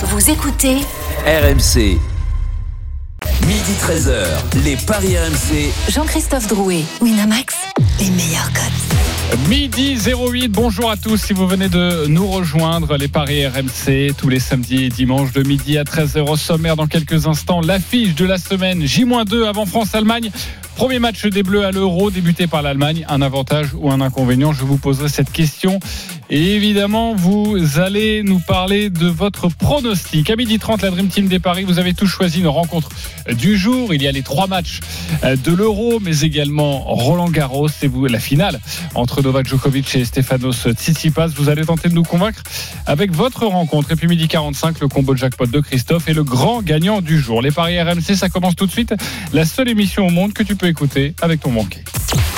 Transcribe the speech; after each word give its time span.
Vous 0.00 0.30
écoutez 0.30 0.76
RMC. 1.26 1.98
Midi 3.48 3.72
13h, 3.82 4.26
les 4.64 4.76
Paris 4.76 5.18
RMC. 5.18 5.72
Jean-Christophe 5.90 6.46
Drouet, 6.46 6.84
Winamax, 7.00 7.56
les 7.98 8.10
meilleurs 8.10 8.48
codes. 8.52 9.48
Midi 9.48 9.98
08, 9.98 10.50
bonjour 10.50 10.92
à 10.92 10.96
tous. 10.96 11.16
Si 11.16 11.32
vous 11.32 11.48
venez 11.48 11.68
de 11.68 12.06
nous 12.06 12.28
rejoindre, 12.28 12.96
les 12.96 13.08
Paris 13.08 13.44
RMC, 13.44 14.14
tous 14.16 14.28
les 14.28 14.38
samedis 14.38 14.84
et 14.84 14.88
dimanches 14.88 15.32
de 15.32 15.42
midi 15.42 15.76
à 15.78 15.82
13h 15.82 16.30
au 16.30 16.36
sommaire 16.36 16.76
dans 16.76 16.86
quelques 16.86 17.26
instants. 17.26 17.60
L'affiche 17.60 18.14
de 18.14 18.24
la 18.24 18.38
semaine, 18.38 18.86
J-2 18.86 19.48
avant 19.48 19.66
France-Allemagne. 19.66 20.30
Premier 20.76 21.00
match 21.00 21.26
des 21.26 21.42
Bleus 21.42 21.64
à 21.64 21.72
l'Euro, 21.72 22.12
débuté 22.12 22.46
par 22.46 22.62
l'Allemagne. 22.62 23.04
Un 23.08 23.20
avantage 23.20 23.70
ou 23.74 23.90
un 23.90 24.00
inconvénient? 24.00 24.52
Je 24.52 24.62
vous 24.62 24.76
poserai 24.76 25.08
cette 25.08 25.32
question. 25.32 25.80
Et 26.30 26.56
évidemment, 26.56 27.14
vous 27.14 27.56
allez 27.78 28.22
nous 28.22 28.38
parler 28.38 28.90
de 28.90 29.06
votre 29.06 29.48
pronostic. 29.48 30.28
À 30.28 30.36
midi 30.36 30.58
30, 30.58 30.82
la 30.82 30.90
Dream 30.90 31.08
Team 31.08 31.26
des 31.26 31.38
Paris, 31.38 31.64
vous 31.64 31.78
avez 31.78 31.94
tous 31.94 32.06
choisi 32.06 32.40
une 32.40 32.48
rencontre 32.48 32.90
du 33.32 33.56
jour. 33.56 33.94
Il 33.94 34.02
y 34.02 34.08
a 34.08 34.12
les 34.12 34.20
trois 34.20 34.46
matchs 34.46 34.80
de 35.22 35.52
l'Euro, 35.54 36.00
mais 36.00 36.20
également 36.20 36.80
Roland 36.80 37.30
Garros 37.30 37.68
et 37.80 37.86
vous, 37.86 38.04
la 38.06 38.20
finale 38.20 38.60
entre 38.94 39.22
Novak 39.22 39.48
Djokovic 39.48 39.94
et 39.94 40.04
Stefanos 40.04 40.68
Tsitsipas. 40.68 41.28
Vous 41.28 41.48
allez 41.48 41.64
tenter 41.64 41.88
de 41.88 41.94
nous 41.94 42.02
convaincre 42.02 42.42
avec 42.84 43.10
votre 43.12 43.46
rencontre. 43.46 43.92
Et 43.92 43.96
puis 43.96 44.06
midi 44.06 44.28
45, 44.28 44.80
le 44.80 44.88
combo 44.88 45.16
jackpot 45.16 45.46
de 45.46 45.60
Christophe 45.60 46.08
est 46.08 46.14
le 46.14 46.24
grand 46.24 46.60
gagnant 46.60 47.00
du 47.00 47.18
jour. 47.18 47.40
Les 47.40 47.52
Paris 47.52 47.80
RMC, 47.80 48.16
ça 48.16 48.28
commence 48.28 48.54
tout 48.54 48.66
de 48.66 48.72
suite. 48.72 48.92
La 49.32 49.46
seule 49.46 49.68
émission 49.70 50.06
au 50.06 50.10
monde 50.10 50.34
que 50.34 50.42
tu 50.42 50.56
peux 50.56 50.66
écouter 50.66 51.14
avec 51.22 51.40
ton 51.40 51.52
banquier. 51.52 51.84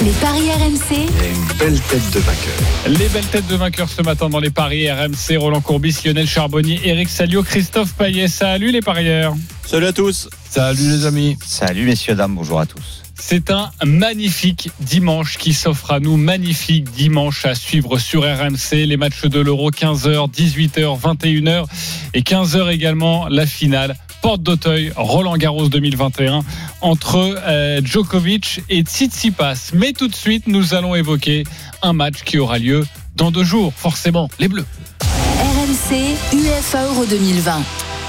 Les 0.02 0.12
paris 0.12 0.50
RMC. 0.50 0.94
Et 0.94 1.30
une 1.30 1.58
belle 1.58 1.78
tête 1.78 2.10
de 2.14 2.20
vainqueur. 2.20 2.54
Les 2.86 3.08
belles 3.08 3.26
têtes 3.26 3.46
de 3.48 3.54
vainqueurs 3.80 3.96
ce 3.96 4.02
matin 4.02 4.28
dans 4.28 4.40
les 4.40 4.50
paris 4.50 4.90
RMC. 4.90 5.36
Roland 5.38 5.60
Courbis, 5.60 5.96
Lionel 6.04 6.26
Charbonnier, 6.26 6.80
Eric 6.84 7.08
Salio, 7.08 7.42
Christophe 7.42 7.94
Payet. 7.94 8.28
Salut 8.28 8.72
les 8.72 8.82
parieurs. 8.82 9.34
Salut 9.64 9.86
à 9.86 9.92
tous. 9.92 10.28
Salut 10.48 10.82
les 10.82 11.06
amis. 11.06 11.38
Salut 11.44 11.86
messieurs, 11.86 12.14
dames, 12.14 12.34
bonjour 12.34 12.60
à 12.60 12.66
tous. 12.66 13.02
C'est 13.18 13.50
un 13.50 13.70
magnifique 13.84 14.70
dimanche 14.80 15.38
qui 15.38 15.54
s'offre 15.54 15.92
à 15.92 16.00
nous. 16.00 16.16
Magnifique 16.16 16.90
dimanche 16.90 17.46
à 17.46 17.54
suivre 17.54 17.98
sur 17.98 18.22
RMC. 18.22 18.86
Les 18.86 18.96
matchs 18.96 19.22
de 19.22 19.40
l'Euro 19.40 19.70
15h, 19.70 20.30
18h, 20.30 21.00
21h 21.00 21.64
et 22.12 22.20
15h 22.20 22.70
également 22.70 23.28
la 23.28 23.46
finale 23.46 23.96
porte 24.20 24.42
d'Auteuil, 24.42 24.92
Roland 24.96 25.36
Garros 25.38 25.68
2021 25.68 26.40
entre 26.82 27.16
euh, 27.16 27.80
Djokovic 27.82 28.60
et 28.68 28.82
Tsitsipas. 28.82 29.70
Mais 29.72 29.92
tout 29.92 30.08
de 30.08 30.14
suite, 30.14 30.46
nous 30.46 30.74
allons 30.74 30.94
évoquer 30.94 31.44
un 31.82 31.94
match 31.94 32.22
qui 32.24 32.38
aura 32.38 32.58
lieu 32.58 32.84
dans 33.14 33.30
deux 33.30 33.44
jours, 33.44 33.72
forcément, 33.74 34.28
les 34.38 34.48
Bleus. 34.48 34.66
RMC 35.00 36.16
UEFA 36.32 36.84
Euro 36.86 37.04
2020. 37.06 37.62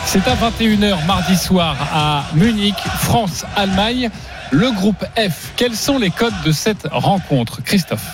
C'est 0.05 0.27
à 0.27 0.35
21h 0.35 1.05
mardi 1.05 1.37
soir 1.37 1.75
à 1.93 2.25
Munich, 2.35 2.75
France-Allemagne. 2.75 4.09
Le 4.51 4.71
groupe 4.71 5.05
F, 5.15 5.53
quels 5.55 5.75
sont 5.75 5.97
les 5.97 6.09
codes 6.09 6.33
de 6.43 6.51
cette 6.51 6.87
rencontre 6.91 7.61
Christophe? 7.63 8.05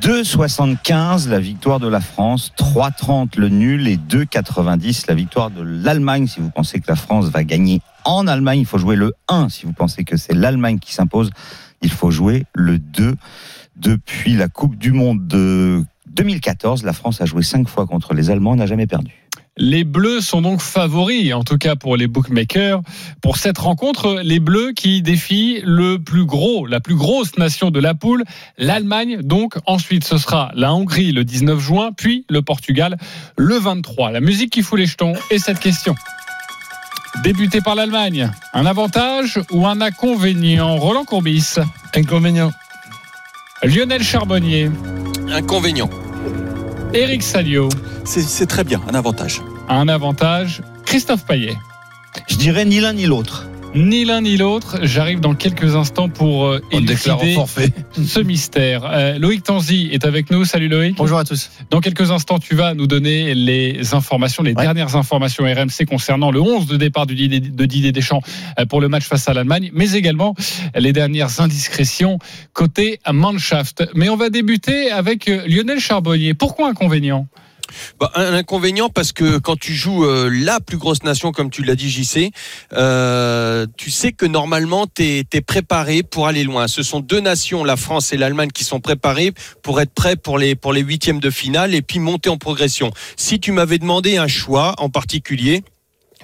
2,75 0.00 1.28
la 1.28 1.40
victoire 1.40 1.78
de 1.78 1.88
la 1.88 2.00
France, 2.00 2.52
3,30 2.56 3.38
le 3.38 3.48
nul 3.48 3.86
et 3.86 3.96
2,90 3.96 5.04
la 5.08 5.14
victoire 5.14 5.50
de 5.50 5.62
l'Allemagne. 5.62 6.26
Si 6.26 6.40
vous 6.40 6.50
pensez 6.50 6.80
que 6.80 6.86
la 6.88 6.96
France 6.96 7.26
va 7.26 7.44
gagner 7.44 7.82
en 8.04 8.26
Allemagne, 8.26 8.60
il 8.60 8.66
faut 8.66 8.78
jouer 8.78 8.96
le 8.96 9.12
1. 9.28 9.50
Si 9.50 9.66
vous 9.66 9.72
pensez 9.72 10.04
que 10.04 10.16
c'est 10.16 10.32
l'Allemagne 10.32 10.78
qui 10.78 10.94
s'impose, 10.94 11.30
il 11.82 11.90
faut 11.90 12.10
jouer 12.10 12.46
le 12.54 12.78
2. 12.78 13.14
Depuis 13.76 14.34
la 14.34 14.48
Coupe 14.48 14.76
du 14.76 14.92
Monde 14.92 15.26
de 15.26 15.84
2014, 16.10 16.84
la 16.84 16.92
France 16.92 17.20
a 17.20 17.26
joué 17.26 17.42
5 17.42 17.68
fois 17.68 17.86
contre 17.86 18.14
les 18.14 18.30
Allemands, 18.30 18.56
n'a 18.56 18.66
jamais 18.66 18.86
perdu. 18.86 19.12
Les 19.56 19.84
Bleus 19.84 20.22
sont 20.22 20.40
donc 20.40 20.60
favoris, 20.60 21.34
en 21.34 21.44
tout 21.44 21.58
cas 21.58 21.76
pour 21.76 21.96
les 21.96 22.06
bookmakers, 22.06 22.80
pour 23.20 23.36
cette 23.36 23.58
rencontre. 23.58 24.20
Les 24.22 24.40
Bleus 24.40 24.72
qui 24.72 25.02
défient 25.02 25.60
le 25.64 25.98
plus 25.98 26.24
gros, 26.24 26.66
la 26.66 26.80
plus 26.80 26.94
grosse 26.94 27.36
nation 27.36 27.70
de 27.70 27.78
la 27.78 27.94
poule, 27.94 28.24
l'Allemagne. 28.58 29.20
Donc 29.22 29.56
ensuite, 29.66 30.04
ce 30.04 30.18
sera 30.18 30.50
la 30.54 30.72
Hongrie 30.72 31.12
le 31.12 31.24
19 31.24 31.60
juin, 31.60 31.90
puis 31.94 32.24
le 32.30 32.42
Portugal 32.42 32.96
le 33.36 33.56
23. 33.56 34.12
La 34.12 34.20
musique 34.20 34.50
qui 34.50 34.62
fout 34.62 34.78
les 34.78 34.86
jetons 34.86 35.14
et 35.30 35.38
cette 35.38 35.58
question. 35.58 35.94
Débuté 37.22 37.60
par 37.60 37.74
l'Allemagne, 37.74 38.30
un 38.54 38.66
avantage 38.66 39.40
ou 39.50 39.66
un 39.66 39.80
inconvénient? 39.80 40.76
Roland 40.76 41.04
Courbis. 41.04 41.56
Inconvénient. 41.94 42.52
Lionel 43.62 44.02
Charbonnier. 44.02 44.70
Inconvénient. 45.30 45.90
Eric 46.94 47.22
Salio. 47.22 47.68
C'est 48.04 48.46
très 48.46 48.64
bien, 48.64 48.80
un 48.88 48.94
avantage. 48.94 49.42
Un 49.68 49.86
avantage. 49.88 50.62
Christophe 50.86 51.26
Payet. 51.26 51.56
Je 52.28 52.36
dirais 52.36 52.64
ni 52.64 52.80
l'un 52.80 52.94
ni 52.94 53.04
l'autre. 53.04 53.49
Ni 53.72 54.04
l'un 54.04 54.20
ni 54.22 54.36
l'autre. 54.36 54.78
J'arrive 54.82 55.20
dans 55.20 55.34
quelques 55.34 55.76
instants 55.76 56.08
pour 56.08 56.46
euh, 56.46 56.60
élucider 56.72 57.34
forfait. 57.34 57.70
ce 58.04 58.18
mystère. 58.24 58.82
Euh, 58.84 59.16
Loïc 59.16 59.44
Tanzi 59.44 59.88
est 59.92 60.04
avec 60.04 60.30
nous. 60.32 60.44
Salut 60.44 60.68
Loïc. 60.68 60.96
Bonjour 60.96 61.18
à 61.18 61.24
tous. 61.24 61.50
Dans 61.70 61.78
quelques 61.80 62.10
instants, 62.10 62.40
tu 62.40 62.56
vas 62.56 62.74
nous 62.74 62.88
donner 62.88 63.32
les 63.34 63.94
informations, 63.94 64.42
les 64.42 64.54
Ouais. 64.54 64.62
dernières 64.64 64.96
informations 64.96 65.44
RMC 65.44 65.86
concernant 65.88 66.32
le 66.32 66.40
11 66.40 66.66
de 66.66 66.76
départ 66.76 67.06
de 67.06 67.14
Didier, 67.14 67.38
de 67.38 67.64
Didier 67.64 67.92
Deschamps 67.92 68.22
euh, 68.58 68.66
pour 68.66 68.80
le 68.80 68.88
match 68.88 69.04
face 69.04 69.28
à 69.28 69.34
l'Allemagne, 69.34 69.70
mais 69.72 69.92
également 69.92 70.34
les 70.74 70.92
dernières 70.92 71.40
indiscrétions 71.40 72.18
côté 72.52 72.98
Mannschaft. 73.10 73.84
Mais 73.94 74.08
on 74.08 74.16
va 74.16 74.30
débuter 74.30 74.90
avec 74.90 75.28
euh, 75.28 75.44
Lionel 75.46 75.78
Charbonnier. 75.78 76.34
Pourquoi 76.34 76.70
inconvénient? 76.70 77.28
Bah, 77.98 78.10
un 78.14 78.34
inconvénient 78.34 78.88
parce 78.88 79.12
que 79.12 79.38
quand 79.38 79.58
tu 79.58 79.74
joues 79.74 80.04
euh, 80.04 80.28
la 80.32 80.60
plus 80.60 80.76
grosse 80.76 81.02
nation, 81.02 81.32
comme 81.32 81.50
tu 81.50 81.62
l'as 81.62 81.74
dit, 81.74 81.90
JC, 81.90 82.30
euh, 82.72 83.66
tu 83.76 83.90
sais 83.90 84.12
que 84.12 84.26
normalement 84.26 84.86
tu 84.86 85.02
es, 85.02 85.40
préparé 85.40 86.02
pour 86.02 86.26
aller 86.26 86.44
loin. 86.44 86.68
Ce 86.68 86.82
sont 86.82 87.00
deux 87.00 87.20
nations, 87.20 87.64
la 87.64 87.76
France 87.76 88.12
et 88.12 88.16
l'Allemagne, 88.16 88.50
qui 88.50 88.64
sont 88.64 88.80
préparées 88.80 89.32
pour 89.62 89.80
être 89.80 89.92
prêts 89.92 90.16
pour 90.16 90.38
les 90.38 90.54
pour 90.54 90.72
les 90.72 90.82
huitièmes 90.82 91.20
de 91.20 91.30
finale 91.30 91.74
et 91.74 91.82
puis 91.82 91.98
monter 91.98 92.28
en 92.28 92.36
progression. 92.36 92.90
Si 93.16 93.40
tu 93.40 93.52
m'avais 93.52 93.78
demandé 93.78 94.16
un 94.16 94.28
choix 94.28 94.74
en 94.78 94.90
particulier. 94.90 95.62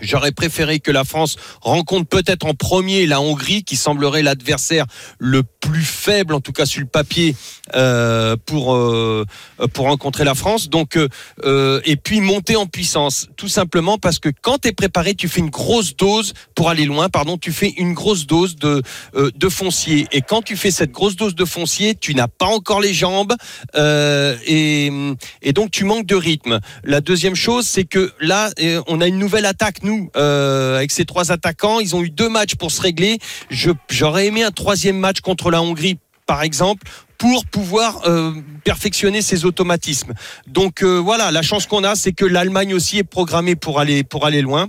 J'aurais 0.02 0.32
préféré 0.32 0.78
que 0.78 0.90
la 0.90 1.04
France 1.04 1.36
rencontre 1.62 2.06
peut-être 2.06 2.44
en 2.46 2.54
premier 2.54 3.06
la 3.06 3.20
Hongrie, 3.20 3.64
qui 3.64 3.76
semblerait 3.76 4.22
l'adversaire 4.22 4.84
le 5.18 5.42
plus 5.42 5.84
faible, 5.84 6.34
en 6.34 6.40
tout 6.40 6.52
cas 6.52 6.66
sur 6.66 6.80
le 6.80 6.86
papier, 6.86 7.34
euh, 7.74 8.36
pour 8.44 8.74
euh, 8.74 9.24
pour 9.72 9.86
rencontrer 9.86 10.24
la 10.24 10.34
France. 10.34 10.68
Donc 10.68 10.98
euh, 11.44 11.80
et 11.84 11.96
puis 11.96 12.20
monter 12.20 12.56
en 12.56 12.66
puissance, 12.66 13.28
tout 13.36 13.48
simplement 13.48 13.96
parce 13.96 14.18
que 14.18 14.28
quand 14.42 14.58
tu 14.58 14.68
es 14.68 14.72
préparé, 14.72 15.14
tu 15.14 15.28
fais 15.28 15.40
une 15.40 15.50
grosse 15.50 15.96
dose 15.96 16.34
pour 16.54 16.68
aller 16.68 16.84
loin. 16.84 17.08
Pardon, 17.08 17.38
tu 17.38 17.52
fais 17.52 17.72
une 17.78 17.94
grosse 17.94 18.26
dose 18.26 18.56
de 18.56 18.82
de 19.14 19.48
foncier. 19.48 20.06
Et 20.12 20.20
quand 20.20 20.42
tu 20.42 20.56
fais 20.56 20.70
cette 20.70 20.92
grosse 20.92 21.16
dose 21.16 21.34
de 21.34 21.44
foncier, 21.46 21.94
tu 21.94 22.14
n'as 22.14 22.28
pas 22.28 22.46
encore 22.46 22.80
les 22.80 22.92
jambes 22.92 23.34
et 23.74 24.90
et 25.42 25.52
donc 25.52 25.70
tu 25.70 25.84
manques 25.84 26.06
de 26.06 26.16
rythme. 26.16 26.60
La 26.84 27.00
deuxième 27.00 27.34
chose, 27.34 27.66
c'est 27.66 27.84
que 27.84 28.12
là, 28.20 28.50
on 28.86 29.00
a 29.00 29.06
une 29.06 29.18
nouvelle 29.18 29.46
attaque 29.46 29.82
nous 29.86 30.10
euh, 30.16 30.76
avec 30.76 30.90
ces 30.90 31.04
trois 31.06 31.32
attaquants. 31.32 31.80
Ils 31.80 31.96
ont 31.96 32.02
eu 32.02 32.10
deux 32.10 32.28
matchs 32.28 32.56
pour 32.56 32.70
se 32.70 32.82
régler. 32.82 33.18
J'aurais 33.48 34.26
aimé 34.26 34.42
un 34.42 34.50
troisième 34.50 34.98
match 34.98 35.20
contre 35.20 35.50
la 35.50 35.62
Hongrie, 35.62 35.98
par 36.26 36.42
exemple 36.42 36.86
pour 37.18 37.46
pouvoir 37.46 38.02
euh, 38.06 38.32
perfectionner 38.64 39.22
ses 39.22 39.46
automatismes. 39.46 40.12
Donc 40.46 40.82
euh, 40.82 40.98
voilà, 40.98 41.30
la 41.30 41.40
chance 41.40 41.66
qu'on 41.66 41.82
a, 41.82 41.94
c'est 41.94 42.12
que 42.12 42.26
l'Allemagne 42.26 42.74
aussi 42.74 42.98
est 42.98 43.04
programmée 43.04 43.56
pour 43.56 43.80
aller 43.80 44.04
pour 44.04 44.26
aller 44.26 44.42
loin. 44.42 44.68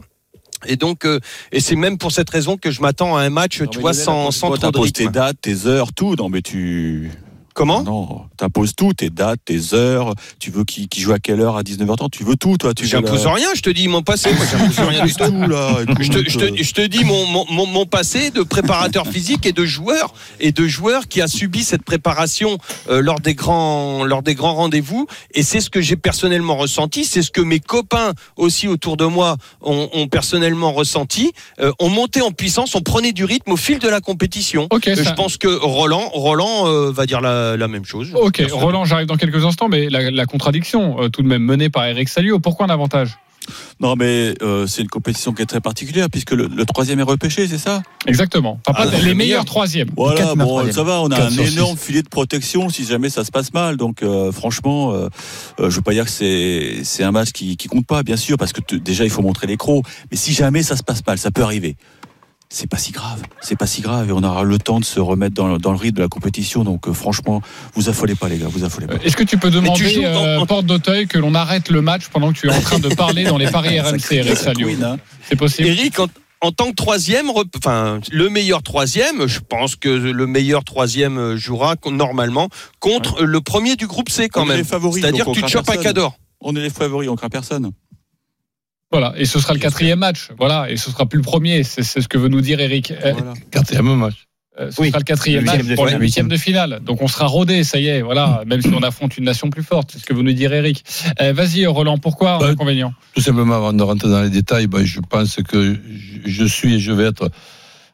Et 0.66 0.76
donc, 0.76 1.06
euh, 1.06 1.20
et 1.52 1.60
c'est 1.60 1.76
même 1.76 1.98
pour 1.98 2.12
cette 2.12 2.30
raison 2.30 2.58
que 2.58 2.72
je 2.72 2.82
m'attends 2.82 3.16
à 3.16 3.22
un 3.22 3.30
match, 3.30 3.62
tu 3.70 3.80
vois, 3.80 3.94
sans, 3.94 4.32
sans 4.32 4.48
trop 4.48 4.56
de 4.58 4.62
T'imposes 4.62 4.94
tes 4.94 5.04
rythme. 5.04 5.14
dates, 5.14 5.42
tes 5.42 5.68
heures, 5.68 5.94
tout. 5.94 6.16
Non, 6.16 6.30
mais 6.30 6.42
tu. 6.42 7.12
Comment 7.58 7.82
Non, 7.82 8.22
t'imposes 8.38 8.76
tout, 8.76 8.94
tes 8.94 9.10
dates, 9.10 9.40
tes 9.44 9.74
heures. 9.74 10.14
Tu 10.38 10.52
veux 10.52 10.64
qui, 10.64 10.88
qui 10.88 11.02
joue 11.02 11.12
à 11.14 11.18
quelle 11.18 11.42
heure 11.42 11.58
à 11.58 11.64
19h30 11.64 12.12
Tu 12.12 12.24
veux 12.24 12.36
tout, 12.36 12.56
toi. 12.56 12.76
Tu 12.76 12.84
veux 12.84 12.90
J'impose 12.90 13.26
la- 13.26 13.34
rien, 13.34 13.48
je 13.56 13.62
te 13.62 13.72
dis 13.72 13.88
mon 13.88 14.04
passé, 14.04 14.30
moi 14.32 14.46
j'impose 14.52 14.78
rien 14.78 15.04
du 15.06 15.12
T'imposes 15.16 15.32
tout. 15.32 15.42
tout, 15.44 15.50
là. 15.50 15.78
Je 16.00 16.08
te, 16.12 16.18
écoute, 16.20 16.30
je, 16.30 16.38
te, 16.38 16.64
je 16.64 16.74
te 16.74 16.82
dis 16.86 17.04
mon, 17.04 17.26
mon, 17.26 17.46
mon, 17.50 17.66
mon 17.66 17.86
passé 17.88 18.30
de 18.30 18.44
préparateur 18.44 19.08
physique 19.08 19.48
et 19.48 19.54
de 19.54 19.66
joueur 19.66 20.14
et 20.40 20.52
de 20.52 20.68
joueur 20.68 21.08
qui 21.08 21.20
a 21.20 21.28
subi 21.28 21.64
cette 21.64 21.82
préparation 21.82 22.60
euh, 22.92 23.02
lors 23.02 23.20
des 23.22 23.34
grands 23.34 24.04
lors 24.06 24.22
des 24.22 24.36
grands 24.36 24.54
rendez-vous 24.54 25.08
et 25.34 25.42
c'est 25.42 25.60
ce 25.60 25.72
que 25.72 25.82
j'ai 25.82 25.96
personnellement 25.96 26.58
ressenti 26.58 27.06
c'est 27.06 27.24
ce 27.24 27.32
que 27.32 27.42
mes 27.42 27.60
copains 27.60 28.14
aussi 28.36 28.68
autour 28.68 28.98
de 28.98 29.06
moi 29.06 29.38
ont, 29.62 29.90
ont 29.94 30.08
personnellement 30.08 30.72
ressenti 30.74 31.32
euh, 31.60 31.72
on 31.80 31.90
montait 31.90 32.22
en 32.22 32.32
puissance 32.32 32.76
on 32.76 32.82
prenait 32.82 33.14
du 33.14 33.26
rythme 33.26 33.52
au 33.54 33.58
fil 33.58 33.80
de 33.80 33.88
la 33.90 34.00
compétition 34.02 34.68
Ok, 34.72 34.88
Euh, 34.90 34.96
je 34.96 35.14
pense 35.14 35.38
que 35.38 35.48
Roland 35.48 36.10
Roland 36.14 36.68
euh, 36.68 36.92
va 36.92 37.06
dire 37.08 37.22
la, 37.22 37.47
la 37.56 37.68
même 37.68 37.86
chose 37.86 38.10
Ok, 38.16 38.44
Roland, 38.52 38.84
j'arrive 38.84 39.08
dans 39.08 39.16
quelques 39.18 39.46
instants, 39.46 39.70
mais 39.70 39.90
la, 39.90 40.12
la 40.12 40.26
contradiction, 40.26 41.02
euh, 41.04 41.10
tout 41.10 41.22
de 41.22 41.28
même 41.28 41.44
menée 41.44 41.70
par 41.70 41.86
Eric 41.86 42.10
Salio, 42.10 42.40
pourquoi 42.40 42.66
un 42.66 42.70
avantage 42.70 43.18
Non, 43.80 43.96
mais 43.96 44.34
euh, 44.42 44.68
c'est 44.68 44.82
une 44.82 44.90
compétition 44.90 45.32
qui 45.34 45.42
est 45.44 45.46
très 45.46 45.62
particulière 45.62 46.08
puisque 46.12 46.32
le, 46.32 46.48
le 46.48 46.66
troisième 46.66 47.00
est 47.00 47.04
repêché, 47.04 47.48
c'est 47.48 47.58
ça? 47.58 47.82
Exactement. 48.06 48.60
Enfin, 48.68 48.84
pas 48.86 48.90
Ah, 48.92 48.98
les 49.00 49.10
le 49.10 49.14
meilleurs 49.14 49.46
troisièmes. 49.46 49.90
Voilà, 49.96 50.36
bon, 50.36 50.46
troisième. 50.46 50.76
ça 50.76 50.84
va, 50.84 51.02
on 51.02 51.10
a 51.12 51.22
un 51.28 51.30
énorme 51.30 51.78
filet 51.78 52.02
de 52.02 52.10
protection 52.10 52.68
si 52.70 52.84
jamais 52.84 53.10
ça 53.10 53.24
se 53.24 53.32
passe 53.32 53.54
mal. 53.54 53.78
Donc, 53.78 54.04
euh, 54.04 54.32
franchement, 54.34 54.92
euh, 54.94 55.08
euh, 55.60 55.70
je 55.70 55.76
veux 55.78 55.82
pas 55.82 55.94
dire 55.94 56.06
que 56.06 56.12
c'est 56.12 56.80
c'est 56.84 57.04
un 57.04 57.12
match 57.12 57.32
qui, 57.32 57.56
qui 57.56 57.68
compte 57.70 57.86
pas, 57.86 58.04
bien 58.04 58.18
sûr, 58.18 58.38
parce 58.38 58.52
que 58.54 58.62
t- 58.62 58.80
déjà 58.80 59.04
il 59.06 59.10
faut 59.10 59.22
montrer 59.22 59.48
les 59.48 59.58
crocs. 59.58 59.86
Mais 60.12 60.18
si 60.18 60.34
jamais 60.34 60.64
ça 60.64 60.76
se 60.76 60.84
passe 60.84 61.02
mal, 61.08 61.18
ça 61.18 61.32
peut 61.32 61.44
arriver. 61.44 61.78
C'est 62.50 62.68
pas 62.70 62.78
si 62.78 62.94
grave, 62.94 63.22
c'est 63.42 63.58
pas 63.58 63.68
si 63.68 63.82
grave 63.82 64.08
et 64.08 64.14
on 64.14 64.24
aura 64.24 64.44
le 64.44 64.58
temps 64.58 64.80
de 64.80 64.86
se 64.86 65.02
remettre 65.02 65.36
dans, 65.36 65.48
le- 65.50 65.58
dans 65.60 65.72
le 65.72 65.78
rythme 65.78 65.98
de 65.98 66.02
la 66.04 66.08
compétition. 66.08 66.64
Donc, 66.64 66.88
euh, 66.88 66.94
franchement, 66.94 67.42
vous 67.74 67.90
affolez 67.90 68.16
pas, 68.16 68.30
les 68.30 68.38
gars, 68.38 68.48
vous 68.50 68.64
affolez 68.64 68.88
pas. 68.88 68.94
Euh, 68.94 69.00
Est-ce 69.04 69.18
que 69.18 69.24
tu 69.26 69.38
peux 69.38 69.50
demander, 69.52 69.84
tu 69.84 69.90
joues 69.96 70.02
dans- 70.02 70.24
euh, 70.24 70.46
porte 70.46 70.66
d'Auteuil, 70.66 71.08
que 71.08 71.18
l'on 71.18 71.36
arrête 71.36 71.70
le 71.70 71.82
match 71.82 72.08
pendant 72.08 72.32
que 72.32 72.40
tu 72.40 72.48
es 72.48 72.54
en 72.56 72.62
train 72.62 72.80
de 72.80 72.88
parler 72.96 73.26
dans 73.26 73.38
les 73.38 73.52
paris 73.52 73.78
RMC, 73.82 74.12
Eric 74.14 74.38
Salio 74.38 74.70
hein. 74.82 74.98
C'est 75.28 75.36
possible 75.36 75.68
Eric, 75.68 76.00
en, 76.00 76.08
en 76.40 76.52
tant 76.54 76.70
que 76.70 76.76
troisième, 76.76 77.30
enfin 77.58 78.00
le 78.12 78.30
meilleur 78.30 78.64
troisième, 78.64 79.28
je 79.28 79.40
pense 79.40 79.76
que 79.76 79.90
le 79.90 80.26
meilleur 80.26 80.64
troisième 80.64 81.36
jouera 81.36 81.76
con- 81.76 81.92
normalement 81.92 82.48
contre 82.80 83.24
le 83.26 83.42
premier 83.42 83.76
du 83.76 83.88
groupe 83.88 84.10
C 84.10 84.30
quand 84.30 84.42
On 84.42 84.46
est 84.46 84.50
même. 84.50 84.58
les 84.60 84.64
favoris, 84.64 85.02
C'est-à-dire 85.04 85.26
que 85.26 85.32
tu 85.32 85.44
on 85.44 85.48
te 85.48 85.52
chopes 85.52 85.70
un 85.70 85.76
cador. 85.78 86.18
On 86.40 86.56
est 86.56 86.62
les 86.62 86.70
favoris, 86.70 87.10
on 87.10 87.16
craint 87.18 87.28
personne. 87.30 87.72
Voilà, 88.92 89.14
et 89.18 89.26
ce 89.26 89.40
sera 89.40 89.54
le 89.54 89.60
quatrième 89.60 90.00
match. 90.00 90.30
Voilà, 90.38 90.70
et 90.72 90.78
ce 90.78 90.90
sera 90.92 91.06
plus 91.06 91.18
le 91.18 91.24
premier. 91.24 91.64
C'est 91.64 91.84
ce 91.84 92.08
que 92.08 92.18
veut 92.18 92.30
nous 92.30 92.42
dire 92.42 92.60
Eric. 92.60 92.92
Euh, 92.92 93.14
Voilà. 93.14 93.34
Quatrième 93.52 93.94
match. 93.96 94.28
euh, 94.60 94.72
ce 94.72 94.82
Oui. 94.82 94.88
sera 94.88 95.00
le 95.00 95.04
quatrième 95.04 95.42
Le 95.42 95.46
match 95.52 95.66
de 95.66 95.76
pour 95.76 95.84
le 95.86 95.90
finale. 95.92 96.02
huitième 96.02 96.28
de 96.30 96.38
finale. 96.38 96.80
Donc 96.84 97.02
on 97.02 97.08
sera 97.08 97.26
rodé, 97.26 97.64
ça 97.66 97.80
y 97.80 97.88
est. 97.88 98.02
Voilà, 98.02 98.44
même 98.48 98.62
si 98.62 98.70
on 98.70 98.82
affronte 98.84 99.18
une 99.18 99.26
nation 99.26 99.50
plus 99.50 99.62
forte. 99.64 99.92
C'est 99.92 100.00
ce 100.00 100.06
que 100.06 100.14
veut 100.14 100.22
nous 100.24 100.32
dire 100.32 100.54
Eric. 100.54 100.86
Euh, 101.22 101.34
Vas-y, 101.34 101.66
Roland, 101.66 101.98
pourquoi 101.98 102.38
Bah, 102.40 102.48
inconvénient? 102.48 102.94
Tout 103.14 103.22
simplement, 103.22 103.56
avant 103.56 103.74
de 103.74 103.84
rentrer 103.84 104.10
dans 104.10 104.22
les 104.22 104.30
détails, 104.30 104.68
ben, 104.68 104.86
je 104.86 105.00
pense 105.02 105.36
que 105.48 105.78
je- 106.26 106.46
suis 106.46 106.76
et 106.76 106.80
je 106.80 106.92
vais 106.94 107.06
être 107.06 107.30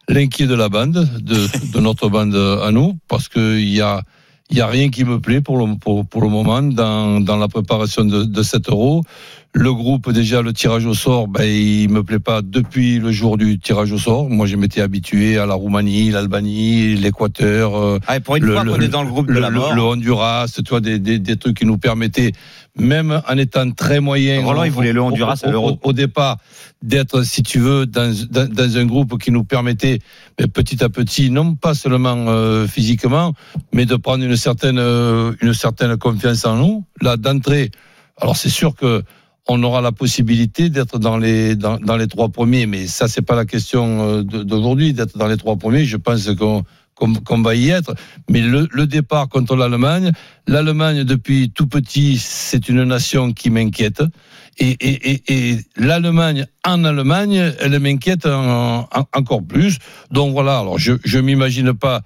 l'inquiet 0.08 0.46
de 0.48 0.54
la 0.56 0.70
bande, 0.70 1.10
de, 1.22 1.72
de 1.74 1.80
notre 1.80 2.08
bande 2.16 2.36
à 2.36 2.70
nous, 2.72 2.98
parce 3.08 3.30
qu'il 3.30 3.68
y 3.68 3.82
a, 3.82 4.04
il 4.52 4.58
y 4.58 4.62
a 4.62 4.68
rien 4.68 4.90
qui 4.90 5.06
me 5.06 5.20
plaît 5.20 5.42
pour 5.42 5.58
le, 5.58 5.76
pour, 5.78 6.06
pour 6.06 6.22
le 6.22 6.30
moment 6.30 6.62
dans, 6.62 7.20
dans 7.20 7.38
la 7.38 7.48
préparation 7.48 8.06
de, 8.06 8.24
de 8.26 8.44
cet 8.44 8.70
euro. 8.70 9.04
Le 9.56 9.72
groupe, 9.72 10.12
déjà, 10.12 10.42
le 10.42 10.52
tirage 10.52 10.88
au 10.88 10.96
sort, 10.96 11.28
ben, 11.28 11.44
il 11.44 11.88
me 11.90 12.04
plaît 12.04 12.18
pas 12.18 12.42
depuis 12.42 12.98
le 12.98 13.12
jour 13.12 13.38
du 13.38 13.60
tirage 13.60 13.92
au 13.92 14.00
sort. 14.00 14.28
Moi, 14.28 14.48
je 14.48 14.56
m'étais 14.56 14.82
habitué 14.82 15.38
à 15.38 15.46
la 15.46 15.54
Roumanie, 15.54 16.10
l'Albanie, 16.10 16.96
l'Équateur, 16.96 17.76
euh, 17.76 18.00
Ah, 18.08 18.20
pour 18.20 18.36
une 18.38 18.46
Le- 18.46 18.54
fois 18.54 18.64
le- 18.64 18.72
qu'on 18.74 18.82
est 18.82 18.88
dans 18.88 19.04
le 19.04 19.10
groupe 19.10 19.28
de 19.32 19.38
la 19.38 19.52
le- 19.52 19.58
mort. 19.58 19.76
le 19.76 19.82
Honduras, 19.84 20.48
tu 20.56 20.68
vois, 20.68 20.82
des, 20.82 20.98
des, 20.98 21.20
des 21.20 21.38
trucs 21.38 21.58
qui 21.60 21.68
nous 21.68 21.78
permettaient, 21.78 22.32
même 22.80 23.22
en 23.30 23.38
étant 23.38 23.70
très 23.70 24.00
moyen. 24.00 24.44
Roland, 24.44 24.64
il 24.64 24.72
voulait 24.72 24.92
le 24.92 25.02
Honduras 25.04 25.40
au. 25.46 25.52
Au, 25.56 25.80
au 25.84 25.94
départ, 25.94 26.38
d'être, 26.82 27.22
si 27.22 27.44
tu 27.44 27.60
veux, 27.60 27.86
dans, 27.86 28.12
dans, 28.32 28.52
dans 28.52 28.78
un 28.78 28.86
groupe 28.86 29.22
qui 29.22 29.30
nous 29.30 29.44
permettait, 29.44 30.00
mais 30.40 30.48
petit 30.48 30.84
à 30.84 30.90
petit, 30.90 31.30
non 31.30 31.54
pas 31.54 31.76
seulement 31.76 32.16
euh, 32.28 32.66
physiquement, 32.66 33.34
mais 33.72 33.86
de 33.86 33.98
prendre 33.98 34.24
une 34.24 34.36
certaine, 34.36 34.80
euh, 34.80 35.32
une 35.44 35.54
certaine 35.54 35.96
confiance 35.98 36.44
en 36.44 36.56
nous. 36.56 36.84
Là, 37.02 37.18
d'entrée, 37.18 37.70
alors 38.20 38.36
c'est 38.36 38.50
sûr 38.50 38.74
que 38.76 39.04
on 39.48 39.62
aura 39.64 39.82
la 39.82 39.92
possibilité 39.92 40.70
d'être 40.70 41.00
dans 41.00 41.18
les 41.18 41.56
dans, 41.56 41.98
les 41.98 42.08
trois 42.08 42.30
premiers, 42.30 42.66
mais 42.66 42.88
ça 42.88 43.08
c'est 43.08 43.22
pas 43.22 43.36
la 43.36 43.46
question 43.46 44.20
euh, 44.20 44.24
d'aujourd'hui 44.24 44.94
d'être 44.94 45.18
dans 45.18 45.28
les 45.28 45.38
trois 45.38 45.58
premiers. 45.58 45.86
Je 45.86 45.98
pense 45.98 46.30
qu'on 46.36 47.42
va 47.42 47.56
y 47.56 47.70
être. 47.70 47.94
Mais 48.30 48.42
le, 48.42 48.86
départ 48.88 49.28
contre 49.28 49.56
l'Allemagne, 49.56 50.12
l'Allemagne 50.48 51.04
depuis 51.04 51.50
tout 51.50 51.68
petit, 51.68 52.18
c'est 52.18 52.70
une 52.70 52.84
nation 52.84 53.34
qui 53.34 53.50
m'inquiète. 53.50 54.04
Et, 54.60 55.58
l'Allemagne 55.76 56.46
en 56.66 56.86
Allemagne, 56.86 57.54
elle 57.60 57.80
m'inquiète 57.80 58.26
en- 58.26 58.82
en- 58.82 59.08
encore 59.14 59.44
plus. 59.44 59.78
Donc 60.12 60.32
voilà. 60.32 60.60
Alors 60.60 60.78
je 60.80 60.94
je 61.04 61.20
m'imagine 61.20 61.74
pas 61.74 62.02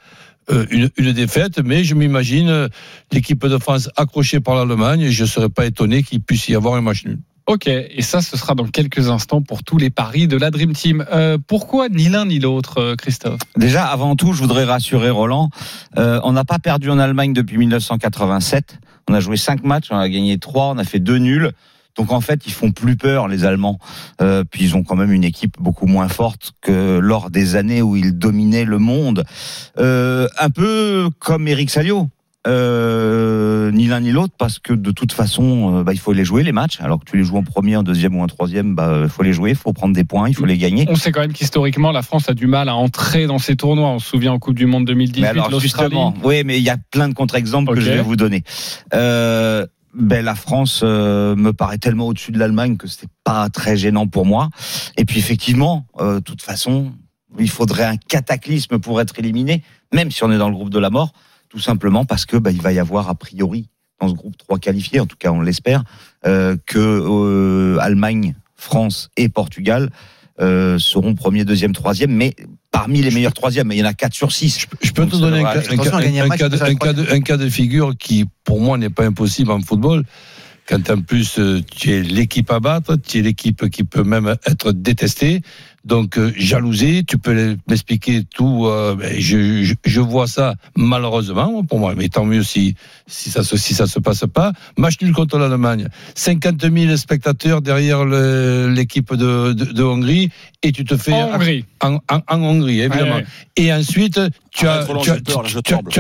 euh, 0.50 0.66
une, 0.72 1.12
défaite, 1.12 1.60
mais 1.60 1.84
je 1.84 1.94
m'imagine 1.94 2.48
euh, 2.50 2.68
l'équipe 3.12 3.46
de 3.46 3.58
France 3.58 3.90
accrochée 3.98 4.40
par 4.40 4.56
l'Allemagne. 4.56 5.10
Je 5.10 5.24
ne 5.24 5.28
serais 5.28 5.50
pas 5.50 5.66
étonné 5.66 6.04
qu'il 6.04 6.22
puisse 6.22 6.48
y 6.48 6.56
avoir 6.56 6.76
un 6.76 6.82
match 6.82 7.04
nul. 7.06 7.20
Ok, 7.48 7.68
et 7.68 8.02
ça, 8.02 8.22
ce 8.22 8.36
sera 8.36 8.56
dans 8.56 8.68
quelques 8.68 9.10
instants 9.10 9.42
pour 9.42 9.64
tous 9.64 9.78
les 9.78 9.90
paris 9.90 10.28
de 10.28 10.36
la 10.36 10.52
Dream 10.52 10.74
Team. 10.74 11.06
Euh, 11.14 11.38
pourquoi 11.48 11.88
ni 11.88 12.10
l'un 12.10 12.26
ni 12.26 12.40
l'autre, 12.40 12.80
euh, 12.80 12.96
Christophe? 12.98 13.40
Déjà, 13.56 13.86
avant 13.86 14.18
tout, 14.18 14.34
je 14.34 14.42
voudrais 14.42 14.66
rassurer 14.66 15.10
Roland. 15.10 15.50
Euh, 15.98 16.20
on 16.26 16.34
n'a 16.34 16.44
pas 16.44 16.60
perdu 16.60 16.90
en 16.90 17.00
Allemagne 17.00 17.32
depuis 17.32 17.58
1987. 17.58 18.80
On 19.10 19.14
a 19.14 19.22
joué 19.22 19.38
cinq 19.38 19.64
matchs, 19.64 19.88
on 19.92 19.98
a 19.98 20.10
gagné 20.10 20.38
trois, 20.40 20.66
on 20.66 20.78
a 20.78 20.84
fait 20.84 21.00
deux 21.00 21.20
nuls. 21.20 21.54
Donc 21.98 22.12
en 22.12 22.22
fait, 22.22 22.46
ils 22.46 22.54
font 22.54 22.72
plus 22.72 22.96
peur 22.96 23.28
les 23.28 23.44
Allemands. 23.44 23.80
Euh, 24.22 24.44
puis 24.44 24.64
ils 24.64 24.76
ont 24.76 24.84
quand 24.84 24.96
même 24.96 25.12
une 25.12 25.24
équipe 25.24 25.56
beaucoup 25.60 25.88
moins 25.88 26.08
forte 26.08 26.52
que 26.62 27.00
lors 27.00 27.30
des 27.30 27.56
années 27.56 27.82
où 27.82 27.96
ils 27.96 28.18
dominaient 28.18 28.66
le 28.66 28.78
monde. 28.78 29.24
Euh, 29.80 30.28
un 30.38 30.50
peu 30.50 31.10
comme 31.20 31.48
Eric 31.48 31.70
Salio. 31.70 32.08
Euh, 32.48 33.72
ni 33.72 33.88
l'un 33.88 34.00
ni 34.00 34.12
l'autre 34.12 34.34
parce 34.38 34.60
que 34.60 34.74
de 34.74 34.92
toute 34.92 35.12
façon, 35.12 35.80
euh, 35.80 35.84
bah, 35.84 35.94
il 35.94 36.00
faut 36.00 36.14
les 36.14 36.24
jouer 36.24 36.44
les 36.44 36.52
matchs. 36.52 36.80
Alors 36.80 37.00
que 37.00 37.06
tu 37.06 37.18
les 37.18 37.24
joues 37.24 37.38
en 37.38 37.44
premier, 37.44 37.76
en 37.76 37.84
deuxième 37.84 38.16
ou 38.16 38.24
en 38.24 38.28
troisième, 38.28 38.74
bah, 38.74 39.02
il 39.04 39.10
faut 39.10 39.24
les 39.24 39.34
jouer, 39.34 39.52
il 39.52 39.56
faut 39.56 39.74
prendre 39.74 39.94
des 39.94 40.06
points, 40.06 40.30
il 40.30 40.36
faut 40.36 40.46
les 40.46 40.58
gagner. 40.58 40.86
On 40.90 40.96
sait 40.96 41.12
quand 41.12 41.22
même 41.22 41.34
qu'historiquement, 41.34 41.92
la 41.92 42.02
France 42.02 42.30
a 42.30 42.34
du 42.34 42.48
mal 42.48 42.70
à 42.70 42.76
entrer 42.76 43.28
dans 43.28 43.40
ces 43.40 43.56
tournois. 43.56 43.90
On 43.90 44.00
se 44.00 44.08
souvient 44.08 44.34
en 44.34 44.40
Coupe 44.40 44.56
du 44.56 44.66
Monde 44.66 44.86
2018, 44.86 45.22
Mais 45.22 45.28
alors 45.28 45.60
justement, 45.60 46.14
oui, 46.24 46.44
mais 46.46 46.58
il 46.58 46.64
y 46.64 46.70
a 46.70 46.78
plein 46.92 47.10
de 47.10 47.14
contre-exemples 47.14 47.74
que 47.74 47.82
je 47.82 47.92
vais 47.92 48.02
vous 48.02 48.16
donner. 48.16 48.44
Euh, 48.94 49.66
ben 49.94 50.24
la 50.24 50.36
France 50.36 50.82
euh, 50.84 51.36
me 51.36 51.54
paraît 51.54 51.80
tellement 51.80 52.08
au-dessus 52.08 52.32
de 52.32 52.38
l'Allemagne 52.38 52.78
que 52.78 52.88
c'est 52.88 53.10
pas 53.24 53.50
très 53.50 53.78
gênant 53.78 54.08
pour 54.08 54.26
moi. 54.26 54.50
Et 54.96 55.06
puis 55.06 55.20
effectivement, 55.20 55.88
euh, 56.00 56.16
de 56.16 56.20
toute 56.20 56.42
façon, 56.42 56.92
il 57.40 57.50
faudrait 57.50 57.86
un 57.86 57.98
cataclysme 57.98 58.80
pour 58.80 59.02
être 59.02 59.18
éliminé, 59.18 59.64
même 59.94 60.12
si 60.12 60.24
on 60.24 60.32
est 60.32 60.38
dans 60.38 60.50
le 60.50 60.56
groupe 60.56 60.70
de 60.70 60.80
la 60.80 60.90
mort, 60.90 61.14
tout 61.50 61.60
simplement 61.60 62.06
parce 62.06 62.26
que 62.26 62.38
ben, 62.38 62.52
il 62.52 62.62
va 62.62 62.72
y 62.74 62.80
avoir 62.80 63.10
a 63.10 63.16
priori 63.16 63.70
dans 64.00 64.10
ce 64.10 64.14
groupe 64.14 64.38
trois 64.38 64.60
qualifiés, 64.60 65.00
en 65.00 65.06
tout 65.08 65.18
cas 65.18 65.32
on 65.32 65.42
l'espère, 65.42 65.84
euh, 66.26 66.56
que 66.66 66.78
euh, 66.78 67.78
Allemagne, 67.80 68.36
France 68.56 69.10
et 69.18 69.30
Portugal 69.30 69.90
euh, 70.40 70.78
seront 70.78 71.16
premier, 71.16 71.46
deuxième, 71.46 71.74
troisième, 71.74 72.12
mais 72.12 72.36
parmi 72.72 73.02
les 73.02 73.10
meilleurs 73.12 73.34
troisièmes, 73.34 73.68
mais 73.68 73.76
il 73.76 73.80
y 73.80 73.84
en 73.84 73.88
a 73.88 73.94
4 73.94 74.14
sur 74.14 74.32
6. 74.32 74.68
Je 74.82 74.92
peux 74.92 75.04
Donc 75.04 75.12
te 75.12 75.16
donner 75.18 75.40
un, 75.40 75.44
cas- 75.52 75.62
de- 77.38 77.50
figure 77.50 77.96
qui, 77.98 78.26
pour 78.44 78.60
moi, 78.62 78.78
n'est 78.78 78.92
pas 78.92 79.06
impossible 79.06 79.50
en 79.52 79.62
football. 79.62 80.04
Quand 80.68 80.90
en 80.92 81.02
plus 81.02 81.40
tu 81.72 81.92
es 81.92 82.04
l'équipe 82.04 82.52
à 82.52 82.60
battre, 82.60 82.98
tu 82.98 83.20
es 83.20 83.22
l'équipe 83.22 83.68
qui 83.70 83.84
peut 83.84 84.04
même 84.04 84.36
être 84.46 84.74
détestée, 84.74 85.42
donc 85.86 86.18
euh, 86.18 86.34
jalousée, 86.38 87.04
tu 87.08 87.18
peux 87.18 87.56
m'expliquer 87.70 88.24
tout. 88.36 88.66
euh, 88.66 88.96
ben, 88.96 89.14
je, 89.20 89.64
je, 89.64 89.74
je 89.86 90.02
vois 90.02 90.28
ça 90.28 90.56
malheureusement 90.76 91.64
pour 91.64 91.80
moi, 91.80 91.94
mais 91.96 92.10
tant 92.10 92.26
mieux 92.26 92.44
si 92.44 92.76
si 93.08 93.30
ça 93.30 93.44
se 93.44 93.56
si 93.58 93.74
ça 93.74 93.88
se 93.88 94.00
passe 94.00 94.26
pas. 94.34 94.52
Match 94.78 94.96
nul 95.02 95.14
contre 95.14 95.38
l'Allemagne, 95.38 95.88
50 96.16 96.62
000 96.72 96.98
spectateurs 96.98 97.62
derrière 97.62 98.04
l'équipe 98.06 99.14
de, 99.14 99.54
de, 99.54 99.66
de 99.66 99.84
Hongrie 99.84 100.30
et 100.64 100.72
tu 100.72 100.84
te 100.84 100.98
fais 100.98 101.14
En 101.14 101.36
Hongrie. 101.36 101.66
en, 101.82 101.96
en- 102.10 102.22
en 102.28 102.42
Hongrie 102.42 102.82
évidemment. 102.82 103.16
Ouais, 103.16 103.22
ouais. 103.22 103.26
Et 103.56 103.72
ensuite, 103.74 104.20
tu 104.52 104.68
as, 104.68 104.84
tu 105.04 105.10
peur, 105.22 105.44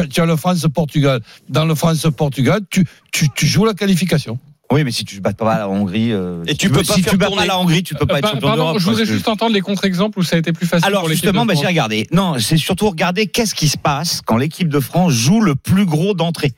tu 0.03 0.09
tu 0.09 0.21
le 0.25 0.35
France-Portugal. 0.35 1.21
Dans 1.49 1.65
le 1.65 1.75
France-Portugal, 1.75 2.61
tu, 2.69 2.83
tu, 3.11 3.29
tu 3.35 3.45
joues 3.47 3.65
la 3.65 3.73
qualification. 3.73 4.37
Oui, 4.71 4.83
mais 4.83 4.91
si 4.91 5.05
tu 5.05 5.21
bats 5.21 5.31
pas 5.33 5.57
la 5.59 5.69
Hongrie, 5.69 6.11
euh, 6.11 6.43
Et 6.45 6.51
si 6.51 6.57
tu 6.57 6.67
veux- 6.67 6.73
peux 6.75 6.83
pas 6.83 6.93
si 6.93 7.01
faire 7.01 7.13
tu 7.13 7.17
bats 7.17 7.27
tourner. 7.27 7.41
pas 7.43 7.47
la 7.47 7.59
Hongrie, 7.59 7.83
tu 7.83 7.95
peux 7.95 8.05
pas 8.05 8.15
Euh, 8.15 8.17
être 8.17 8.29
champion 8.31 8.53
d'Europe. 8.55 8.79
je 8.79 8.85
voudrais 8.85 9.03
que- 9.03 9.07
juste 9.13 9.27
entendre 9.29 9.53
les 9.53 9.61
contre-exemples 9.61 10.19
où 10.19 10.23
ça 10.23 10.35
a 10.35 10.39
été 10.39 10.51
plus 10.51 10.67
facile 10.67 10.85
Alors 10.85 11.01
pour 11.03 11.09
justement, 11.09 11.45
bah, 11.45 11.53
j'ai 11.59 11.65
regardé. 11.67 12.05
Non, 12.11 12.37
c'est 12.39 12.57
surtout 12.57 12.89
regarder 12.89 13.27
qu'est-ce 13.27 13.55
qui 13.55 13.69
se 13.69 13.77
passe 13.77 14.21
quand 14.25 14.35
l'équipe 14.35 14.67
de 14.67 14.79
France 14.81 15.13
joue 15.13 15.39
le 15.39 15.55
plus 15.55 15.85
gros 15.85 16.13
d'entrée 16.13 16.51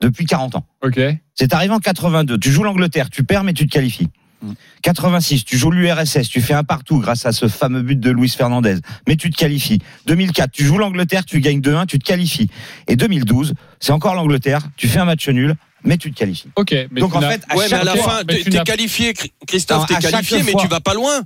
depuis 0.00 0.26
40 0.26 0.56
ans? 0.56 0.66
Ok. 0.84 1.00
C'est 1.34 1.54
arrivé 1.54 1.72
en 1.72 1.78
82. 1.78 2.36
Tu 2.38 2.50
joues 2.50 2.64
l'Angleterre, 2.64 3.10
tu 3.10 3.22
perds 3.22 3.44
mais 3.44 3.52
tu 3.52 3.66
te 3.66 3.72
qualifies. 3.72 4.08
Mm. 4.42 4.52
86, 4.82 5.44
tu 5.44 5.56
joues 5.58 5.70
l'URSS, 5.70 6.28
tu 6.28 6.40
fais 6.40 6.54
un 6.54 6.64
partout 6.64 6.98
grâce 6.98 7.24
à 7.26 7.32
ce 7.32 7.48
fameux 7.48 7.82
but 7.82 7.98
de 7.98 8.10
Luis 8.10 8.28
Fernandez, 8.28 8.76
mais 9.08 9.16
tu 9.16 9.30
te 9.30 9.36
qualifies. 9.36 9.78
2004, 10.06 10.50
tu 10.52 10.64
joues 10.64 10.78
l'Angleterre, 10.78 11.24
tu 11.24 11.40
gagnes 11.40 11.60
2-1, 11.60 11.86
tu 11.86 11.98
te 11.98 12.04
qualifies. 12.04 12.48
Et 12.86 12.96
2012, 12.96 13.54
c'est 13.80 13.92
encore 13.92 14.14
l'Angleterre, 14.14 14.60
tu 14.76 14.88
fais 14.88 14.98
un 14.98 15.04
match 15.06 15.28
nul, 15.28 15.54
mais 15.84 15.96
tu 15.98 16.10
te 16.12 16.18
qualifies. 16.18 16.48
Ok. 16.56 16.74
Mais 16.90 17.00
Donc 17.00 17.14
en 17.14 17.20
fait, 17.20 17.42
à 17.48 17.56
Ouais, 17.56 17.64
mais 17.64 17.68
chaque 17.70 17.80
à 17.80 17.84
la 17.84 17.96
fois- 17.96 18.10
fin, 18.18 18.24
t'es 18.24 18.38
tu 18.38 18.50
t'es 18.50 18.58
n'as- 18.58 18.64
qualifié, 18.64 19.14
Christophe, 19.46 19.86
t'es 19.86 19.94
qualifié, 19.96 20.42
mais 20.42 20.52
fois- 20.52 20.62
tu 20.62 20.68
vas 20.68 20.80
pas 20.80 20.94
loin. 20.94 21.22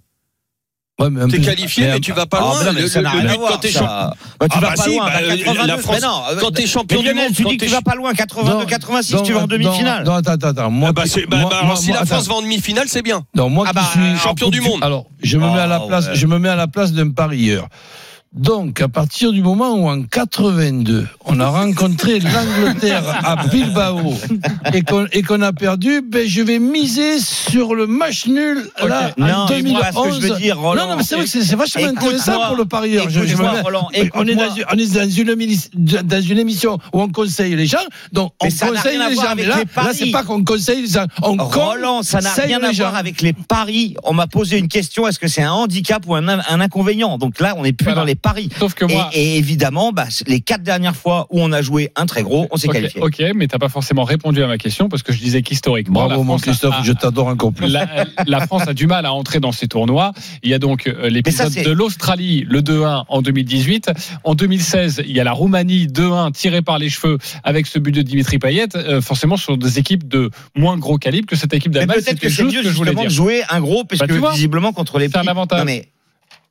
Ouais, 1.00 1.08
mais 1.10 1.26
T'es 1.28 1.40
qualifié, 1.40 1.86
mais 1.86 2.00
tu 2.00 2.12
vas 2.12 2.26
pas 2.26 2.38
Ah, 2.40 2.62
loin. 2.64 2.72
mais 2.74 2.86
ça 2.86 2.98
le- 2.98 3.04
n'a 3.04 3.12
le 3.14 3.18
rien 3.20 3.28
à 3.28 3.32
but, 3.32 3.38
voir, 3.38 3.52
quand 3.52 3.58
t'es 3.58 3.70
ça. 3.70 3.78
champ- 3.78 3.86
Bah, 3.86 4.12
tu 4.40 4.46
Ah 4.50 4.54
vas 4.54 4.60
bah 4.60 4.74
pas 4.76 4.82
si, 4.82 4.96
loin, 4.96 5.06
bah, 5.06 5.12
t'as 5.14 5.36
82, 5.36 5.66
la 5.66 5.78
France, 5.78 5.96
mais 6.00 6.06
non, 6.06 6.22
quand 6.40 6.50
t'es 6.50 6.66
champion 6.66 7.02
du 7.02 7.14
monde, 7.14 7.32
tu 7.34 7.44
dis 7.44 7.56
que 7.56 7.64
tu 7.64 7.70
vas 7.70 7.80
pas 7.80 7.94
loin, 7.94 8.12
82, 8.12 8.66
86, 8.66 9.16
tu 9.24 9.32
vas 9.32 9.40
en 9.40 9.46
demi-finale. 9.46 10.04
Non, 10.04 10.12
attends, 10.14 10.32
attends. 10.32 10.70
Moi, 10.70 10.90
Ah 10.90 10.92
bah, 10.92 11.02
bah, 11.28 11.36
moi- 11.38 11.50
alors, 11.52 11.64
moi- 11.66 11.76
si 11.76 11.88
la 11.92 12.04
France 12.04 12.24
attends. 12.24 12.34
va 12.34 12.38
en 12.40 12.42
demi-finale, 12.42 12.86
c'est 12.88 13.02
bien. 13.02 13.22
Non, 13.34 13.48
moi 13.48 13.64
Ah 13.66 13.70
qui 13.70 13.98
bah, 13.98 14.16
champion 14.22 14.50
du 14.50 14.60
monde. 14.60 14.80
Alors, 14.82 15.06
je 15.22 15.38
me 15.38 15.48
mets 15.50 15.58
à 15.60 15.66
la 15.66 15.80
place, 15.80 16.06
ouais. 16.08 16.14
je 16.14 16.26
me 16.26 16.38
mets 16.38 16.48
à 16.50 16.56
la 16.56 16.66
place 16.68 16.92
d'un 16.92 17.10
parieur. 17.10 17.66
Donc, 18.34 18.80
à 18.80 18.86
partir 18.86 19.32
du 19.32 19.42
moment 19.42 19.74
où 19.74 19.88
en 19.88 20.02
82, 20.04 21.08
on 21.24 21.40
a 21.40 21.48
rencontré 21.48 22.20
l'Angleterre 22.20 23.02
à 23.24 23.48
Bilbao 23.48 24.14
et 25.12 25.22
qu'on 25.24 25.42
a 25.42 25.52
perdu, 25.52 26.00
ben, 26.00 26.28
je 26.28 26.40
vais 26.40 26.60
miser 26.60 27.18
sur 27.18 27.74
le 27.74 27.88
match 27.88 28.26
nul 28.28 28.70
là, 28.86 29.10
Non, 29.18 29.26
en 29.26 29.28
moi, 29.30 29.46
2011. 29.48 29.82
ce 29.84 30.08
que 30.08 30.14
je 30.26 30.32
veux 30.32 30.38
dire, 30.38 30.60
Roland, 30.60 30.82
non, 30.84 30.90
non, 30.90 30.96
mais 30.98 31.02
c'est 31.02 31.16
vrai 31.16 31.24
que 31.24 31.30
c'est 31.30 31.56
vachement 31.56 31.84
intéressant 31.88 32.46
pour 32.46 32.56
le 32.56 32.66
parieur. 32.66 33.10
Je- 33.10 33.26
je 33.26 33.36
me- 33.36 33.62
Roland, 33.64 33.88
on, 34.14 34.24
est 34.28 34.34
dans, 34.36 34.54
une- 34.54 34.64
on 34.72 34.78
est 34.78 34.94
dans 34.94 35.10
une, 35.10 35.34
mini- 35.34 35.68
dans 35.74 36.22
une 36.22 36.38
émission 36.38 36.78
où 36.92 37.00
on 37.02 37.08
conseille 37.08 37.56
les 37.56 37.66
gens, 37.66 37.78
donc 38.12 38.32
on 38.40 38.46
Mais 38.46 38.52
conseille 38.52 38.98
les 39.08 39.16
gens. 39.16 39.34
Mais 39.34 39.44
là, 39.46 39.56
là 39.74 39.90
c'est 39.92 40.12
pas 40.12 40.22
qu'on 40.22 40.44
conseille 40.44 40.82
les 40.82 40.88
gens, 40.88 41.06
on 41.22 41.36
Roland, 41.36 42.04
ça 42.04 42.20
n'a 42.20 42.30
rien 42.32 42.62
à 42.62 42.70
voir 42.70 42.94
avec 42.94 43.22
les 43.22 43.32
paris. 43.32 43.96
On 44.04 44.12
m'a 44.14 44.28
posé 44.28 44.56
une 44.56 44.68
question 44.68 45.08
est-ce 45.08 45.18
que 45.18 45.26
c'est 45.26 45.42
un 45.42 45.50
handicap 45.52 46.04
ou 46.06 46.14
un, 46.14 46.28
un 46.28 46.60
inconvénient? 46.60 47.18
Donc 47.18 47.40
là, 47.40 47.54
on 47.56 47.64
n'est 47.64 47.72
plus 47.72 47.86
Voilà. 47.86 48.02
dans 48.02 48.06
les 48.06 48.14
paris. 48.20 48.48
Sauf 48.58 48.74
que 48.74 48.84
Et, 48.84 48.94
moi. 48.94 49.10
et 49.12 49.36
évidemment, 49.38 49.92
bah, 49.92 50.06
les 50.26 50.40
quatre 50.40 50.62
dernières 50.62 50.96
fois 50.96 51.26
où 51.30 51.40
on 51.40 51.52
a 51.52 51.62
joué 51.62 51.90
un 51.96 52.06
très 52.06 52.22
gros, 52.22 52.46
on 52.50 52.56
s'est 52.56 52.68
qualifié. 52.68 53.00
ok, 53.00 53.22
mais 53.34 53.46
t'as 53.48 53.58
pas 53.58 53.68
forcément 53.68 54.04
répondu 54.04 54.42
à 54.42 54.46
ma 54.46 54.58
question 54.58 54.88
parce 54.88 55.02
que 55.02 55.12
je 55.12 55.18
disais 55.18 55.42
qu'historiquement, 55.42 56.06
Bravo 56.06 56.22
mon 56.22 56.32
France 56.38 56.42
Christophe, 56.42 56.74
a- 56.80 56.82
je 56.84 56.92
t'adore 56.92 57.26
encore 57.28 57.52
plus. 57.52 57.68
La, 57.68 57.86
la 58.26 58.46
France 58.46 58.62
a 58.68 58.74
du 58.74 58.86
mal 58.86 59.06
à 59.06 59.12
entrer 59.12 59.40
dans 59.40 59.52
ces 59.52 59.68
tournois. 59.68 60.12
Il 60.42 60.50
y 60.50 60.54
a 60.54 60.58
donc 60.58 60.86
euh, 60.86 61.08
l'épisode 61.08 61.52
de 61.52 61.70
l'Australie, 61.70 62.44
le 62.48 62.60
2-1 62.62 63.04
en 63.08 63.22
2018. 63.22 63.90
En 64.24 64.34
2016, 64.34 65.02
il 65.06 65.12
y 65.16 65.20
a 65.20 65.24
la 65.24 65.32
Roumanie 65.32 65.86
2-1 65.86 66.32
tiré 66.32 66.62
par 66.62 66.78
les 66.78 66.88
cheveux 66.90 67.18
avec 67.44 67.66
ce 67.66 67.78
but 67.78 67.92
de 67.92 68.02
Dimitri 68.02 68.38
Payet. 68.38 68.68
Euh, 68.76 69.00
forcément, 69.00 69.36
sur 69.36 69.56
des 69.56 69.78
équipes 69.78 70.06
de 70.08 70.30
moins 70.56 70.76
gros 70.78 70.98
calibre 70.98 71.26
que 71.26 71.36
cette 71.36 71.54
équipe 71.54 71.72
Mais 71.72 71.80
d'Allemagne. 71.80 71.96
peut-être 72.04 72.20
que 72.20 72.28
c'est 72.28 72.44
mieux 72.44 72.62
que 72.62 72.70
je 72.70 72.76
voulais 72.76 72.94
dire. 72.94 73.04
de 73.04 73.08
jouer 73.10 73.42
un 73.50 73.60
gros, 73.60 73.84
parce 73.84 74.00
Bah, 74.00 74.06
que 74.06 74.12
vois, 74.14 74.32
visiblement 74.32 74.72
contre 74.72 74.98
les 74.98 75.08
c'est 75.08 75.16
un 75.18 75.26
avantage. 75.26 75.58
Non, 75.60 75.64
mais 75.64 75.88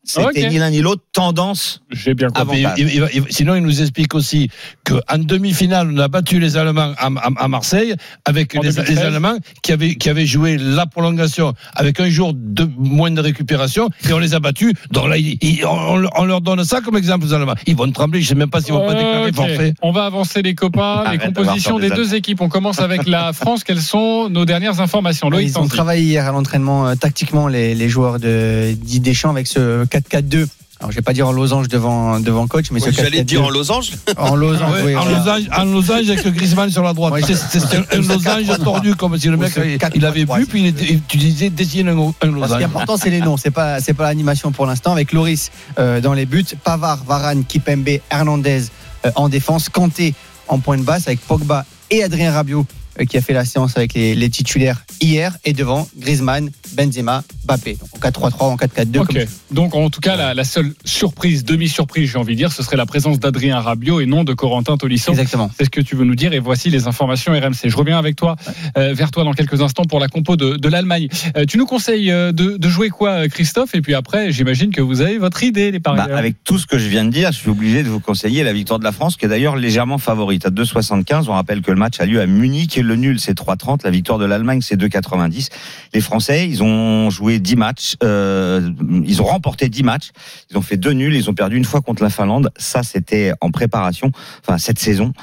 c'était 0.03 0.45
Ok. 0.45 0.51
ni 0.51 0.57
l'un 0.57 0.69
ni 0.71 0.79
l'autre 0.81 1.03
tendance. 1.13 1.81
J'ai 1.91 2.13
bien 2.13 2.29
compris. 2.29 2.63
bon. 2.63 2.69
Il- 2.77 2.87
il- 2.87 3.07
il- 3.13 3.23
sinon, 3.29 3.55
il 3.55 3.61
nous 3.63 3.81
explique 3.81 4.15
aussi 4.15 4.49
qu'en 4.85 5.17
demi-finale, 5.17 5.91
on 5.93 5.97
a 5.99 6.07
battu 6.07 6.39
les 6.39 6.57
Allemands 6.57 6.93
à, 6.97 7.07
à- 7.07 7.43
à 7.43 7.47
Marseille 7.47 7.93
avec 8.25 8.53
les, 8.53 8.61
2016. 8.61 8.89
les 8.89 8.97
Allemands 8.99 9.37
qui 9.61 9.71
avaient, 9.73 9.95
qui 9.95 10.09
avaient 10.09 10.25
joué 10.25 10.57
la 10.57 10.85
prolongation 10.85 11.53
avec 11.75 11.99
un 11.99 12.09
jour 12.09 12.33
de 12.33 12.67
moins 12.77 13.11
de 13.11 13.21
récupération 13.21 13.89
et 14.07 14.13
on 14.13 14.19
les 14.19 14.33
a 14.33 14.39
battus. 14.39 14.73
Donc 14.91 15.09
là, 15.09 15.17
il- 15.17 15.37
il- 15.41 15.65
on, 15.65 16.03
on 16.15 16.25
leur 16.25 16.41
donne 16.41 16.63
ça 16.63 16.81
comme 16.81 16.95
exemple 16.97 17.25
aux 17.25 17.33
Allemands. 17.33 17.55
Ils 17.67 17.75
vont 17.75 17.91
trembler. 17.91 18.21
Je 18.21 18.25
ne 18.25 18.29
sais 18.29 18.35
même 18.35 18.49
pas 18.49 18.61
s'ils 18.61 18.73
vont 18.73 18.85
pas 18.87 18.93
déclarer 18.95 19.31
forfait. 19.33 19.73
On 19.81 19.91
va 19.91 20.05
avancer 20.05 20.41
les 20.41 20.55
copains, 20.55 21.01
les 21.01 21.07
Arrête 21.17 21.25
compositions 21.33 21.77
des 21.77 21.89
des 21.89 21.95
deux 21.95 22.15
équipes. 22.15 22.41
On 22.41 22.49
commence 22.49 22.79
avec 22.79 23.05
la 23.07 23.33
France. 23.33 23.63
Quelles 23.63 23.81
sont 23.81 24.29
nos 24.29 24.45
dernières 24.45 24.79
informations? 24.79 25.29
Loïc 25.29 25.49
Ils 25.49 25.59
ont 25.59 25.67
travaillé 25.67 26.03
hier 26.03 26.25
à 26.27 26.31
l'entraînement 26.31 26.87
euh, 26.87 26.95
tactiquement 26.95 27.47
les, 27.47 27.75
les 27.75 27.89
joueurs 27.89 28.19
de 28.19 28.73
Didier 28.73 28.99
Deschamps 28.99 29.29
avec 29.31 29.47
ce 29.47 29.85
4-4-2. 29.99 30.47
Alors 30.81 30.91
je 30.91 30.95
vais 30.95 31.01
pas 31.01 31.11
dire 31.11 31.27
en 31.27 31.33
losange 31.33 31.67
devant 31.67 32.21
devant 32.21 32.47
coach, 32.47 32.71
mais 32.71 32.79
ce 32.79 32.89
J'allais 32.91 33.21
4-4-2 33.21 33.23
dire 33.25 33.43
en 33.43 33.49
losange. 33.49 33.91
en 34.15 34.33
losange. 34.35 34.71
Ouais, 34.75 34.81
oui, 34.85 34.95
en, 34.95 35.01
voilà. 35.03 35.17
losange, 35.19 35.49
en 35.57 35.65
losange 35.65 36.09
avec 36.09 36.27
Griezmann 36.33 36.69
sur 36.71 36.83
la 36.83 36.93
droite. 36.93 37.11
Ouais, 37.13 37.21
C'est- 37.21 37.35
c'est 37.35 37.59
c'est 37.59 37.75
un, 37.75 37.97
losange 37.97 38.43
4-3-3. 38.47 38.63
tordu 38.63 38.95
comme 38.95 39.17
si 39.19 39.27
le 39.27 39.35
mec 39.35 39.51
il, 39.57 39.77
4-3-3. 39.77 39.91
il 39.95 40.05
avait 40.05 40.25
bu 40.25 40.45
puis 40.45 40.61
il, 40.61 40.67
était- 40.67 40.85
il 40.85 40.95
utilisait 40.99 41.49
dessiner 41.49 41.91
un, 41.91 41.97
un 41.97 41.97
Alors, 41.97 42.13
ce 42.13 42.21
qui 42.21 42.23
est 42.23 42.27
losange. 42.31 42.63
important, 42.63 42.95
c'est 42.95 43.09
les 43.09 43.19
noms. 43.19 43.35
C'est 43.35 43.51
pas, 43.51 43.81
c'est 43.81 43.93
pas 43.93 44.05
l'animation 44.05 44.53
pour 44.53 44.65
l'instant. 44.67 44.93
Avec 44.93 45.11
Loris 45.11 45.51
euh, 45.79 45.99
dans 45.99 46.13
les 46.13 46.25
buts, 46.25 46.45
Pavard, 46.63 47.03
Varane, 47.03 47.43
Kipembe, 47.43 47.89
Hernandez 48.09 48.63
euh, 49.05 49.11
en 49.15 49.27
défense, 49.27 49.67
Kanté 49.67 50.13
en 50.47 50.59
point 50.59 50.77
de 50.77 50.83
basse 50.83 51.07
avec 51.07 51.19
Pogba 51.19 51.65
et 51.91 52.03
Adrien 52.03 52.31
Rabiot 52.31 52.65
euh, 53.01 53.03
qui 53.05 53.17
a 53.17 53.21
fait 53.21 53.33
la 53.33 53.43
séance 53.43 53.75
avec 53.75 53.93
les, 53.95 54.15
les 54.15 54.29
titulaires 54.29 54.83
hier 55.01 55.37
et 55.43 55.51
devant 55.53 55.87
Griezmann, 55.97 56.49
Benzema, 56.83 57.23
Mbappé. 57.45 57.77
Donc, 57.79 57.89
en 57.93 58.09
4-3-3, 58.29 58.43
en 58.45 58.55
4-4-2. 58.55 58.99
Ok. 58.99 59.07
comme- 59.07 59.17
Donc 59.51 59.75
en 59.75 59.89
tout 59.89 59.99
cas, 59.99 60.15
la, 60.15 60.33
la 60.33 60.43
seule 60.43 60.73
surprise, 60.85 61.43
demi-surprise, 61.43 62.11
j'ai 62.11 62.17
envie 62.17 62.33
de 62.33 62.37
dire, 62.37 62.51
ce 62.51 62.63
serait 62.63 62.77
la 62.77 62.85
présence 62.85 63.19
d'Adrien 63.19 63.59
Rabiot 63.59 63.99
et 63.99 64.05
non 64.05 64.23
de 64.23 64.33
Corentin 64.33 64.77
Tolisso. 64.77 65.11
Exactement. 65.11 65.51
C'est 65.57 65.65
ce 65.65 65.69
que 65.69 65.81
tu 65.81 65.95
veux 65.95 66.05
nous 66.05 66.15
dire 66.15 66.31
et 66.33 66.39
voici 66.39 66.69
les 66.69 66.87
informations 66.87 67.33
RMC. 67.33 67.67
Je 67.69 67.75
reviens 67.75 67.97
avec 67.99 68.15
toi, 68.15 68.35
euh, 68.77 68.93
vers 68.93 69.11
toi 69.11 69.23
dans 69.25 69.33
quelques 69.33 69.61
instants 69.61 69.83
pour 69.83 69.99
la 69.99 70.07
compo 70.07 70.35
de, 70.37 70.55
de 70.55 70.69
l'Allemagne. 70.69 71.07
Euh, 71.35 71.45
tu 71.45 71.57
nous 71.57 71.65
conseilles 71.65 72.11
euh, 72.11 72.31
de, 72.31 72.57
de 72.57 72.69
jouer 72.69 72.89
quoi, 72.89 73.27
Christophe? 73.27 73.75
Et 73.75 73.81
puis 73.81 73.93
après, 73.93 74.31
j'imagine 74.31 74.71
que 74.71 74.81
vous 74.81 75.01
avez 75.01 75.17
votre 75.17 75.43
idée, 75.43 75.71
les 75.71 75.79
Bah, 75.79 75.95
parieurs. 75.95 76.17
avec 76.17 76.35
tout 76.43 76.57
ce 76.57 76.65
que 76.67 76.77
je 76.77 76.87
viens 76.87 77.03
de 77.03 77.09
dire, 77.11 77.31
je 77.31 77.37
suis 77.39 77.49
obligé 77.49 77.83
de 77.83 77.89
vous 77.89 77.99
conseiller 77.99 78.43
la 78.43 78.53
victoire 78.53 78.79
de 78.79 78.83
la 78.85 78.91
France, 78.93 79.17
qui 79.17 79.25
est 79.25 79.29
d'ailleurs 79.29 79.55
légèrement 79.57 79.97
favorite 79.97 80.45
à 80.45 80.49
2,75. 80.49 81.25
On 81.27 81.33
rappelle 81.33 81.61
que 81.61 81.71
le 81.71 81.77
match 81.77 81.99
a 81.99 82.05
lieu 82.05 82.21
à 82.21 82.25
Munich 82.25 82.77
et 82.77 82.81
le 82.81 82.95
nul 82.95 83.19
c'est 83.19 83.37
3,30. 83.37 83.83
La 83.83 83.91
victoire 83.91 84.17
de 84.19 84.25
l'Allemagne 84.25 84.61
c'est 84.61 84.77
2,90. 84.79 85.49
Les 85.93 86.01
Français, 86.01 86.47
ils 86.47 86.61
ont 86.63 86.68
joué 87.09 87.39
10 87.39 87.55
matchs, 87.55 87.95
euh, 88.03 88.71
ils 89.05 89.21
ont 89.21 89.25
remporté 89.25 89.69
10 89.69 89.83
matchs, 89.83 90.09
ils 90.49 90.57
ont 90.57 90.61
fait 90.61 90.77
deux 90.77 90.93
nuls, 90.93 91.15
ils 91.15 91.29
ont 91.29 91.33
perdu 91.33 91.57
une 91.57 91.65
fois 91.65 91.81
contre 91.81 92.03
la 92.03 92.09
Finlande. 92.09 92.51
Ça, 92.57 92.83
c'était 92.83 93.33
en 93.41 93.51
préparation, 93.51 94.11
enfin 94.41 94.57
cette 94.57 94.79
saison. 94.79 95.13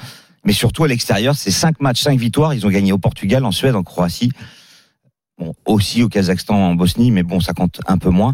Mais 0.45 0.53
surtout 0.53 0.85
à 0.85 0.89
l'extérieur, 0.89 1.35
c'est 1.35 1.51
5 1.51 1.81
matchs, 1.81 2.03
5 2.03 2.19
victoires. 2.19 2.55
Ils 2.55 2.65
ont 2.67 2.71
gagné 2.71 2.93
au 2.93 2.99
Portugal, 2.99 3.45
en 3.45 3.51
Suède, 3.51 3.75
en 3.75 3.83
Croatie. 3.83 4.31
Aussi 5.67 6.03
au 6.03 6.09
Kazakhstan, 6.09 6.55
en 6.55 6.75
Bosnie, 6.75 7.11
mais 7.11 7.23
bon, 7.23 7.41
ça 7.41 7.53
compte 7.53 7.81
un 7.87 7.99
peu 7.99 8.09
moins. 8.09 8.33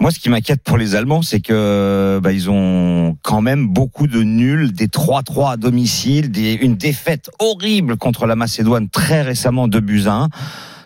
Moi, 0.00 0.10
ce 0.10 0.18
qui 0.18 0.28
m'inquiète 0.28 0.62
pour 0.62 0.76
les 0.76 0.96
Allemands, 0.96 1.22
c'est 1.22 1.40
que 1.40 2.20
bah, 2.22 2.32
ils 2.32 2.50
ont 2.50 3.16
quand 3.22 3.40
même 3.40 3.68
beaucoup 3.68 4.06
de 4.06 4.22
nuls, 4.22 4.72
des 4.72 4.88
3-3 4.88 5.52
à 5.52 5.56
domicile, 5.56 6.30
une 6.60 6.76
défaite 6.76 7.30
horrible 7.38 7.96
contre 7.96 8.26
la 8.26 8.36
Macédoine 8.36 8.88
très 8.88 9.22
récemment, 9.22 9.68
2 9.68 9.80
buts 9.80 10.02
à 10.06 10.14
1. 10.14 10.28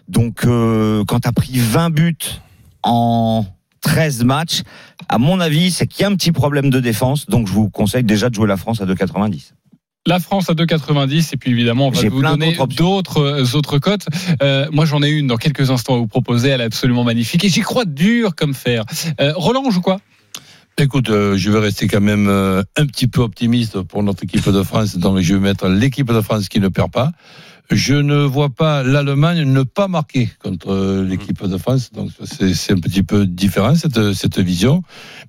Donc, 0.08 0.44
euh, 0.44 1.04
quand 1.06 1.20
tu 1.20 1.28
as 1.28 1.32
pris 1.32 1.58
20 1.58 1.90
buts 1.90 2.16
en 2.82 3.44
13 3.82 4.24
matchs, 4.24 4.62
à 5.08 5.18
mon 5.18 5.40
avis, 5.40 5.70
c'est 5.70 5.86
qu'il 5.86 6.02
y 6.02 6.04
a 6.04 6.08
un 6.08 6.16
petit 6.16 6.32
problème 6.32 6.70
de 6.70 6.80
défense. 6.80 7.26
Donc, 7.26 7.46
je 7.46 7.52
vous 7.52 7.70
conseille 7.70 8.04
déjà 8.04 8.30
de 8.30 8.34
jouer 8.34 8.48
la 8.48 8.56
France 8.56 8.80
à 8.80 8.86
2,90. 8.86 9.52
La 10.06 10.20
France 10.20 10.48
à 10.48 10.54
2,90 10.54 11.34
et 11.34 11.36
puis 11.36 11.50
évidemment 11.50 11.88
on 11.88 11.90
va 11.90 12.00
J'ai 12.00 12.08
vous 12.08 12.20
plein 12.20 12.38
donner 12.38 12.56
d'autres 12.76 13.20
euh, 13.20 13.56
autres 13.56 13.78
cotes. 13.78 14.06
Euh, 14.42 14.66
moi 14.72 14.86
j'en 14.86 15.02
ai 15.02 15.10
une 15.10 15.26
dans 15.26 15.36
quelques 15.36 15.70
instants 15.70 15.96
à 15.96 15.98
vous 15.98 16.06
proposer, 16.06 16.48
elle 16.48 16.62
est 16.62 16.64
absolument 16.64 17.04
magnifique 17.04 17.44
et 17.44 17.50
j'y 17.50 17.60
crois 17.60 17.84
dur 17.84 18.34
comme 18.34 18.54
fer. 18.54 18.84
Euh, 19.20 19.34
Roland 19.36 19.64
on 19.66 19.70
joue 19.70 19.82
quoi? 19.82 20.00
Écoute, 20.80 21.10
euh, 21.10 21.36
je 21.36 21.50
vais 21.50 21.58
rester 21.58 21.88
quand 21.88 22.00
même 22.00 22.28
euh, 22.28 22.62
un 22.76 22.86
petit 22.86 23.08
peu 23.08 23.20
optimiste 23.20 23.82
pour 23.82 24.04
notre 24.04 24.22
équipe 24.22 24.48
de 24.48 24.62
France, 24.62 24.96
donc 24.96 25.18
je 25.18 25.34
vais 25.34 25.40
mettre 25.40 25.68
l'équipe 25.68 26.06
de 26.06 26.20
France 26.20 26.48
qui 26.48 26.60
ne 26.60 26.68
perd 26.68 26.92
pas. 26.92 27.10
Je 27.70 27.94
ne 27.94 28.22
vois 28.24 28.48
pas 28.48 28.82
l'Allemagne 28.82 29.42
ne 29.42 29.62
pas 29.62 29.88
marquer 29.88 30.30
contre 30.42 30.70
euh, 30.72 31.04
l'équipe 31.04 31.44
de 31.46 31.58
France, 31.58 31.92
donc 31.92 32.10
c'est 32.24 32.72
un 32.72 32.80
petit 32.80 33.02
peu 33.02 33.26
différent 33.26 33.74
cette, 33.74 34.14
cette 34.14 34.38
vision, 34.38 34.82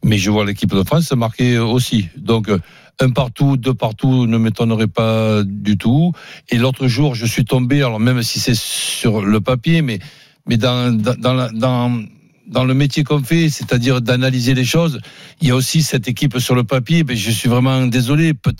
mais 0.06 0.18
je 0.18 0.32
vois 0.32 0.46
l'équipe 0.46 0.74
de 0.74 0.84
France 0.84 1.12
marquer 1.12 1.58
aussi. 1.60 2.08
Donc 2.16 2.48
euh, 2.48 2.58
un 3.02 3.10
partout, 3.10 3.58
deux 3.58 3.74
partout 3.74 4.26
ne 4.26 4.38
m'étonnerait 4.38 4.88
pas 4.88 5.44
du 5.44 5.78
tout. 5.78 6.14
Et 6.50 6.58
l'autre 6.58 6.88
jour, 6.88 7.14
je 7.14 7.26
suis 7.26 7.44
tombé, 7.44 7.80
alors 7.84 8.00
même 8.00 8.24
si 8.24 8.40
c'est 8.40 8.56
sur 8.56 9.22
le 9.22 9.42
papier, 9.42 9.82
mais 9.82 10.00
mais 10.48 10.56
dans 10.56 10.96
dans 10.98 11.16
dans, 11.20 11.34
la- 11.34 11.50
dans 11.50 12.02
dans 12.50 12.64
le 12.66 12.74
métier 12.74 13.04
qu'on 13.04 13.24
fait, 13.24 13.50
c'est-à-dire 13.50 14.02
d'analyser 14.02 14.54
les 14.54 14.66
choses, 14.66 15.00
il 15.42 15.48
y 15.48 15.52
a 15.52 15.56
aussi 15.56 15.82
cette 15.84 16.08
équipe 16.08 16.38
sur 16.40 16.56
le 16.56 16.64
papier. 16.64 17.04
Mais 17.08 17.16
je 17.16 17.32
suis 17.32 17.48
vraiment 17.50 17.86
désolé. 17.88 18.34
Peut- 18.34 18.54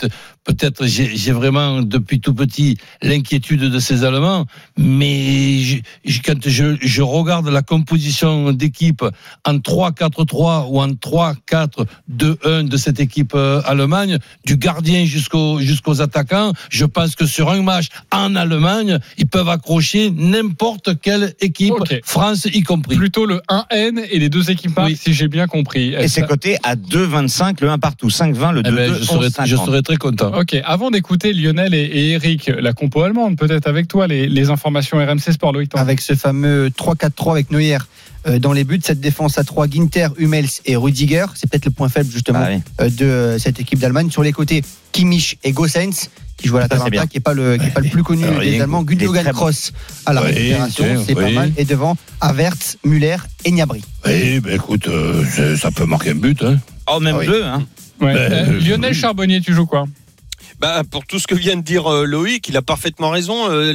Peut-être 0.46 0.88
j'ai 0.88 1.32
vraiment 1.32 1.82
depuis 1.84 2.20
tout 2.20 2.34
petit 2.34 2.78
l'inquiétude 3.04 3.62
de 3.62 3.80
ces 3.80 4.04
Allemands, 4.04 4.46
mais 4.78 5.60
je- 5.60 6.22
quand 6.26 6.40
je, 6.48 6.76
je 6.82 7.02
regarde 7.04 7.48
la 7.50 7.62
composition 7.62 8.52
d'équipe 8.52 9.04
en 9.46 9.60
3-4-3 9.60 10.66
ou 10.70 10.82
en 10.82 10.90
3-4-2-1 10.96 12.64
de 12.68 12.78
cette 12.78 13.00
équipe 13.00 13.34
euh, 13.36 13.62
Allemagne, 13.66 14.18
du 14.46 14.58
gardien 14.58 15.06
jusqu'au- 15.06 15.60
jusqu'aux 15.60 16.02
attaquants, 16.02 16.54
je 16.70 16.86
pense 16.86 17.16
que 17.16 17.26
sur 17.28 17.52
un 17.52 17.62
match 17.62 17.88
en 18.12 18.36
Allemagne, 18.36 18.98
ils 19.18 19.28
peuvent 19.28 19.50
accrocher 19.50 20.10
n'importe 20.12 21.00
quelle 21.02 21.36
équipe. 21.42 21.74
France 22.04 22.46
y 22.52 22.64
compris. 22.64 22.96
Plutôt 22.98 23.26
le 23.26 23.42
1N 23.50 23.79
et 23.88 24.20
les 24.20 24.30
deux 24.30 24.52
équipes 24.52 24.76
marquent, 24.76 24.90
Oui. 24.90 24.98
si 25.02 25.14
j'ai 25.14 25.28
bien 25.28 25.48
compris. 25.48 25.94
Et 25.94 26.08
c'est 26.08 26.22
coté 26.28 26.58
à 26.64 26.76
2,25, 26.76 27.62
le 27.62 27.70
1 27.70 27.80
partout, 27.80 28.08
5,20, 28.10 28.52
le 28.54 28.62
Eh 28.66 28.70
2, 28.70 28.76
ben, 28.76 28.94
je, 28.94 29.04
serais, 29.04 29.46
je 29.46 29.56
serais 29.56 29.82
très 29.82 29.98
content. 29.98 30.32
Ok, 30.40 30.56
avant 30.64 30.92
d'écouter 30.92 31.34
Lionel 31.34 31.74
et, 31.74 31.80
et 31.80 32.10
Eric, 32.12 32.52
la 32.60 32.74
compo 32.74 33.02
allemande, 33.04 33.38
peut-être 33.38 33.68
avec 33.68 33.88
toi, 33.88 34.08
les, 34.08 34.28
les 34.28 34.50
informations 34.50 34.98
RMC 34.98 35.32
Sport 35.34 35.54
Loïc 35.54 35.72
avec 35.76 36.02
ce 36.02 36.14
fameux 36.16 36.70
3-4-3 36.70 37.32
avec 37.32 37.52
Neuer 37.52 37.78
euh, 38.28 38.38
dans 38.38 38.52
les 38.52 38.66
buts, 38.66 38.82
cette 38.84 39.00
défense 39.00 39.38
à 39.38 39.44
3, 39.46 39.68
Ginter, 39.70 40.08
Hummels 40.18 40.50
et 40.66 40.76
Rudiger, 40.76 41.26
c'est 41.36 41.50
peut-être 41.50 41.66
le 41.66 41.72
point 41.72 41.88
faible 41.90 42.12
justement 42.12 42.40
Ah 42.44 42.50
oui. 42.52 42.62
euh, 42.82 42.90
de 42.90 43.06
euh, 43.06 43.40
cette 43.40 43.60
équipe 43.62 43.80
d'Allemagne. 43.80 44.10
Sur 44.12 44.24
les 44.24 44.34
côtés, 44.34 44.62
Kimmich 44.92 45.38
et 45.44 45.52
Gossens 45.54 46.10
qui 46.40 46.48
joue 46.48 46.58
à 46.58 46.62
la 46.62 46.68
Ça, 46.68 46.82
c'est 46.84 46.90
bien. 46.90 47.06
qui 47.08 47.18
n'est 47.18 47.22
pas, 47.22 47.34
le- 47.34 47.58
qui 47.58 47.66
est 47.68 47.72
pas 47.72 47.82
le 47.82 47.90
plus 47.90 48.04
connu 48.04 48.24
Ouais, 48.26 48.46
des 48.52 48.62
Allemands. 48.62 48.84
Bon. 48.84 48.96
Kroos 49.34 49.72
à 50.06 50.14
la 50.14 50.22
récupération, 50.22 51.04
c'est 51.06 51.16
pas 51.16 51.24
oui. 51.26 51.34
mal. 51.34 51.52
Et 51.58 51.66
devant, 51.66 51.96
Havertz, 52.22 52.78
Müller 52.86 53.18
et 53.46 53.52
Gnabry. 53.52 53.82
Oui, 54.06 54.40
ben 54.40 54.56
écoute, 54.56 54.88
euh, 54.88 55.24
ça 55.58 55.72
peut 55.72 55.86
marquer 55.86 56.12
un 56.12 56.16
but. 56.16 56.42
Hein. 56.44 56.60
Oh, 56.92 57.00
même 57.00 57.16
Ah 57.16 57.20
oui. 57.20 57.28
deux, 57.28 57.44
hein. 57.44 57.66
Ouais. 58.02 58.14
Ben, 58.14 58.18
Euh, 58.32 58.46
euh, 58.52 58.60
Lionel 58.62 58.94
Charbonnier, 58.94 59.42
tu 59.42 59.54
joues 59.54 59.66
quoi? 59.66 59.86
Bah, 60.60 60.82
pour 60.92 61.06
tout 61.06 61.20
ce 61.20 61.28
que 61.28 61.36
vient 61.36 61.56
de 61.56 61.62
dire 61.62 61.88
euh, 61.88 62.04
Loïc, 62.04 62.50
il 62.50 62.58
a 62.58 62.62
parfaitement 62.62 63.12
raison. 63.12 63.50
Euh, 63.50 63.72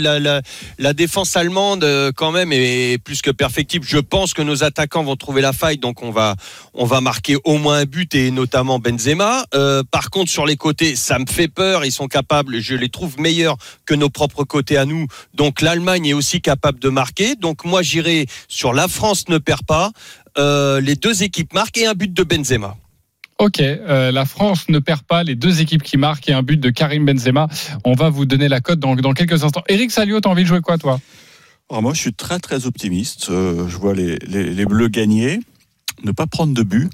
la, 0.79 0.93
défense 0.93 1.35
allemande, 1.35 1.83
euh, 1.83 2.13
quand 2.15 2.31
même, 2.31 2.53
est 2.53 3.03
plus 3.03 3.23
que 3.23 3.31
perfectible. 3.31 3.87
Je 3.89 3.97
pense 3.97 4.35
que 4.35 4.43
nos 4.43 4.65
attaquants 4.65 5.03
vont 5.03 5.17
trouver 5.17 5.41
la 5.41 5.55
faille, 5.55 5.79
donc 5.79 6.03
on 6.03 6.11
va, 6.11 6.37
on 6.75 6.85
va 6.85 7.01
marquer 7.01 7.37
au 7.45 7.57
moins 7.57 7.79
un 7.79 7.85
but 7.87 8.15
et 8.15 8.31
notamment 8.31 8.79
Benzema. 8.79 9.47
Par 9.91 10.11
contre, 10.11 10.31
sur 10.31 10.45
les 10.45 10.57
côtés, 10.57 10.95
ça 10.95 11.19
me 11.19 11.27
fait 11.27 11.49
peur. 11.49 11.87
Ils 11.87 11.93
sont 11.93 12.07
capables, 12.07 12.61
je 12.61 12.75
les 12.75 12.91
trouve 12.91 13.19
meilleurs 13.19 13.57
que 13.87 13.95
nos 13.95 14.11
propres 14.11 14.45
côtés 14.45 14.77
à 14.77 14.85
nous. 14.85 15.07
Donc 15.33 15.63
l'Allemagne 15.63 16.07
est 16.07 16.13
aussi 16.13 16.43
capable 16.43 16.79
de 16.81 16.91
marquer. 16.91 17.35
Donc 17.35 17.65
moi, 17.65 17.81
j'irai 17.81 18.27
sur 18.49 18.75
la 18.75 18.89
France 18.89 19.29
ne 19.29 19.39
perd 19.39 19.63
pas. 19.65 19.91
Les 20.37 20.97
deux 20.97 21.23
équipes 21.23 21.55
marquent 21.55 21.79
et 21.79 21.87
un 21.87 21.95
but 21.95 22.13
de 22.13 22.23
Benzema. 22.25 22.77
Ok, 23.39 23.61
euh, 23.61 24.13
la 24.13 24.25
France 24.27 24.69
ne 24.69 24.79
perd 24.79 25.03
pas 25.03 25.25
les 25.25 25.35
deux 25.35 25.61
équipes 25.61 25.83
qui 25.83 25.97
marquent 25.97 26.29
et 26.29 26.33
un 26.33 26.43
but 26.43 26.59
de 26.59 26.71
Karim 26.71 27.05
Benzema. 27.05 27.49
On 27.85 27.95
va 27.95 28.09
vous 28.09 28.27
donner 28.27 28.49
la 28.49 28.61
cote 28.61 28.79
dans, 28.79 28.95
dans 28.95 29.13
quelques 29.13 29.43
instants. 29.43 29.65
Eric 29.69 29.91
Salio, 29.91 30.21
t'as 30.21 30.31
envie 30.31 30.45
de 30.45 30.49
jouer 30.49 30.61
quoi 30.61 30.79
toi? 30.79 31.01
Alors 31.69 31.83
moi, 31.83 31.95
je 31.95 32.01
suis 32.01 32.13
très 32.13 32.39
très 32.39 32.67
optimiste. 32.67 33.31
Euh, 33.31 33.67
je 33.69 33.77
vois 33.77 33.95
les, 33.95 34.19
les, 34.19 34.67
Bleus 34.67 34.89
gagner, 34.89 35.41
ne 36.05 36.13
pas 36.13 36.27
prendre 36.27 36.55
de 36.55 36.63
but. 36.63 36.91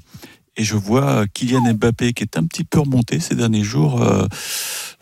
Et 0.57 0.63
je 0.63 0.75
vois 0.75 1.25
Kylian 1.33 1.73
Mbappé, 1.75 2.13
qui 2.13 2.23
est 2.23 2.37
un 2.37 2.45
petit 2.45 2.63
peu 2.63 2.79
remonté 2.79 3.19
ces 3.19 3.35
derniers 3.35 3.63
jours, 3.63 4.03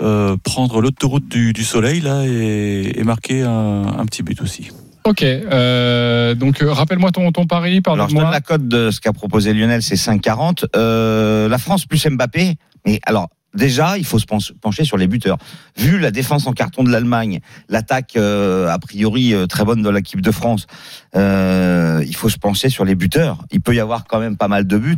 euh, 0.02 0.38
prendre 0.44 0.82
l'autoroute 0.82 1.28
du, 1.28 1.54
du 1.54 1.64
soleil 1.64 2.02
là 2.02 2.24
et, 2.26 3.02
marquer 3.04 3.42
un 3.42 4.06
petit 4.06 4.22
but 4.22 4.42
aussi. 4.42 4.70
Ok, 5.10 5.24
euh, 5.24 6.36
donc 6.36 6.62
euh, 6.62 6.72
rappelle-moi 6.72 7.10
ton, 7.12 7.32
ton 7.32 7.48
pari, 7.48 7.82
Alors, 7.88 8.10
je 8.10 8.16
donne 8.16 8.30
la 8.30 8.42
cote 8.42 8.68
de 8.68 8.92
ce 8.92 9.02
qu'a 9.02 9.12
proposé 9.12 9.56
Lionel, 9.56 9.82
c'est 9.82 9.96
5,40. 9.96 10.66
Euh, 10.76 11.50
la 11.50 11.58
France 11.58 11.88
plus 11.88 12.06
Mbappé. 12.06 12.58
Mais 12.86 13.00
alors, 13.08 13.30
déjà, 13.56 13.98
il 13.98 14.06
faut 14.06 14.20
se 14.20 14.28
pench- 14.28 14.54
pencher 14.62 14.86
sur 14.86 14.98
les 14.98 15.08
buteurs. 15.08 15.40
Vu 15.76 15.98
la 15.98 16.12
défense 16.12 16.46
en 16.46 16.54
carton 16.54 16.84
de 16.84 16.92
l'Allemagne, 16.92 17.40
l'attaque 17.70 18.18
euh, 18.18 18.68
a 18.70 18.78
priori 18.78 19.34
très 19.50 19.66
bonne 19.66 19.82
de 19.82 19.90
l'équipe 19.90 20.22
de 20.22 20.30
France, 20.30 20.68
euh, 21.16 22.04
il 22.06 22.16
faut 22.16 22.30
se 22.30 22.38
pencher 22.38 22.70
sur 22.70 22.86
les 22.86 22.94
buteurs. 22.94 23.40
Il 23.50 23.62
peut 23.62 23.74
y 23.74 23.80
avoir 23.80 24.06
quand 24.06 24.20
même 24.20 24.38
pas 24.38 24.48
mal 24.48 24.68
de 24.68 24.78
buts. 24.78 24.98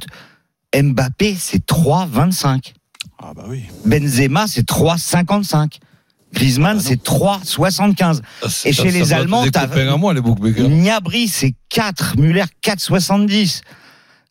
Mbappé, 0.75 1.35
c'est 1.39 1.65
3,25. 1.65 2.73
Ah 3.17 3.31
bah 3.33 3.45
oui. 3.47 3.63
Benzema, 3.85 4.45
c'est 4.47 4.67
3,55. 4.67 5.79
Griezmann, 6.33 6.77
Ah 6.79 6.83
c'est 6.83 7.03
3,75. 7.03 8.21
Et 8.65 8.73
chez 8.73 8.91
les 8.91 9.13
Allemands, 9.13 9.43
t'as 9.45 9.51
t'as- 9.51 9.67
des 9.67 9.73
copains 9.81 9.93
à 9.93 9.97
moi, 9.97 10.13
les 10.13 10.21
bookmakers. 10.21 10.67
Gnabry, 10.69 11.27
c'est 11.27 11.53
4. 11.69 12.17
Muller, 12.17 12.43
4,70. 12.61 13.61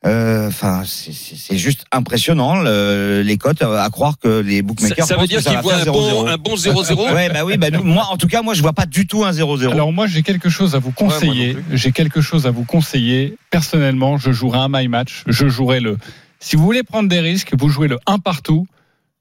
Euh, 0.07 0.49
Enfin, 0.49 0.83
c'est- 0.87 1.13
c'est 1.13 1.59
juste 1.59 1.85
impressionnant 1.93 2.63
le- 2.63 3.21
les 3.23 3.37
cotes 3.37 3.61
euh, 3.61 3.77
à 3.79 3.91
croire 3.91 4.17
que 4.19 4.41
les 4.41 4.57
Ça, 4.57 4.63
bookmakers. 4.63 5.07
ça 5.07 5.15
veut 5.15 5.21
pensent 5.21 5.29
dire 5.29 5.39
que 5.39 5.45
ça 5.45 5.51
qu'il 5.51 5.57
va 5.57 5.63
voit 5.63 5.75
un 5.75 5.85
bon, 5.85 5.93
0-0. 5.93 6.27
un 6.27 6.37
bon 6.39 6.57
0-0. 6.57 7.13
Ouais, 7.15 7.29
bah 7.29 7.45
oui, 7.45 7.59
bah 7.59 7.69
nous, 7.71 7.83
moi, 7.85 8.07
en 8.11 8.17
tout 8.17 8.27
cas, 8.27 8.41
moi, 8.41 8.55
je 8.55 8.63
vois 8.63 8.73
pas 8.73 8.87
du 8.87 9.07
tout 9.07 9.25
un 9.27 9.33
0-0. 9.33 9.71
Alors 9.73 9.93
moi 9.93 10.07
j'ai 10.07 10.23
quelque 10.23 10.49
chose 10.49 10.75
à 10.75 10.79
vous 10.79 10.91
conseiller. 10.93 11.53
non 11.53 11.61
j'ai 11.73 11.93
quelque 11.93 12.23
chose 12.23 12.47
à 12.47 12.51
vous 12.51 12.65
conseiller. 12.65 13.37
Personnellement, 13.51 14.17
je 14.17 14.33
jouerai 14.33 14.61
un 14.61 14.69
my 14.71 14.89
match. 14.89 15.23
Je 15.27 15.49
jouerai 15.49 15.81
le. 15.81 15.99
Si 16.41 16.57
vous 16.57 16.65
voulez 16.65 16.83
prendre 16.83 17.11
des 17.11 17.21
risques, 17.21 17.53
vous 17.59 17.69
jouez 17.69 17.87
le 17.89 17.99
1 18.07 18.19
partout. 18.21 18.67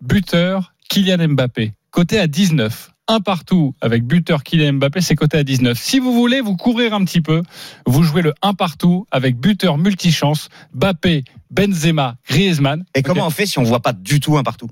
Buteur 0.02 0.74
Kylian 0.90 1.28
Mbappé. 1.28 1.74
Côté 1.92 2.20
à 2.20 2.28
19. 2.28 2.92
Un 3.12 3.22
partout 3.22 3.74
avec 3.82 4.04
buteur 4.06 4.44
Kylian 4.44 4.74
Mbappé, 4.74 5.02
c'est 5.02 5.16
côté 5.16 5.38
à 5.38 5.44
19. 5.44 5.76
Si 5.80 5.98
vous 6.00 6.14
voulez 6.14 6.42
vous 6.42 6.56
courir 6.56 6.94
un 6.94 7.04
petit 7.06 7.22
peu, 7.22 7.42
vous 7.88 8.04
jouez 8.04 8.22
le 8.22 8.34
1 8.44 8.54
partout 8.54 9.08
avec 9.10 9.36
buteur 9.38 9.80
multichance, 9.80 10.50
Mbappé, 10.76 11.24
Benzema, 11.50 12.18
Griezmann. 12.30 12.86
Et 12.94 13.02
comment 13.02 13.26
on 13.26 13.32
fait 13.32 13.48
si 13.48 13.58
on 13.58 13.64
voit 13.64 13.80
pas 13.80 13.94
du 13.94 14.20
tout 14.20 14.38
un 14.38 14.44
partout 14.44 14.70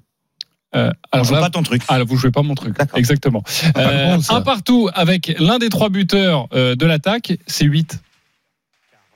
Euh, 0.75 0.91
On 0.91 0.93
alors 1.13 1.25
joue 1.25 1.33
là, 1.33 1.39
pas 1.41 1.49
ton 1.49 1.63
truc. 1.63 1.81
ah, 1.87 1.97
là, 1.97 2.03
vous 2.03 2.15
jouez 2.15 2.29
pas 2.29 2.43
mon 2.43 2.53
truc. 2.53 2.77
D'accord. 2.77 2.99
Exactement. 2.99 3.41
pas 3.73 3.81
Euh, 3.81 4.17
bon, 4.17 4.23
un 4.35 4.41
partout 4.41 4.87
avec 4.93 5.33
l'un 5.39 5.57
des 5.57 5.69
trois 5.69 5.89
buteurs 5.89 6.47
euh, 6.53 6.75
de 6.75 6.85
l'attaque, 6.85 7.33
c'est 7.47 7.65
8. 7.65 7.99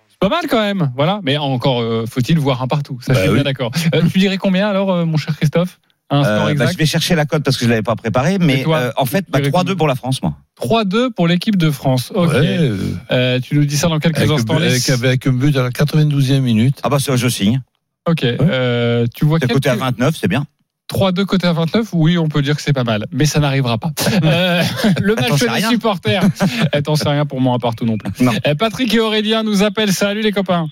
C'est 0.09 0.17
pas 0.19 0.29
mal 0.29 0.47
quand 0.49 0.61
même. 0.61 0.91
Voilà. 0.95 1.19
Mais 1.21 1.37
encore 1.37 1.81
euh, 1.81 2.05
faut-il 2.09 2.39
voir 2.39 2.63
un 2.63 2.67
partout. 2.67 2.97
Ça, 3.01 3.13
je 3.13 3.17
Bah 3.19 3.21
suis 3.21 3.29
oui. 3.29 3.35
bien 3.35 3.43
d'accord. 3.43 3.71
Euh, 3.93 4.01
tu 4.11 4.17
dirais 4.17 4.37
combien 4.39 4.67
alors, 4.67 4.91
euh, 4.91 5.05
mon 5.05 5.17
cher 5.17 5.35
Christophe? 5.37 5.79
Un 6.11 6.23
score 6.23 6.47
Euh, 6.47 6.53
bah, 6.53 6.65
je 6.71 6.77
vais 6.77 6.85
chercher 6.85 7.15
la 7.15 7.25
cote 7.25 7.43
parce 7.43 7.57
que 7.57 7.65
je 7.65 7.69
l'avais 7.69 7.81
pas 7.81 7.95
préparé, 7.95 8.37
mais 8.37 8.63
toi 8.63 8.77
euh, 8.77 8.91
en 8.97 9.05
fait, 9.05 9.25
bah, 9.29 9.39
Tu 9.39 9.49
dirais 9.49 9.63
3-2 9.63 9.75
pour 9.75 9.87
la 9.87 9.95
France, 9.95 10.21
moi. 10.21 10.35
3-2 10.61 11.11
pour 11.13 11.27
l'équipe 11.27 11.55
de 11.55 11.71
France. 11.71 12.11
Ok. 12.13 12.31
Ouais, 12.33 12.69
euh, 13.11 13.39
tu 13.39 13.55
nous 13.55 13.65
dis 13.65 13.77
ça 13.77 13.87
dans 13.87 13.99
quelques 13.99 14.17
avec, 14.17 14.29
instants. 14.31 14.59
Les- 14.59 14.67
avec, 14.67 14.89
avec 14.89 15.25
un 15.27 15.31
but 15.33 15.55
à 15.57 15.63
la 15.63 15.69
92e 15.69 16.41
minute. 16.41 16.79
Ah 16.83 16.89
bah 16.89 16.99
ça, 16.99 17.15
je 17.15 17.27
signe. 17.27 17.61
Ok. 18.07 18.23
Euh, 18.25 19.05
tu 19.15 19.25
vois 19.25 19.39
C'est 19.39 19.47
quel 19.47 19.53
côté 19.55 19.69
à 19.69 19.75
29, 19.75 20.15
c'est 20.19 20.27
bien. 20.27 20.45
3-2 20.93 21.23
côté 21.23 21.47
à 21.47 21.53
29, 21.53 21.87
oui, 21.93 22.17
on 22.17 22.27
peut 22.27 22.41
dire 22.41 22.57
que 22.57 22.61
c'est 22.61 22.73
pas 22.73 22.83
mal, 22.83 23.05
mais 23.13 23.25
ça 23.25 23.39
n'arrivera 23.39 23.77
pas. 23.77 23.91
Euh, 24.23 24.61
le 25.01 25.15
match 25.15 25.31
c'est 25.37 25.47
des 25.53 25.61
supporters. 25.67 26.23
Eh, 26.73 26.81
T'en 26.81 26.95
sais 26.97 27.07
rien 27.07 27.25
pour 27.25 27.39
moi 27.39 27.55
un 27.55 27.59
partout 27.59 27.85
non 27.85 27.97
plus. 27.97 28.11
Non. 28.23 28.33
Eh, 28.45 28.55
Patrick 28.55 28.93
et 28.93 28.99
Aurélien 28.99 29.43
nous 29.43 29.63
appellent. 29.63 29.93
Salut 29.93 30.21
les 30.21 30.33
copains. 30.33 30.67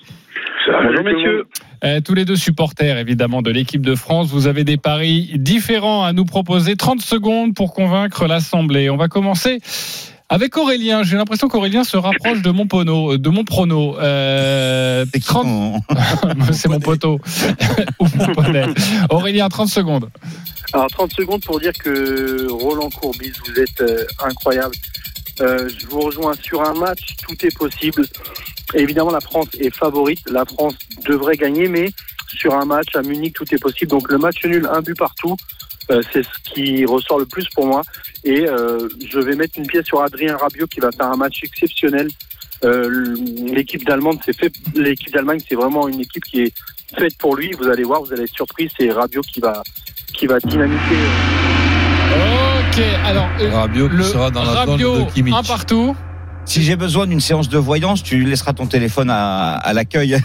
Bonjour 0.67 1.03
messieurs. 1.03 1.43
Eh, 1.83 2.01
tous 2.01 2.13
les 2.13 2.25
deux 2.25 2.35
supporters 2.35 2.97
évidemment 2.97 3.41
de 3.41 3.49
l'équipe 3.51 3.81
de 3.85 3.95
France. 3.95 4.27
Vous 4.29 4.47
avez 4.47 4.63
des 4.63 4.77
paris 4.77 5.31
différents 5.35 6.03
à 6.03 6.13
nous 6.13 6.25
proposer. 6.25 6.75
30 6.75 7.01
secondes 7.01 7.53
pour 7.55 7.73
convaincre 7.73 8.27
l'Assemblée. 8.27 8.89
On 8.89 8.97
va 8.97 9.07
commencer. 9.07 9.59
Avec 10.31 10.57
Aurélien, 10.57 11.01
j'ai 11.01 11.17
l'impression 11.17 11.47
qu'Aurélien 11.47 11.83
se 11.83 11.97
rapproche 11.97 12.43
de 12.43 12.51
mon 12.51 12.67
pono, 12.67 13.17
de 13.17 13.29
mon 13.29 13.43
prono. 13.43 13.97
Euh, 13.99 15.03
C'est 15.11 15.19
qui 15.21 15.25
30 15.27 15.43
ton- 15.43 15.81
c'est 16.51 16.67
mon 16.69 16.79
poteau. 16.79 17.19
Ou 17.99 18.05
mon. 18.15 18.73
Aurélien, 19.09 19.49
30 19.49 19.69
secondes. 19.69 20.09
Alors 20.73 20.87
30 20.91 21.13
secondes 21.13 21.41
pour 21.43 21.59
dire 21.59 21.71
que 21.73 22.47
Roland 22.51 22.89
Courbis, 22.91 23.31
vous 23.47 23.59
êtes 23.59 23.81
euh, 23.81 24.03
incroyable. 24.23 24.75
Euh, 25.41 25.69
je 25.69 25.87
vous 25.87 26.01
rejoins 26.01 26.33
sur 26.41 26.61
un 26.61 26.73
match, 26.73 27.15
tout 27.27 27.45
est 27.45 27.55
possible. 27.55 28.05
Évidemment, 28.73 29.11
la 29.11 29.21
France 29.21 29.47
est 29.59 29.73
favorite. 29.73 30.19
La 30.29 30.45
France 30.45 30.75
devrait 31.05 31.37
gagner, 31.37 31.67
mais 31.67 31.91
sur 32.27 32.53
un 32.53 32.65
match 32.65 32.95
à 32.95 33.01
Munich, 33.01 33.33
tout 33.33 33.45
est 33.53 33.59
possible. 33.59 33.91
Donc 33.91 34.11
le 34.11 34.17
match 34.17 34.43
nul, 34.45 34.67
un 34.71 34.81
but 34.81 34.97
partout, 34.97 35.35
euh, 35.91 36.01
c'est 36.11 36.23
ce 36.23 36.53
qui 36.53 36.85
ressort 36.85 37.19
le 37.19 37.25
plus 37.25 37.47
pour 37.49 37.65
moi. 37.65 37.81
Et 38.23 38.47
euh, 38.47 38.87
je 39.07 39.19
vais 39.19 39.35
mettre 39.35 39.57
une 39.57 39.67
pièce 39.67 39.85
sur 39.85 40.01
Adrien 40.01 40.37
Rabiot 40.37 40.67
qui 40.67 40.79
va 40.79 40.91
faire 40.91 41.07
un 41.07 41.17
match 41.17 41.41
exceptionnel. 41.43 42.09
L'équipe 42.61 43.85
d'Allemagne, 43.85 44.19
c'est 45.47 45.55
vraiment 45.55 45.87
une 45.87 46.01
équipe 46.01 46.25
qui 46.25 46.41
est 46.41 46.53
faite 46.97 47.17
pour 47.17 47.35
lui. 47.35 47.51
Vous 47.53 47.67
allez 47.69 47.83
voir, 47.83 48.03
vous 48.03 48.11
allez 48.11 48.23
être 48.23 48.35
surpris. 48.35 48.69
C'est 48.77 48.91
Rabiot 48.91 49.21
qui 49.21 49.39
va 49.39 49.63
qui 50.13 50.27
va 50.27 50.37
dynamiter. 50.39 50.97
Ok, 52.79 52.85
alors 53.05 53.27
euh, 53.41 53.51
Rabiot 53.51 53.89
qui 53.89 53.95
le 53.97 54.03
sera 54.03 54.31
dans 54.31 54.43
la 54.43 54.51
Rabiot, 54.51 54.95
zone 54.95 55.05
de 55.05 55.11
Kimmich. 55.11 55.33
un 55.35 55.43
partout. 55.43 55.95
Si 56.45 56.63
j'ai 56.63 56.77
besoin 56.77 57.07
d'une 57.07 57.19
séance 57.19 57.49
de 57.49 57.57
voyance, 57.57 58.01
tu 58.01 58.23
laisseras 58.23 58.53
ton 58.53 58.67
téléphone 58.67 59.09
à, 59.11 59.55
à 59.55 59.73
l'accueil. 59.73 60.17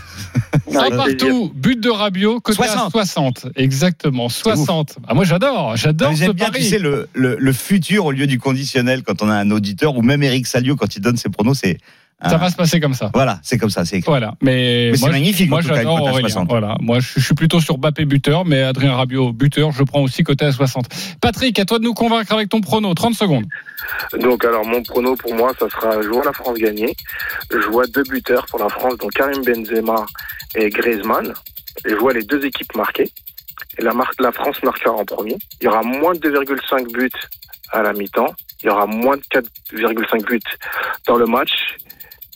Un 0.75 0.91
partout, 0.91 1.53
but 1.55 1.81
de 1.81 1.91
Rabiot, 1.91 2.41
côté 2.41 2.63
à 2.63 2.67
60. 2.69 2.91
60. 2.93 3.47
Exactement, 3.57 4.29
60. 4.29 4.99
Ah, 5.09 5.15
moi 5.15 5.25
j'adore, 5.25 5.77
j'adore 5.77 6.11
Mais 6.11 6.17
ce 6.17 6.21
J'aime 6.23 6.33
bien, 6.33 6.47
pari. 6.47 6.61
tu 6.63 6.71
sais, 6.71 6.79
le, 6.79 7.09
le, 7.13 7.37
le 7.39 7.53
futur 7.53 8.07
au 8.07 8.13
lieu 8.13 8.27
du 8.29 8.39
conditionnel 8.39 9.03
quand 9.03 9.21
on 9.23 9.29
a 9.29 9.35
un 9.35 9.51
auditeur 9.51 9.97
ou 9.97 10.03
même 10.03 10.23
Eric 10.23 10.47
Salio 10.47 10.77
quand 10.77 10.95
il 10.97 11.01
donne 11.01 11.17
ses 11.17 11.29
pronos, 11.31 11.59
c'est. 11.61 11.79
Ça 12.23 12.37
un- 12.37 12.39
va 12.39 12.49
se 12.49 12.57
passer 12.57 12.81
comme 12.81 12.95
ça. 12.95 13.11
Voilà, 13.13 13.39
c'est 13.43 13.59
comme 13.59 13.71
ça, 13.71 13.85
c'est 13.85 13.97
écrit. 13.99 14.09
Voilà, 14.11 14.35
mais, 14.41 14.91
Mais 14.93 14.97
c'est 14.97 15.11
magnifique, 15.11 15.51
Moi 15.51 15.61
j'adore 15.61 15.99
cote 15.99 16.07
à 16.09 16.11
Aurélien. 16.13 16.29
60. 16.29 16.49
Voilà, 16.49 16.77
moi 16.81 16.99
je 17.01 17.21
suis 17.21 17.35
plutôt 17.35 17.61
sur 17.61 17.77
Bappé 17.77 18.05
buteur, 18.07 18.45
mais 18.45 18.63
Adrien 18.63 18.95
Rabiot 18.95 19.33
buteur, 19.33 19.73
je 19.73 19.83
prends 19.83 20.01
aussi 20.01 20.23
côté 20.23 20.45
à 20.47 20.53
60. 20.53 20.87
Patrick, 21.21 21.59
à 21.59 21.65
toi 21.65 21.79
de 21.79 21.85
nous 21.85 21.93
convaincre 21.93 22.33
avec 22.33 22.49
ton 22.49 22.61
prono, 22.61 22.95
30 22.95 23.15
secondes. 23.15 23.45
Donc 24.19 24.45
alors 24.45 24.65
mon 24.65 24.83
prono 24.83 25.17
pour 25.17 25.35
moi, 25.35 25.53
ça 25.59 25.69
sera 25.69 26.01
je 26.01 26.09
vois 26.09 26.25
la 26.25 26.33
France 26.33 26.57
gagner. 26.59 26.95
Je 27.51 27.69
vois 27.69 27.87
deux 27.89 28.05
buteurs 28.05 28.47
pour 28.47 28.59
la 28.59 28.69
France, 28.71 28.97
donc 28.99 29.13
Karim 29.13 29.43
Benzema 29.45 30.07
et 30.55 30.71
Griezmann. 30.71 31.35
Je 31.85 31.95
vois 31.97 32.13
les 32.15 32.23
deux 32.23 32.45
équipes 32.47 32.75
marquer. 32.77 33.11
Et 33.77 33.83
la, 33.83 33.93
mar- 33.93 34.13
la 34.21 34.31
France 34.33 34.63
marquera 34.63 34.93
en 34.95 35.05
premier. 35.05 35.37
Il 35.61 35.65
y 35.65 35.69
aura 35.69 35.83
moins 35.83 36.15
de 36.15 36.21
2,5 36.31 36.93
buts 36.93 37.11
à 37.73 37.83
la 37.83 37.93
mi-temps. 37.93 38.33
Il 38.63 38.67
y 38.67 38.71
aura 38.71 38.87
moins 38.87 39.17
de 39.17 39.23
4,5 39.75 40.25
buts 40.25 40.41
dans 41.07 41.17
le 41.17 41.27
match, 41.27 41.51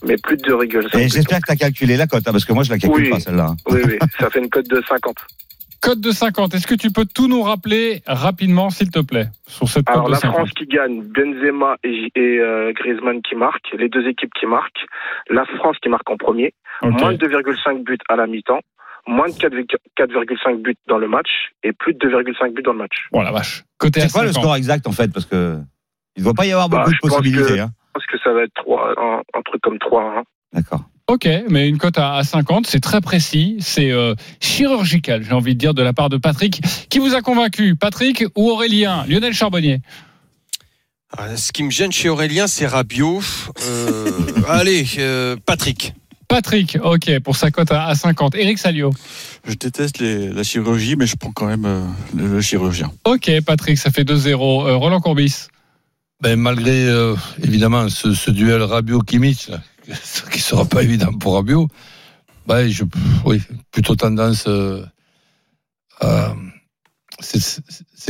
mais 0.04 0.16
plus 0.16 0.36
de 0.36 0.42
2,5 0.44 0.96
Et 0.98 1.04
buts. 1.04 1.08
j'espère 1.10 1.38
que 1.40 1.46
tu 1.46 1.52
as 1.52 1.56
calculé 1.56 1.96
la 1.96 2.06
cote, 2.06 2.26
hein, 2.26 2.32
parce 2.32 2.44
que 2.44 2.52
moi 2.52 2.62
je 2.62 2.70
la 2.70 2.78
calcule 2.78 3.04
Oui. 3.04 3.10
pas 3.10 3.20
celle-là. 3.20 3.54
Oui, 3.70 3.80
oui, 3.86 3.98
ça 4.18 4.30
fait 4.30 4.38
une 4.40 4.50
cote 4.50 4.68
de 4.68 4.82
50. 4.88 5.16
Code 5.80 6.00
de 6.00 6.10
50, 6.10 6.54
est-ce 6.54 6.66
que 6.66 6.74
tu 6.74 6.90
peux 6.90 7.04
tout 7.06 7.28
nous 7.28 7.40
rappeler 7.42 8.02
rapidement, 8.06 8.68
s'il 8.68 8.90
te 8.90 8.98
plaît, 8.98 9.28
sur 9.46 9.68
cette 9.68 9.88
Alors 9.88 10.06
de 10.06 10.10
la 10.12 10.18
50 10.18 10.34
France 10.36 10.50
qui 10.56 10.66
gagne, 10.66 11.02
Benzema 11.02 11.76
et, 11.84 12.10
et 12.16 12.38
euh, 12.40 12.72
Griezmann 12.74 13.22
qui 13.22 13.36
marquent, 13.36 13.70
les 13.78 13.88
deux 13.88 14.06
équipes 14.08 14.32
qui 14.38 14.46
marquent, 14.46 14.84
la 15.30 15.44
France 15.56 15.76
qui 15.80 15.88
marque 15.88 16.10
en 16.10 16.16
premier, 16.16 16.52
moins 16.82 17.12
de 17.14 17.26
2,5 17.28 17.84
buts 17.84 17.96
à 18.08 18.16
la 18.16 18.26
mi-temps, 18.26 18.58
moins 19.06 19.28
de 19.28 19.32
4,5 19.34 19.66
4,5 19.96 20.62
buts 20.62 20.74
dans 20.88 20.98
le 20.98 21.06
match 21.08 21.28
et 21.62 21.72
plus 21.72 21.94
de 21.94 22.08
2,5 22.08 22.54
buts 22.54 22.62
dans 22.62 22.72
le 22.72 22.78
match. 22.78 23.06
Oh 23.12 23.22
la 23.22 23.30
vache. 23.30 23.62
Côté 23.78 24.00
C'est 24.00 24.10
quoi 24.12 24.22
le 24.22 24.28
50. 24.32 24.42
score 24.42 24.56
exact 24.56 24.86
en 24.88 24.92
fait 24.92 25.12
Parce 25.12 25.26
que 25.26 25.58
il 26.16 26.20
ne 26.20 26.24
doit 26.24 26.34
pas 26.34 26.44
y 26.46 26.50
avoir 26.52 26.68
Bah, 26.68 26.78
beaucoup 26.78 26.90
de 26.90 26.98
possibilités. 26.98 27.54
que- 27.54 27.60
hein. 27.60 27.70
Pense 27.98 28.06
que 28.06 28.18
ça 28.22 28.32
va 28.32 28.44
être 28.44 28.54
3, 28.54 28.94
un, 28.96 29.18
un 29.36 29.42
truc 29.42 29.60
comme 29.60 29.78
3 29.80 30.02
1. 30.20 30.22
D'accord. 30.52 30.84
Ok, 31.08 31.28
mais 31.48 31.68
une 31.68 31.78
cote 31.78 31.98
à, 31.98 32.14
à 32.14 32.22
50, 32.22 32.66
c'est 32.68 32.78
très 32.80 33.00
précis, 33.00 33.56
c'est 33.60 33.90
euh, 33.90 34.14
chirurgical, 34.40 35.24
j'ai 35.24 35.32
envie 35.32 35.54
de 35.54 35.58
dire, 35.58 35.74
de 35.74 35.82
la 35.82 35.92
part 35.92 36.08
de 36.08 36.16
Patrick. 36.16 36.60
Qui 36.90 37.00
vous 37.00 37.14
a 37.14 37.22
convaincu, 37.22 37.74
Patrick 37.74 38.24
ou 38.36 38.50
Aurélien? 38.50 39.04
Lionel 39.08 39.32
Charbonnier 39.34 39.80
Ah, 41.16 41.36
Ce 41.36 41.50
qui 41.50 41.64
me 41.64 41.70
gêne 41.70 41.90
chez 41.90 42.08
Aurélien, 42.08 42.46
c'est 42.46 42.66
Rabiot. 42.66 43.20
Euh, 43.66 44.10
allez, 44.48 44.84
euh, 44.98 45.34
Patrick. 45.44 45.94
Patrick, 46.28 46.78
ok, 46.84 47.18
pour 47.20 47.34
sa 47.36 47.50
cote 47.50 47.72
à, 47.72 47.86
à 47.86 47.94
50. 47.96 48.34
Eric 48.36 48.58
Salio. 48.58 48.92
Je 49.44 49.54
déteste 49.54 49.98
les- 49.98 50.28
la 50.28 50.42
chirurgie, 50.44 50.94
mais 50.94 51.06
je 51.06 51.16
prends 51.16 51.32
quand 51.32 51.46
même 51.46 51.64
euh, 51.64 51.82
le, 52.14 52.28
le 52.28 52.40
chirurgien. 52.42 52.92
Ok, 53.06 53.28
Patrick, 53.44 53.76
ça 53.78 53.90
fait 53.90 54.04
2-0. 54.04 54.68
Euh, 54.68 54.76
Roland 54.76 55.00
Courbis. 55.00 55.48
Ben, 56.20 56.36
malgré 56.36 56.88
euh, 56.88 57.14
évidemment 57.42 57.88
ce, 57.88 58.12
ce 58.12 58.30
duel 58.32 58.62
Rabiot-Kimmich, 58.62 59.48
là, 59.50 59.60
qui 60.32 60.40
sera 60.40 60.64
pas 60.64 60.82
évident 60.82 61.12
pour 61.12 61.34
Rabiot, 61.34 61.68
ben, 62.46 62.68
je, 62.68 62.84
oui, 63.24 63.40
plutôt 63.70 63.94
tendance 63.94 64.46
euh, 64.48 64.84
à. 66.00 66.34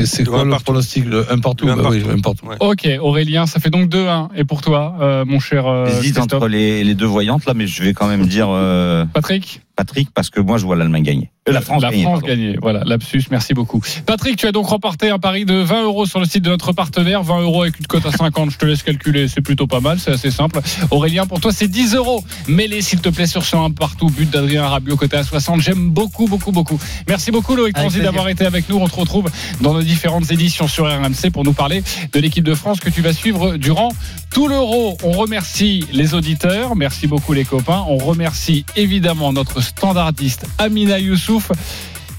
C'est- 0.06 0.24
quoi 0.24 0.40
un 0.40 0.44
le 0.44 0.50
partout. 0.50 0.64
pronostic 0.64 1.04
le 1.06 1.30
Un 1.32 1.38
partout, 1.38 1.68
un 1.68 1.76
ben 1.76 1.88
oui, 1.90 2.00
partout. 2.00 2.16
un 2.16 2.20
partout. 2.20 2.46
Ouais. 2.46 2.56
Ok, 2.60 2.88
Aurélien, 3.00 3.46
ça 3.46 3.58
fait 3.60 3.70
donc 3.70 3.88
2-1. 3.88 4.28
Et 4.36 4.44
pour 4.44 4.60
toi, 4.60 4.96
euh, 5.00 5.24
mon 5.24 5.40
cher 5.40 5.66
euh, 5.66 5.86
J'hésite 5.86 6.18
entre 6.18 6.46
les, 6.48 6.84
les 6.84 6.94
deux 6.94 7.06
voyantes 7.06 7.46
là, 7.46 7.54
mais 7.54 7.66
je 7.66 7.82
vais 7.82 7.94
quand 7.94 8.06
même 8.08 8.26
dire 8.26 8.48
euh, 8.50 9.04
Patrick 9.12 9.62
Patrick 9.76 10.08
parce 10.12 10.28
que 10.28 10.40
moi 10.40 10.58
je 10.58 10.66
vois 10.66 10.74
l'Allemagne 10.74 11.04
gagner. 11.04 11.30
Euh, 11.48 11.52
la 11.52 11.60
France 11.60 11.80
La 11.82 11.90
gagner. 11.90 12.02
France 12.02 12.20
pardon. 12.20 12.26
gagnée. 12.34 12.56
Voilà, 12.60 12.82
lapsus, 12.84 13.22
merci 13.30 13.54
beaucoup. 13.54 13.80
Patrick, 14.06 14.36
tu 14.36 14.46
as 14.48 14.50
donc 14.52 14.66
remporté 14.66 15.08
un 15.10 15.20
pari 15.20 15.44
de 15.44 15.54
20 15.54 15.84
euros 15.84 16.04
sur 16.04 16.18
le 16.18 16.26
site 16.26 16.42
de 16.42 16.50
notre 16.50 16.72
partenaire. 16.72 17.22
20 17.22 17.42
euros 17.42 17.62
avec 17.62 17.78
une 17.78 17.86
cote 17.86 18.04
à 18.04 18.10
50, 18.10 18.50
je 18.50 18.58
te 18.58 18.66
laisse 18.66 18.82
calculer, 18.82 19.28
c'est 19.28 19.40
plutôt 19.40 19.68
pas 19.68 19.78
mal, 19.78 20.00
c'est 20.00 20.10
assez 20.10 20.32
simple. 20.32 20.58
Aurélien, 20.90 21.26
pour 21.26 21.38
toi, 21.40 21.52
c'est 21.52 21.68
10 21.68 21.94
euros. 21.94 22.24
Mets-les, 22.48 22.82
s'il 22.82 22.98
te 23.00 23.08
plaît, 23.08 23.28
sur 23.28 23.44
ce 23.44 23.54
1 23.54 23.70
partout. 23.70 24.10
But 24.10 24.28
d'Adrien 24.28 24.66
Rabiot, 24.66 24.96
côté 24.96 25.16
à 25.16 25.22
60. 25.22 25.60
J'aime 25.60 25.90
beaucoup, 25.90 26.26
beaucoup, 26.26 26.50
beaucoup. 26.50 26.78
Merci 27.06 27.30
beaucoup, 27.30 27.54
Loïc 27.54 27.76
Transi, 27.76 28.00
d'avoir 28.00 28.28
été 28.28 28.44
avec 28.46 28.68
nous. 28.68 28.78
On 28.78 28.88
te 28.88 28.96
retrouve 28.96 29.30
dans 29.60 29.77
différentes 29.82 30.30
éditions 30.30 30.68
sur 30.68 30.86
RMC 30.86 31.30
pour 31.32 31.44
nous 31.44 31.52
parler 31.52 31.82
de 32.12 32.20
l'équipe 32.20 32.44
de 32.44 32.54
France 32.54 32.80
que 32.80 32.90
tu 32.90 33.02
vas 33.02 33.12
suivre 33.12 33.56
durant 33.56 33.90
tout 34.30 34.48
l'euro. 34.48 34.96
On 35.02 35.12
remercie 35.12 35.86
les 35.92 36.14
auditeurs. 36.14 36.76
Merci 36.76 37.06
beaucoup, 37.06 37.32
les 37.32 37.44
copains. 37.44 37.84
On 37.88 37.98
remercie 37.98 38.64
évidemment 38.76 39.32
notre 39.32 39.60
standardiste 39.60 40.46
Amina 40.58 40.98
Youssouf. 40.98 41.50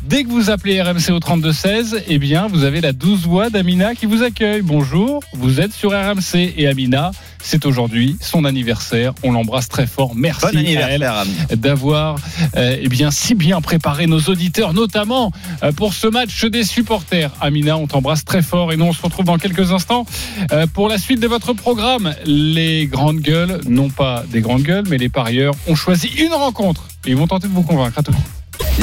Dès 0.10 0.24
que 0.24 0.30
vous 0.30 0.50
appelez 0.50 0.82
RMC 0.82 1.12
au 1.12 1.20
3216, 1.20 2.06
eh 2.08 2.18
bien, 2.18 2.48
vous 2.48 2.64
avez 2.64 2.82
la 2.82 2.94
douce 2.94 3.28
voix 3.28 3.52
d'Amina 3.52 3.94
qui 3.94 4.08
vous 4.08 4.24
accueille. 4.24 4.64
Bonjour, 4.64 5.20
vous 5.34 5.62
êtes 5.62 5.72
sur 5.72 5.92
RMC 5.92 6.56
et 6.58 6.66
Amina, 6.66 7.12
c'est 7.44 7.64
aujourd'hui 7.68 8.18
son 8.20 8.44
anniversaire. 8.44 9.14
On 9.22 9.34
l'embrasse 9.34 9.68
très 9.68 9.86
fort. 9.86 10.16
Merci 10.16 10.48
Bon 10.52 10.82
à 10.82 10.90
elle 10.90 11.08
d'avoir 11.56 12.16
euh, 12.58 12.78
eh 12.82 12.90
bien 12.90 13.12
si 13.12 13.36
bien 13.36 13.62
préparé 13.62 14.08
nos 14.08 14.20
auditeurs, 14.20 14.74
notamment 14.74 15.32
euh, 15.62 15.72
pour 15.74 15.94
ce 15.94 16.08
match 16.08 16.44
des 16.44 16.64
supporters. 16.64 17.30
Amina, 17.40 17.78
on 17.78 17.86
t'embrasse 17.86 18.26
très 18.26 18.42
fort 18.42 18.74
et 18.74 18.78
nous 18.78 18.86
on 18.86 18.94
se 18.94 19.04
retrouve 19.04 19.26
dans 19.26 19.38
quelques 19.38 19.72
instants 19.72 20.08
euh, 20.52 20.66
pour 20.66 20.90
la 20.90 20.98
suite 20.98 21.20
de 21.20 21.28
votre 21.28 21.54
programme. 21.54 22.16
Les 22.26 22.88
grandes 22.88 23.20
gueules, 23.20 23.62
non 23.68 23.92
pas 23.92 24.24
des 24.32 24.42
grandes 24.42 24.64
gueules, 24.64 24.86
mais 24.90 24.98
les 24.98 25.10
parieurs 25.10 25.54
ont 25.68 25.76
choisi 25.76 26.08
une 26.18 26.34
rencontre 26.34 26.88
et 27.06 27.12
ils 27.12 27.16
vont 27.16 27.28
tenter 27.28 27.48
de 27.48 27.54
vous 27.54 27.62
convaincre. 27.62 28.00
À 28.00 28.02
tout. 28.02 28.16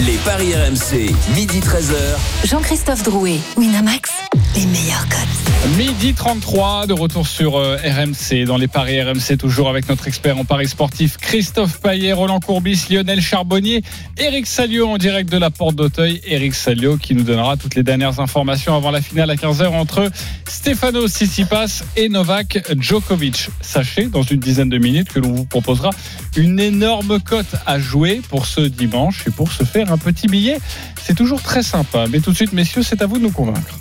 Les 0.04 0.18
paris 0.26 0.54
RMC, 0.54 1.10
midi 1.34 1.60
13h. 1.60 2.46
Jean-Christophe 2.46 3.02
Drouet, 3.02 3.40
Winamax, 3.56 4.10
les 4.54 4.66
meilleurs 4.66 5.08
cotes. 5.08 5.46
Midi 5.76 6.14
33, 6.14 6.86
de 6.86 6.92
retour 6.92 7.26
sur 7.26 7.56
euh, 7.56 7.76
RMC, 7.76 8.44
dans 8.46 8.56
les 8.56 8.68
paris 8.68 9.02
RMC, 9.02 9.36
toujours 9.38 9.68
avec 9.68 9.88
notre 9.88 10.06
expert 10.06 10.38
en 10.38 10.44
paris 10.44 10.68
sportif 10.68 11.16
Christophe 11.16 11.80
Paillet, 11.80 12.12
Roland 12.12 12.38
Courbis, 12.40 12.86
Lionel 12.88 13.20
Charbonnier, 13.20 13.82
Eric 14.16 14.46
Salio 14.46 14.88
en 14.88 14.96
direct 14.96 15.30
de 15.30 15.38
la 15.38 15.50
Porte 15.50 15.74
d'Auteuil. 15.74 16.20
Eric 16.26 16.54
Salio 16.54 16.96
qui 16.96 17.14
nous 17.14 17.24
donnera 17.24 17.56
toutes 17.56 17.74
les 17.74 17.82
dernières 17.82 18.20
informations 18.20 18.76
avant 18.76 18.90
la 18.90 19.00
finale 19.00 19.30
à 19.30 19.34
15h 19.34 19.66
entre 19.68 20.10
Stefano 20.46 21.08
Tsitsipas 21.08 21.82
et 21.96 22.08
Novak 22.08 22.64
Djokovic. 22.78 23.48
Sachez, 23.60 24.06
dans 24.06 24.22
une 24.22 24.40
dizaine 24.40 24.68
de 24.68 24.78
minutes, 24.78 25.12
que 25.12 25.18
l'on 25.18 25.32
vous 25.32 25.46
proposera 25.46 25.90
une 26.36 26.60
énorme 26.60 27.20
cote 27.20 27.56
à 27.66 27.78
jouer 27.78 28.22
pour 28.28 28.46
ce 28.46 28.60
dimanche 28.60 29.24
et 29.26 29.30
pour 29.30 29.50
se 29.50 29.64
faire 29.64 29.92
un 29.92 29.98
petit 29.98 30.28
billet. 30.28 30.58
C'est 31.02 31.14
toujours 31.14 31.42
très 31.42 31.62
sympa. 31.62 32.06
Mais 32.10 32.20
tout 32.20 32.30
de 32.30 32.36
suite, 32.36 32.52
messieurs, 32.52 32.82
c'est 32.82 33.02
à 33.02 33.06
vous 33.06 33.18
de 33.18 33.22
nous 33.22 33.32
convaincre. 33.32 33.78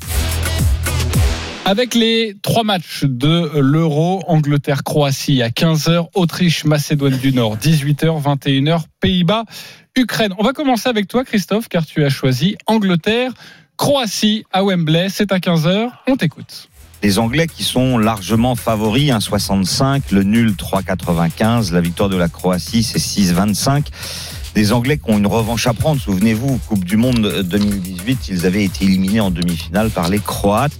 Avec 1.67 1.95
les 1.95 2.35
trois 2.43 2.63
matchs 2.63 3.05
de 3.05 3.49
l'Euro, 3.59 4.23
Angleterre-Croatie 4.27 5.41
à 5.41 5.49
15h, 5.49 6.09
Autriche-Macédoine 6.13 7.17
du 7.17 7.33
Nord, 7.33 7.57
18h, 7.57 8.21
21h, 8.21 8.83
Pays-Bas, 8.99 9.45
Ukraine. 9.95 10.31
On 10.37 10.43
va 10.43 10.53
commencer 10.53 10.89
avec 10.89 11.07
toi, 11.07 11.25
Christophe, 11.25 11.67
car 11.67 11.83
tu 11.83 12.05
as 12.05 12.09
choisi 12.09 12.55
Angleterre-Croatie 12.67 14.43
à 14.53 14.63
Wembley. 14.63 15.07
C'est 15.09 15.31
à 15.31 15.39
15h. 15.39 15.89
On 16.07 16.15
t'écoute. 16.15 16.69
Les 17.01 17.17
Anglais 17.17 17.47
qui 17.47 17.63
sont 17.63 17.97
largement 17.97 18.55
favoris, 18.55 19.09
1,65, 19.09 20.11
le 20.11 20.21
nul 20.21 20.51
3,95, 20.51 21.73
la 21.73 21.81
victoire 21.81 22.09
de 22.09 22.15
la 22.15 22.29
Croatie 22.29 22.83
c'est 22.83 22.99
6,25. 22.99 23.85
Des 24.53 24.71
Anglais 24.71 24.99
qui 24.99 25.09
ont 25.09 25.17
une 25.17 25.25
revanche 25.25 25.65
à 25.65 25.73
prendre. 25.73 25.99
Souvenez-vous, 25.99 26.59
Coupe 26.67 26.85
du 26.85 26.95
Monde 26.95 27.41
2018, 27.43 28.27
ils 28.29 28.45
avaient 28.45 28.63
été 28.63 28.85
éliminés 28.85 29.19
en 29.19 29.31
demi-finale 29.31 29.89
par 29.89 30.09
les 30.09 30.19
Croates. 30.19 30.79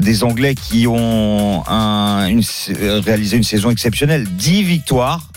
Des 0.00 0.22
Anglais 0.24 0.54
qui 0.54 0.86
ont 0.86 1.64
une- 1.66 2.42
réalisé 3.04 3.36
une 3.36 3.42
saison 3.44 3.70
exceptionnelle. 3.70 4.24
10 4.36 4.62
victoires, 4.62 5.28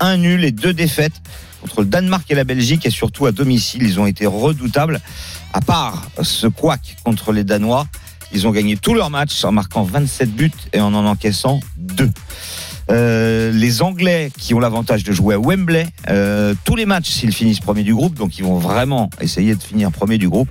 un 0.00 0.16
nul 0.18 0.44
et 0.44 0.52
deux 0.52 0.72
défaites 0.74 1.14
contre 1.62 1.80
le 1.80 1.86
Danemark 1.86 2.30
et 2.30 2.34
la 2.34 2.44
Belgique 2.44 2.84
et 2.86 2.90
surtout 2.90 3.26
à 3.26 3.32
domicile. 3.32 3.82
Ils 3.84 4.00
ont 4.00 4.06
été 4.06 4.26
redoutables. 4.26 5.00
À 5.52 5.60
part 5.60 6.08
ce 6.22 6.46
couac 6.46 6.96
contre 7.04 7.32
les 7.32 7.44
Danois, 7.44 7.86
ils 8.32 8.46
ont 8.46 8.50
gagné 8.50 8.76
tous 8.76 8.94
leurs 8.94 9.10
matchs 9.10 9.44
en 9.44 9.52
marquant 9.52 9.82
27 9.82 10.34
buts 10.34 10.50
et 10.72 10.80
en 10.80 10.94
en 10.94 11.06
encaissant 11.06 11.60
2. 11.78 12.10
Euh, 12.90 13.52
les 13.52 13.80
Anglais 13.80 14.30
qui 14.36 14.54
ont 14.54 14.60
l'avantage 14.60 15.04
de 15.04 15.12
jouer 15.12 15.36
à 15.36 15.38
Wembley, 15.38 15.86
euh, 16.08 16.54
tous 16.64 16.74
les 16.74 16.84
matchs 16.84 17.08
s'ils 17.10 17.32
finissent 17.32 17.60
premier 17.60 17.84
du 17.84 17.94
groupe, 17.94 18.14
donc 18.14 18.36
ils 18.38 18.44
vont 18.44 18.58
vraiment 18.58 19.08
essayer 19.20 19.54
de 19.54 19.62
finir 19.62 19.92
premier 19.92 20.18
du 20.18 20.28
groupe. 20.28 20.48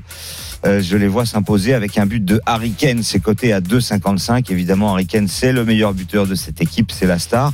Euh, 0.65 0.82
je 0.82 0.95
les 0.95 1.08
vois 1.08 1.26
s'imposer 1.26 1.74
avec 1.74 1.97
un 1.97 2.06
but 2.06 2.24
de 2.24 2.39
Harry 2.45 2.71
Kane, 2.71 3.02
c'est 3.04 3.19
coté 3.19 3.52
à 3.54 3.62
2,55. 3.62 4.52
Évidemment, 4.52 4.93
Harry 4.93 5.08
Kane, 5.08 5.28
c'est 5.28 5.52
le 5.52 5.65
meilleur 5.65 5.93
buteur 5.93 6.28
de 6.28 6.36
cette 6.36 6.62
équipe, 6.62 6.91
c'est 6.91 7.08
la 7.08 7.17
star. 7.17 7.54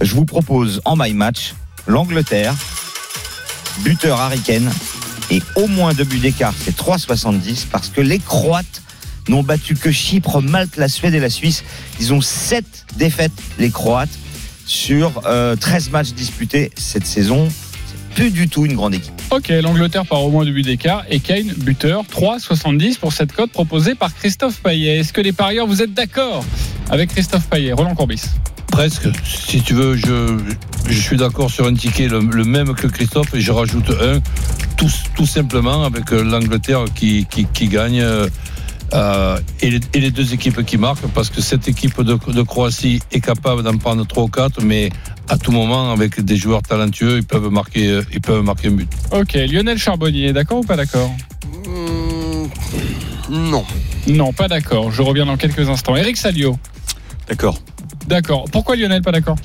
Je 0.00 0.14
vous 0.14 0.24
propose 0.24 0.80
en 0.84 0.96
my 0.96 1.12
match 1.12 1.54
l'Angleterre, 1.86 2.54
buteur 3.82 4.20
Harry 4.20 4.40
Kane 4.40 4.70
et 5.30 5.42
au 5.56 5.66
moins 5.66 5.92
deux 5.92 6.04
buts 6.04 6.18
d'écart, 6.18 6.54
c'est 6.64 6.76
3,70 6.76 7.66
parce 7.70 7.88
que 7.88 8.00
les 8.00 8.18
Croates 8.18 8.82
n'ont 9.28 9.42
battu 9.42 9.74
que 9.74 9.90
Chypre, 9.90 10.40
Malte, 10.40 10.76
la 10.76 10.88
Suède 10.88 11.14
et 11.14 11.20
la 11.20 11.30
Suisse. 11.30 11.64
Ils 11.98 12.12
ont 12.12 12.20
7 12.20 12.64
défaites, 12.96 13.32
les 13.58 13.70
Croates, 13.70 14.18
sur 14.66 15.22
euh, 15.26 15.56
13 15.56 15.90
matchs 15.90 16.12
disputés 16.12 16.70
cette 16.76 17.06
saison. 17.06 17.48
Plus 18.16 18.30
du 18.30 18.48
tout 18.48 18.64
une 18.64 18.72
grande 18.72 18.94
équipe. 18.94 19.12
Ok, 19.30 19.50
l'Angleterre 19.50 20.06
par 20.06 20.24
au 20.24 20.30
moins 20.30 20.46
deux 20.46 20.50
buts 20.50 20.62
d'écart 20.62 21.04
et 21.10 21.20
Kane, 21.20 21.52
buteur, 21.58 22.02
3,70 22.04 22.98
pour 22.98 23.12
cette 23.12 23.30
cote 23.30 23.50
proposée 23.50 23.94
par 23.94 24.14
Christophe 24.14 24.62
Payet. 24.62 25.00
Est-ce 25.00 25.12
que 25.12 25.20
les 25.20 25.32
parieurs, 25.32 25.66
vous 25.66 25.82
êtes 25.82 25.92
d'accord 25.92 26.42
avec 26.88 27.10
Christophe 27.10 27.46
Payet? 27.48 27.74
Roland 27.74 27.94
Courbis 27.94 28.22
Presque. 28.68 29.08
Si 29.22 29.60
tu 29.60 29.74
veux, 29.74 29.96
je, 29.96 30.38
je 30.88 30.98
suis 30.98 31.18
d'accord 31.18 31.50
sur 31.50 31.66
un 31.66 31.74
ticket, 31.74 32.08
le, 32.08 32.20
le 32.20 32.44
même 32.44 32.72
que 32.72 32.86
Christophe, 32.86 33.34
et 33.34 33.42
je 33.42 33.52
rajoute 33.52 33.90
un, 33.90 34.20
tout, 34.78 34.90
tout 35.14 35.26
simplement 35.26 35.84
avec 35.84 36.10
euh, 36.10 36.24
l'Angleterre 36.24 36.86
qui, 36.94 37.26
qui, 37.30 37.44
qui 37.44 37.68
gagne. 37.68 38.02
Euh, 38.94 39.38
et, 39.60 39.70
les, 39.70 39.80
et 39.94 40.00
les 40.00 40.10
deux 40.10 40.32
équipes 40.32 40.64
qui 40.64 40.78
marquent, 40.78 41.06
parce 41.14 41.30
que 41.30 41.40
cette 41.40 41.68
équipe 41.68 42.00
de, 42.02 42.18
de 42.32 42.42
Croatie 42.42 43.00
est 43.12 43.20
capable 43.20 43.62
d'en 43.62 43.76
prendre 43.76 44.06
3 44.06 44.22
ou 44.24 44.28
4, 44.28 44.62
mais 44.62 44.90
à 45.28 45.36
tout 45.38 45.50
moment, 45.52 45.90
avec 45.92 46.20
des 46.20 46.36
joueurs 46.36 46.62
talentueux, 46.62 47.16
ils 47.18 47.24
peuvent 47.24 47.50
marquer, 47.50 47.88
euh, 47.88 48.02
ils 48.12 48.20
peuvent 48.20 48.42
marquer 48.42 48.68
un 48.68 48.72
but. 48.72 48.88
Ok, 49.12 49.34
Lionel 49.34 49.78
Charbonnier, 49.78 50.32
d'accord 50.32 50.58
ou 50.58 50.64
pas 50.64 50.76
d'accord 50.76 51.10
Hum, 51.66 52.48
non. 53.28 53.64
Non, 54.06 54.32
pas 54.32 54.46
d'accord. 54.48 54.92
Je 54.92 55.02
reviens 55.02 55.26
dans 55.26 55.36
quelques 55.36 55.68
instants. 55.68 55.96
Eric 55.96 56.16
Salio, 56.16 56.56
D'accord. 57.28 57.58
d'accord. 58.06 58.44
Pourquoi 58.52 58.76
Lionel 58.76 59.02
pas 59.02 59.10
d'accord 59.10 59.36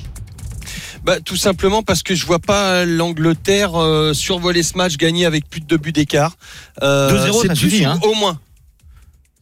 Bah, 1.04 1.18
tout 1.20 1.36
simplement 1.36 1.82
parce 1.82 2.04
que 2.04 2.14
je 2.14 2.24
vois 2.24 2.38
pas 2.38 2.84
l'Angleterre 2.84 3.74
euh, 3.74 4.14
survoler 4.14 4.62
ce 4.62 4.78
match, 4.78 4.96
gagner 4.96 5.26
avec 5.26 5.48
plus 5.48 5.60
de 5.60 5.66
deux 5.66 5.78
buts 5.78 5.90
d'écart. 5.92 6.36
Euh, 6.82 7.26
2-0, 7.28 7.40
c'est 7.42 7.48
ça 7.48 7.54
suffit, 7.56 7.84
hein. 7.84 7.98
Au 8.04 8.14
moins. 8.14 8.38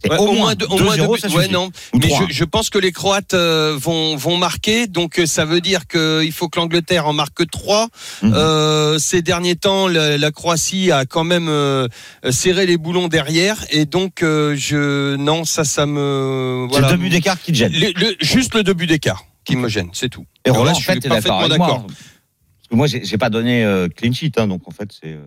C'est 0.03 0.11
Ouais, 0.11 0.19
au, 0.19 0.33
moins 0.33 0.55
deux- 0.55 0.67
au 0.67 0.79
moins 0.79 0.97
2-0, 0.97 1.21
deux 1.23 1.29
buts. 1.29 1.35
Ouais, 1.37 1.49
non. 1.49 1.67
Ou 1.93 1.99
Mais 1.99 2.09
3. 2.09 2.27
je, 2.29 2.33
je 2.35 2.45
pense 2.45 2.71
que 2.71 2.79
les 2.79 2.91
Croates 2.91 3.35
euh, 3.35 3.77
vont, 3.79 4.17
vont 4.17 4.37
marquer, 4.39 4.87
donc 4.87 5.19
euh, 5.19 5.27
ça 5.27 5.45
veut 5.45 5.61
dire 5.61 5.87
qu'il 5.87 6.33
faut 6.33 6.49
que 6.49 6.59
l'Angleterre 6.59 7.07
en 7.07 7.13
marque 7.13 7.49
3. 7.51 7.89
Mhm. 8.23 8.33
Euh, 8.35 8.99
ces 8.99 9.21
derniers 9.21 9.57
temps, 9.57 9.89
la, 9.89 10.17
la 10.17 10.31
Croatie 10.31 10.91
a 10.91 11.05
quand 11.05 11.25
même 11.25 11.49
euh, 11.49 11.87
serré 12.31 12.65
les 12.67 12.79
boulons 12.79 13.09
derrière, 13.09 13.65
et 13.71 13.85
donc 13.85 14.23
euh, 14.23 14.55
je 14.57 15.17
non, 15.17 15.45
ça, 15.45 15.65
ça 15.65 15.85
me 15.87 16.67
C'est 16.71 16.79
voilà. 16.79 16.91
deux 16.93 16.97
buts 16.97 17.11
d'écart 17.11 17.41
qui 17.41 17.53
te. 17.53 17.65
Le- 17.65 17.93
le- 17.95 18.17
juste 18.21 18.55
le 18.55 18.63
deux 18.63 18.75
buts 18.75 18.87
d'écart 18.87 19.25
qui 19.45 19.57
me 19.57 19.69
gêne, 19.69 19.91
c'est 19.93 20.09
tout. 20.09 20.25
Et 20.47 20.51
Roland, 20.51 20.65
là, 20.65 20.71
en 20.73 20.75
je 20.75 20.85
fait, 20.85 21.01
suis 21.01 21.09
parfaitement 21.09 21.49
d'accord. 21.49 21.81
moi. 21.81 21.87
Parce 21.89 22.93
Moi, 22.93 23.01
j'ai 23.03 23.19
pas 23.19 23.31
donné 23.31 23.65
euh, 23.65 23.89
clean 23.89 24.13
sheet, 24.13 24.33
hein, 24.39 24.47
donc 24.47 24.63
en 24.67 24.71
fait, 24.71 24.89
c'est. 24.93 25.09
euh, 25.13 25.21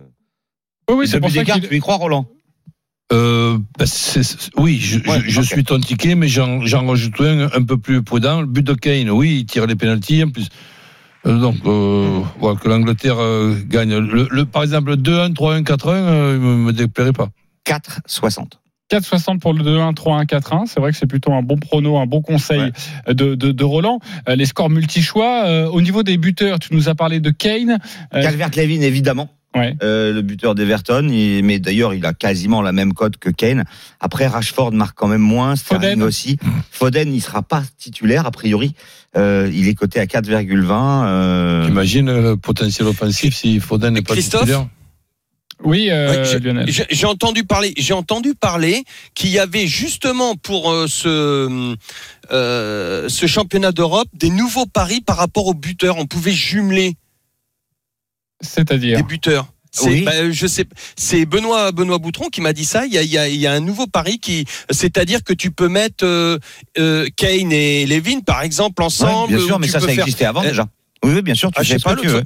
Oui, 0.90 0.96
oui, 1.00 1.08
c'est 1.08 1.20
pour 1.20 1.30
ça 1.30 1.38
d'écart, 1.40 1.60
qu'il. 1.60 1.68
tu 1.68 1.76
y 1.76 1.80
crois, 1.80 1.96
Roland? 1.96 2.26
Euh, 3.12 3.58
ben, 3.78 3.86
c'est- 3.86 4.22
c'est- 4.22 4.50
oui, 4.56 4.78
je, 4.80 4.98
Ouais, 5.08 5.20
je- 5.24 5.30
je 5.30 5.40
ok. 5.40 5.46
suis 5.46 5.64
ton 5.64 5.78
ticket, 5.78 6.14
mais 6.14 6.26
j'en 6.28 6.60
rajoute 6.86 7.20
un 7.20 7.48
un 7.54 7.62
peu 7.62 7.76
plus 7.76 8.02
prudent. 8.02 8.40
Le 8.40 8.46
but 8.46 8.62
de 8.66 8.72
Kane, 8.74 9.10
oui, 9.10 9.38
il 9.40 9.46
tire 9.46 9.66
les 9.66 9.76
pénalties 9.76 10.22
en 10.24 10.30
plus. 10.30 10.48
Euh, 11.26 11.38
donc, 11.38 11.56
euh, 11.66 12.20
voilà, 12.40 12.58
que 12.58 12.68
l'Angleterre 12.68 13.16
euh, 13.18 13.54
gagne. 13.66 13.96
Le, 13.96 14.28
le- 14.30 14.44
par 14.46 14.62
exemple, 14.62 14.90
le 14.90 14.96
2-1, 14.96 15.32
3-1, 15.32 15.62
4-1, 15.62 15.92
euh, 15.94 16.32
il 16.36 16.40
me, 16.40 16.56
me 16.56 16.72
déplairait 16.72 17.12
pas. 17.12 17.28
4,60. 17.64 18.58
4,60 18.90 19.38
pour 19.40 19.54
le 19.54 19.62
2-1, 19.64 19.94
3-1, 19.94 20.24
4-1. 20.26 20.66
C'est 20.66 20.80
vrai 20.80 20.92
que 20.92 20.98
c'est 20.98 21.06
plutôt 21.06 21.32
un 21.32 21.42
bon 21.42 21.56
prono, 21.56 21.96
un 21.98 22.06
bon 22.06 22.20
conseil 22.20 22.70
de, 23.08 23.34
de, 23.34 23.52
de 23.52 23.64
Roland. 23.64 23.98
Euh, 24.28 24.36
les 24.36 24.44
scores 24.46 24.68
multi-choix. 24.70 25.44
euh, 25.46 25.66
au 25.68 25.80
niveau 25.80 26.02
des 26.02 26.16
buteurs, 26.18 26.58
tu 26.58 26.74
nous 26.74 26.88
as 26.90 26.94
parlé 26.94 27.20
de 27.20 27.30
Kane. 27.30 27.78
Euh, 28.14 28.22
Calvert-Levin, 28.22 28.82
évidemment. 28.82 29.30
Ouais. 29.54 29.76
Euh, 29.82 30.12
le 30.12 30.22
buteur 30.22 30.54
d'Everton, 30.54 31.02
mais 31.08 31.58
d'ailleurs 31.58 31.94
il 31.94 32.04
a 32.04 32.12
quasiment 32.12 32.60
la 32.60 32.72
même 32.72 32.92
cote 32.92 33.16
que 33.18 33.30
Kane. 33.30 33.64
Après 34.00 34.26
Rashford 34.26 34.72
marque 34.72 34.96
quand 34.96 35.06
même 35.06 35.20
moins, 35.20 35.54
Sterling 35.56 35.90
Foden. 35.90 36.02
aussi. 36.02 36.38
Foden 36.70 37.12
il 37.14 37.20
sera 37.20 37.42
pas 37.42 37.62
titulaire 37.78 38.26
a 38.26 38.30
priori. 38.30 38.74
Euh, 39.16 39.48
il 39.52 39.68
est 39.68 39.74
coté 39.74 40.00
à 40.00 40.06
4,20. 40.06 41.06
Euh, 41.06 41.66
T'imagines 41.66 42.06
le 42.06 42.36
potentiel 42.36 42.88
offensif 42.88 43.36
si 43.36 43.60
Foden 43.60 43.94
n'est 43.94 44.02
pas 44.02 44.14
Christophe 44.14 44.40
titulaire? 44.40 44.66
Oui, 45.62 45.88
euh, 45.90 46.38
Lionel. 46.40 46.68
J'ai 46.70 46.84
j'ai 46.90 47.06
entendu 47.06 47.44
parler, 47.44 47.72
j'ai 47.76 47.94
entendu 47.94 48.34
parler 48.34 48.84
qu'il 49.14 49.30
y 49.30 49.38
avait 49.38 49.66
justement 49.66 50.34
pour 50.34 50.70
euh, 50.70 50.86
ce 50.88 51.76
euh, 52.32 53.08
ce 53.08 53.26
championnat 53.26 53.72
d'Europe 53.72 54.08
des 54.14 54.30
nouveaux 54.30 54.66
paris 54.66 55.00
par 55.00 55.16
rapport 55.16 55.46
aux 55.46 55.54
buteurs. 55.54 55.96
On 55.98 56.06
pouvait 56.06 56.32
jumeler 56.32 56.96
C'est-à-dire 58.40 58.96
des 58.98 59.02
buteurs. 59.02 59.46
C'est, 59.76 59.88
Oui. 59.88 60.02
bah, 60.02 60.30
je 60.30 60.46
sais, 60.46 60.64
c'est 60.96 61.26
Benoît 61.26 61.72
Benoît 61.72 61.98
Boutron 61.98 62.28
qui 62.28 62.40
m'a 62.40 62.52
dit 62.52 62.64
ça. 62.64 62.86
Il 62.86 62.92
y 62.92 62.98
a, 62.98 63.02
il 63.02 63.10
y 63.10 63.18
a- 63.18 63.28
il 63.28 63.36
y 63.40 63.46
a 63.48 63.52
un 63.52 63.58
nouveau 63.60 63.88
pari 63.88 64.20
qui, 64.20 64.44
c'est-à-dire 64.70 65.24
que 65.24 65.32
tu 65.32 65.50
peux 65.50 65.66
mettre 65.68 66.04
euh, 66.06 66.38
euh, 66.78 67.08
Kane 67.16 67.50
et 67.50 67.84
Levin 67.86 68.20
par 68.20 68.42
exemple 68.42 68.82
ouais, 68.82 68.86
ensemble. 68.86 69.34
bien 69.36 69.44
sûr, 69.44 69.58
mais 69.58 69.66
ça, 69.66 69.80
ça 69.80 69.88
faire- 69.88 69.98
existait 70.04 70.26
avant 70.26 70.44
Euh, 70.44 70.48
déjà. 70.48 70.66
Oui, 71.04 71.14
oui, 71.14 71.22
bien 71.22 71.34
sûr, 71.34 71.50
tu 71.50 71.56
Ah, 71.60 71.64
sais 71.64 71.78
pas, 71.80 71.96
que 71.96 72.22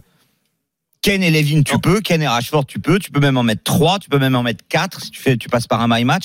Ken 1.09 1.23
et 1.23 1.31
Levin, 1.31 1.63
tu 1.63 1.73
Non. 1.73 1.79
peux. 1.81 2.01
Ken 2.03 2.21
et 2.21 2.29
Rashford, 2.29 2.67
tu 2.67 2.81
peux. 2.81 2.99
Tu 2.99 3.11
peux 3.11 3.21
même 3.21 3.39
en 3.39 3.43
mettre 3.43 3.63
3, 3.65 3.99
tu 3.99 4.11
peux 4.11 4.19
même 4.19 4.35
en 4.35 4.43
mettre 4.43 4.63
4 4.69 5.05
si 5.05 5.11
tu 5.11 5.23
fais, 5.23 5.39
tu 5.39 5.49
passes 5.49 5.67
par 5.67 5.81
un 5.81 5.87
my 5.89 6.05
match. 6.05 6.25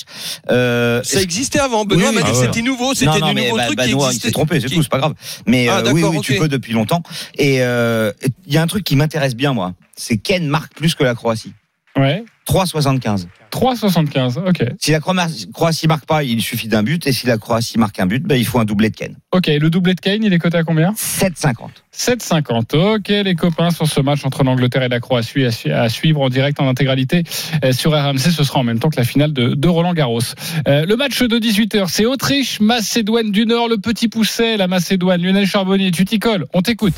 Euh, 0.50 1.02
Ça 1.02 1.22
existait 1.22 1.58
avant. 1.58 1.86
Benoît 1.86 2.10
Oui, 2.10 2.14
m'a 2.14 2.20
dit 2.20 2.28
ah 2.30 2.38
ouais. 2.38 2.44
c'était 2.46 2.60
nouveau, 2.60 2.92
c'était 2.92 3.18
non, 3.18 3.28
du 3.28 3.34
mais 3.34 3.44
nouveau 3.46 3.56
bah, 3.56 3.64
truc 3.64 3.76
bah, 3.78 3.86
qui 3.86 3.92
Noah, 3.92 4.12
il 4.12 4.20
s'est 4.20 4.30
trompé, 4.30 4.60
c'est 4.60 4.66
Qui- 4.66 4.74
tout, 4.74 4.82
c'est 4.82 4.90
pas 4.90 4.98
grave. 4.98 5.14
Mais 5.46 5.68
Ah, 5.68 5.78
euh, 5.78 5.92
oui, 5.92 6.02
oui, 6.04 6.20
tu 6.20 6.34
peux 6.36 6.48
depuis 6.48 6.74
longtemps. 6.74 7.02
Et 7.38 7.62
euh, 7.62 8.12
il 8.46 8.52
y 8.52 8.58
a 8.58 8.62
un 8.62 8.66
truc 8.66 8.84
qui 8.84 8.94
m'intéresse 8.94 9.34
bien, 9.34 9.54
moi. 9.54 9.72
C'est 9.96 10.18
Ken 10.18 10.46
marque 10.48 10.74
plus 10.74 10.94
que 10.94 11.02
la 11.02 11.14
Croatie. 11.14 11.54
Ouais. 11.96 12.22
3,75. 12.48 13.26
3,75. 13.52 14.38
Ok. 14.48 14.64
Si 14.78 14.90
la 14.90 15.00
Croatie 15.00 15.86
marque 15.88 16.04
pas, 16.06 16.22
il 16.24 16.42
suffit 16.42 16.68
d'un 16.68 16.82
but. 16.82 17.06
Et 17.06 17.12
si 17.12 17.26
la 17.26 17.38
Croatie 17.38 17.78
marque 17.78 17.98
un 18.00 18.06
but, 18.06 18.22
ben, 18.22 18.36
il 18.36 18.44
faut 18.46 18.58
un 18.58 18.64
doublé 18.64 18.90
de 18.90 18.96
Ken. 18.96 19.16
Ok. 19.32 19.46
Le 19.46 19.70
doublé 19.70 19.94
de 19.94 20.00
Kane, 20.00 20.22
il 20.24 20.32
est 20.32 20.38
coté 20.38 20.58
à 20.58 20.62
combien? 20.64 20.92
7,50. 20.92 21.54
7,50. 21.96 22.76
Ok, 22.96 23.08
les 23.08 23.34
copains, 23.34 23.70
sur 23.70 23.86
ce 23.86 24.00
match 24.00 24.24
entre 24.24 24.42
l'Angleterre 24.44 24.82
et 24.82 24.88
la 24.88 25.00
Croatie 25.00 25.44
à, 25.44 25.50
su- 25.52 25.70
à 25.72 25.88
suivre 25.88 26.20
en 26.22 26.28
direct 26.28 26.60
en 26.60 26.68
intégralité 26.68 27.22
euh, 27.64 27.72
sur 27.72 27.92
RMC. 27.92 28.18
Ce 28.18 28.44
sera 28.44 28.60
en 28.60 28.64
même 28.64 28.78
temps 28.80 28.90
que 28.90 28.96
la 28.96 29.04
finale 29.04 29.32
de, 29.32 29.54
de 29.54 29.68
Roland 29.68 29.94
Garros. 29.94 30.20
Euh, 30.68 30.84
le 30.86 30.96
match 30.96 31.22
de 31.22 31.38
18h, 31.38 31.86
c'est 31.88 32.04
Autriche-Macédoine 32.06 33.30
du 33.30 33.46
Nord. 33.46 33.68
Le 33.68 33.78
petit 33.78 34.08
pousset, 34.08 34.56
la 34.56 34.66
Macédoine. 34.68 35.22
Lionel 35.22 35.46
Charbonnier, 35.46 35.90
tu 35.92 36.04
t'y 36.04 36.18
colles. 36.18 36.44
On 36.52 36.62
t'écoute. 36.62 36.94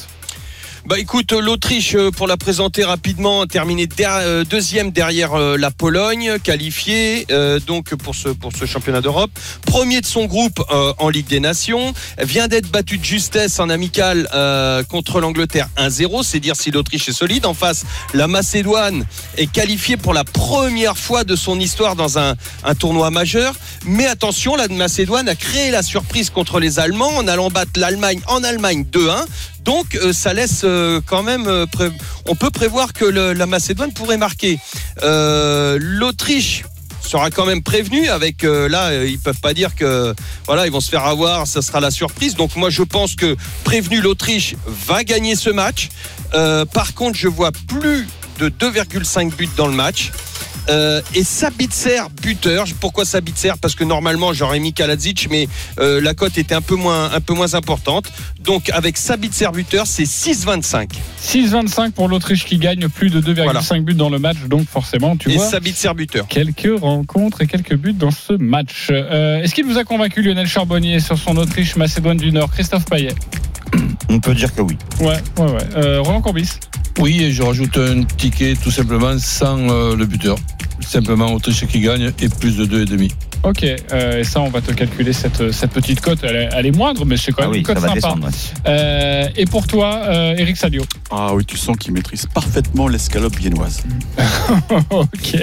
Bah 0.86 1.00
écoute, 1.00 1.32
euh, 1.32 1.40
l'Autriche, 1.40 1.96
euh, 1.96 2.12
pour 2.12 2.28
la 2.28 2.36
présenter 2.36 2.84
rapidement, 2.84 3.40
a 3.40 3.46
terminé 3.48 3.88
euh, 4.00 4.44
deuxième 4.44 4.92
derrière 4.92 5.36
la 5.36 5.72
Pologne, 5.72 6.38
qualifiée 6.38 7.26
donc 7.66 7.96
pour 7.96 8.14
ce 8.14 8.66
championnat 8.66 9.00
d'Europe. 9.00 9.30
Premier 9.62 10.00
de 10.00 10.06
son 10.06 10.26
groupe 10.26 10.62
en 10.98 11.08
Ligue 11.08 11.26
des 11.26 11.40
Nations, 11.40 11.92
vient 12.22 12.46
d'être 12.46 12.70
battu 12.70 12.98
de 12.98 13.04
justesse 13.04 13.58
en 13.58 13.68
amical 13.68 14.28
contre 14.88 15.20
l'Angleterre 15.20 15.68
1-0. 15.76 16.22
C'est 16.22 16.40
dire 16.40 16.56
si 16.56 16.70
l'Autriche 16.70 17.08
est 17.08 17.12
solide. 17.12 17.46
En 17.46 17.54
face, 17.54 17.84
la 18.14 18.28
Macédoine 18.28 19.04
est 19.36 19.50
qualifiée 19.50 19.96
pour 19.96 20.14
la 20.14 20.24
première 20.24 20.96
fois 20.96 21.24
de 21.24 21.36
son 21.36 21.58
histoire 21.58 21.96
dans 21.96 22.18
un, 22.18 22.34
un 22.64 22.74
tournoi 22.74 23.10
majeur. 23.10 23.54
Mais 23.86 24.06
attention, 24.06 24.56
la 24.56 24.68
Macédoine 24.68 25.28
a 25.28 25.34
créé 25.34 25.70
la 25.70 25.82
surprise 25.82 26.30
contre 26.30 26.60
les 26.60 26.78
Allemands 26.78 27.16
en 27.16 27.26
allant 27.26 27.50
battre 27.50 27.72
l'Allemagne 27.76 28.20
en 28.28 28.44
Allemagne 28.44 28.84
2-1. 28.92 29.26
Donc 29.66 29.96
euh, 29.96 30.12
ça 30.12 30.32
laisse 30.32 30.62
euh, 30.64 31.00
quand 31.04 31.22
même. 31.24 31.46
euh, 31.48 31.66
on 32.26 32.36
peut 32.36 32.50
prévoir 32.50 32.92
que 32.92 33.04
la 33.04 33.46
Macédoine 33.46 33.92
pourrait 33.92 34.16
marquer. 34.16 34.58
L'Autriche 35.02 36.64
sera 37.02 37.30
quand 37.30 37.46
même 37.46 37.62
prévenue 37.62 38.08
avec 38.08 38.42
là 38.42 38.88
euh, 38.88 39.06
ils 39.08 39.20
peuvent 39.20 39.38
pas 39.40 39.54
dire 39.54 39.76
que 39.76 40.12
voilà 40.46 40.66
ils 40.66 40.72
vont 40.72 40.80
se 40.80 40.90
faire 40.90 41.04
avoir 41.04 41.46
ça 41.46 41.62
sera 41.62 41.78
la 41.78 41.92
surprise 41.92 42.34
donc 42.34 42.56
moi 42.56 42.68
je 42.68 42.82
pense 42.82 43.14
que 43.14 43.36
prévenu 43.62 44.00
l'Autriche 44.00 44.56
va 44.66 45.04
gagner 45.04 45.36
ce 45.36 45.50
match 45.50 45.88
par 46.32 46.94
contre 46.94 47.16
je 47.16 47.28
vois 47.28 47.52
plus 47.52 48.08
de 48.40 48.48
2,5 48.48 49.32
buts 49.36 49.48
dans 49.56 49.68
le 49.68 49.74
match 49.74 50.10
Euh, 50.68 51.00
et 51.14 51.22
Sabitzer 51.24 52.00
buteur. 52.22 52.66
Pourquoi 52.80 53.04
Sabitzer? 53.04 53.52
Parce 53.60 53.74
que 53.74 53.84
normalement 53.84 54.32
j'aurais 54.32 54.58
mis 54.58 54.72
Kaladzic, 54.72 55.28
mais 55.30 55.48
euh, 55.78 56.00
la 56.00 56.14
cote 56.14 56.38
était 56.38 56.54
un 56.54 56.60
peu 56.62 56.74
moins 56.74 57.10
un 57.12 57.20
peu 57.20 57.34
moins 57.34 57.54
importante. 57.54 58.06
Donc 58.40 58.70
avec 58.70 58.96
Sabitzer 58.96 59.48
buteur, 59.52 59.86
c'est 59.86 60.04
6,25. 60.04 60.88
6,25 61.22 61.92
pour 61.92 62.08
l'Autriche 62.08 62.44
qui 62.44 62.58
gagne 62.58 62.88
plus 62.88 63.10
de 63.10 63.20
2,5 63.20 63.42
Voilà. 63.44 63.60
buts 63.80 63.94
dans 63.94 64.10
le 64.10 64.18
match. 64.18 64.38
Donc 64.48 64.68
forcément, 64.68 65.16
tu 65.16 65.30
Et 65.30 65.36
vois. 65.36 65.48
Sabitzer 65.48 65.94
buteur. 65.94 66.26
Quelques 66.28 66.78
rencontres 66.80 67.42
et 67.42 67.46
quelques 67.46 67.74
buts 67.76 67.92
dans 67.92 68.10
ce 68.10 68.32
match. 68.32 68.88
Euh, 68.90 69.42
Est-ce 69.42 69.54
qu'il 69.54 69.64
vous 69.66 69.78
a 69.78 69.84
convaincu 69.84 70.22
Lionel 70.22 70.46
Charbonnier 70.46 71.00
sur 71.00 71.18
son 71.18 71.36
Autriche-Macédoine 71.36 72.16
du 72.16 72.32
Nord? 72.32 72.50
Christophe 72.50 72.84
Payet 72.86 73.14
On 74.08 74.20
peut 74.20 74.34
dire 74.34 74.54
que 74.54 74.62
oui. 74.62 74.76
Ouais, 75.00 75.20
ouais, 75.38 75.50
ouais. 75.52 75.68
Euh, 75.76 76.00
Roland 76.00 76.20
Corbis 76.20 76.50
Oui, 76.98 77.22
et 77.22 77.32
je 77.32 77.42
rajoute 77.42 77.76
un 77.78 78.02
ticket 78.04 78.54
tout 78.54 78.70
simplement 78.70 79.18
sans 79.18 79.58
euh, 79.68 79.96
le 79.96 80.06
buteur. 80.06 80.36
Simplement 80.88 81.32
Autriche 81.32 81.66
qui 81.66 81.80
gagne 81.80 82.12
et 82.20 82.28
plus 82.28 82.56
de 82.56 82.84
2,5. 82.84 83.10
Ok, 83.42 83.64
euh, 83.92 84.18
et 84.20 84.24
ça, 84.24 84.40
on 84.40 84.48
va 84.48 84.60
te 84.60 84.72
calculer 84.72 85.12
cette, 85.12 85.52
cette 85.52 85.70
petite 85.70 86.00
cote. 86.00 86.18
Elle, 86.22 86.36
est- 86.36 86.48
elle 86.52 86.66
est 86.66 86.70
moindre, 86.76 87.04
mais 87.04 87.16
c'est 87.16 87.30
quand 87.32 87.42
Ah 87.42 87.46
même 87.46 87.52
oui, 87.52 87.58
une 87.60 87.66
ça 87.66 87.74
cote 87.74 87.82
sympa. 87.82 87.94
descendre. 87.94 88.26
ouais. 88.26 88.32
Euh, 88.66 89.28
et 89.36 89.44
pour 89.44 89.66
toi, 89.66 90.00
euh, 90.04 90.34
Eric 90.36 90.56
Sadio 90.56 90.82
Ah 91.10 91.32
oui, 91.34 91.44
tu 91.44 91.56
sens 91.56 91.76
qu'il 91.76 91.92
maîtrise 91.92 92.26
parfaitement 92.32 92.88
l'escalope 92.88 93.36
viennoise. 93.36 93.82
Ok. 94.90 95.36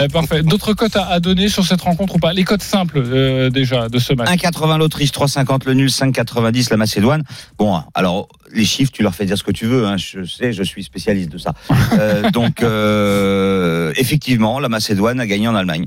Euh, 0.00 0.08
parfait. 0.08 0.42
D'autres 0.42 0.72
cotes 0.74 0.96
à, 0.96 1.06
à 1.06 1.20
donner 1.20 1.48
sur 1.48 1.64
cette 1.64 1.80
rencontre 1.82 2.16
ou 2.16 2.18
pas? 2.18 2.32
Les 2.32 2.44
cotes 2.44 2.62
simples, 2.62 3.02
euh, 3.04 3.50
déjà, 3.50 3.88
de 3.88 3.98
ce 3.98 4.12
match. 4.14 4.28
1,80 4.28 4.78
l'Autriche, 4.78 5.10
3,50 5.12 5.66
le 5.66 5.74
nul, 5.74 5.88
5,90 5.88 6.70
la 6.70 6.76
Macédoine. 6.76 7.22
Bon, 7.58 7.80
alors 7.94 8.28
les 8.52 8.64
chiffres, 8.64 8.92
tu 8.92 9.02
leur 9.02 9.14
fais 9.14 9.24
dire 9.26 9.36
ce 9.38 9.42
que 9.44 9.50
tu 9.52 9.66
veux. 9.66 9.86
hein. 9.86 9.96
Je 9.96 10.24
sais, 10.24 10.52
je 10.52 10.62
suis 10.62 10.82
spécialiste 10.84 11.30
de 11.30 11.38
ça. 11.38 11.54
Euh, 11.98 12.30
donc, 12.32 12.62
euh, 12.62 13.92
effectivement, 13.96 14.60
la 14.60 14.68
Macédoine 14.68 15.20
a 15.20 15.26
gagné 15.26 15.48
en 15.48 15.54
Allemagne, 15.54 15.86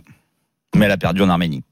mais 0.76 0.86
elle 0.86 0.92
a 0.92 0.98
perdu 0.98 1.22
en 1.22 1.30
Arménie. 1.30 1.64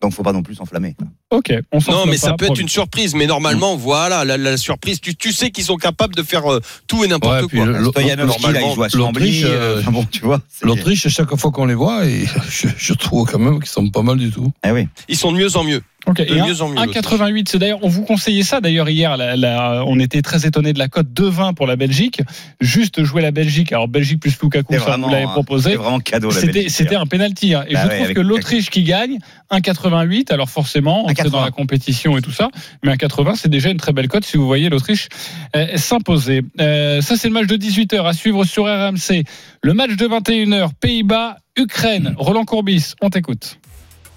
Donc, 0.00 0.12
faut 0.12 0.22
pas 0.22 0.32
non 0.32 0.44
plus 0.44 0.54
s'enflammer. 0.54 0.94
Ok, 1.30 1.52
on 1.72 1.80
Non, 1.90 2.06
mais 2.06 2.16
ça 2.18 2.34
peut 2.34 2.44
être 2.46 2.60
une 2.60 2.68
surprise. 2.68 3.16
Mais 3.16 3.26
normalement, 3.26 3.74
voilà, 3.76 4.24
la, 4.24 4.36
la 4.36 4.56
surprise. 4.56 5.00
Tu, 5.00 5.16
tu 5.16 5.32
sais 5.32 5.50
qu'ils 5.50 5.64
sont 5.64 5.76
capables 5.76 6.14
de 6.14 6.22
faire 6.22 6.46
euh, 6.52 6.60
tout 6.86 7.02
et 7.02 7.08
n'importe 7.08 7.42
Ouais, 7.52 7.58
quoi. 7.58 7.66
l'Autriche, 7.66 9.42
euh, 9.44 9.80
enfin 9.80 9.90
bon, 9.90 10.04
tu 10.04 10.20
vois. 10.20 10.40
c'est- 10.48 10.64
L'Autriche, 10.66 11.08
chaque 11.08 11.34
fois 11.34 11.50
qu'on 11.50 11.66
les 11.66 11.74
voit, 11.74 12.06
et 12.06 12.26
je, 12.48 12.68
je 12.76 12.92
trouve 12.94 13.28
quand 13.28 13.40
même 13.40 13.58
qu'ils 13.58 13.68
sont 13.70 13.88
pas 13.90 14.02
mal 14.02 14.18
du 14.18 14.30
tout. 14.30 14.52
Eh 14.64 14.70
oui. 14.70 14.86
Ils 15.08 15.16
sont 15.16 15.32
de 15.32 15.36
mieux 15.38 15.56
en 15.56 15.64
mieux. 15.64 15.82
Ok, 16.08 16.16
De 16.16 16.34
et 16.34 16.40
mieux 16.42 16.62
en 16.62 16.68
mieux, 16.68 16.76
1,88, 16.78 17.48
c'est 17.48 17.58
d'ailleurs, 17.58 17.78
on 17.82 17.88
vous 17.88 18.02
conseillait 18.02 18.42
ça 18.42 18.60
d'ailleurs 18.60 18.88
hier. 18.88 19.16
la- 19.16 19.36
la- 19.36 19.84
on 19.86 19.98
était 20.00 20.22
très 20.22 20.46
étonné 20.46 20.72
de 20.72 20.78
la 20.78 20.88
cote 20.88 21.08
2,20 21.12 21.52
pour 21.54 21.66
la 21.66 21.76
Belgique. 21.76 22.20
Juste 22.60 23.04
jouer 23.04 23.22
la 23.22 23.30
Belgique. 23.30 23.72
Alors 23.72 23.88
Belgique 23.88 24.20
plus 24.20 24.36
Lukaku, 24.42 24.72
ça 24.72 24.78
vous 24.80 24.84
vraiment, 24.86 25.10
l'avez 25.10 25.24
hein, 25.24 25.28
proposé. 25.28 25.76
Vraiment 25.76 26.00
cadeau 26.00 26.28
la 26.30 26.34
C'était 26.34 26.52
Belgique. 26.52 26.70
c'était 26.70 26.96
un 26.96 27.06
penalty. 27.06 27.54
hein. 27.54 27.64
Et 27.68 27.74
Bah 27.74 27.82
je 27.84 27.88
ouais, 27.88 27.96
trouve 28.04 28.14
que 28.14 28.20
l'Autriche 28.20 28.70
qui 28.70 28.82
gagne, 28.82 29.18
1,88, 29.50 30.32
alors 30.32 30.48
forcément, 30.50 31.04
on 31.04 31.08
1,80. 31.10 31.22
sait 31.24 31.30
dans 31.30 31.44
la 31.44 31.50
compétition 31.50 32.16
et 32.16 32.22
tout 32.22 32.32
ça, 32.32 32.48
mais 32.82 32.92
1,80, 32.92 33.34
c'est 33.36 33.48
déjà 33.50 33.70
une 33.70 33.76
très 33.76 33.92
belle 33.92 34.08
cote 34.08 34.24
si 34.24 34.36
vous 34.36 34.46
voyez 34.46 34.68
l'Autriche 34.68 35.08
euh, 35.56 35.76
s'imposer. 35.76 36.42
Euh, 36.60 37.00
ça, 37.02 37.16
c'est 37.16 37.28
le 37.28 37.34
match 37.34 37.46
de 37.46 37.56
18h 37.56 38.04
à 38.06 38.12
suivre 38.12 38.44
sur 38.44 38.64
RMC. 38.64 39.24
Le 39.62 39.74
match 39.74 39.90
de 39.96 40.06
21h, 40.06 40.70
Pays-Bas, 40.80 41.36
Ukraine. 41.56 42.14
Roland 42.18 42.44
Courbis, 42.44 42.94
on 43.02 43.10
t'écoute. 43.10 43.58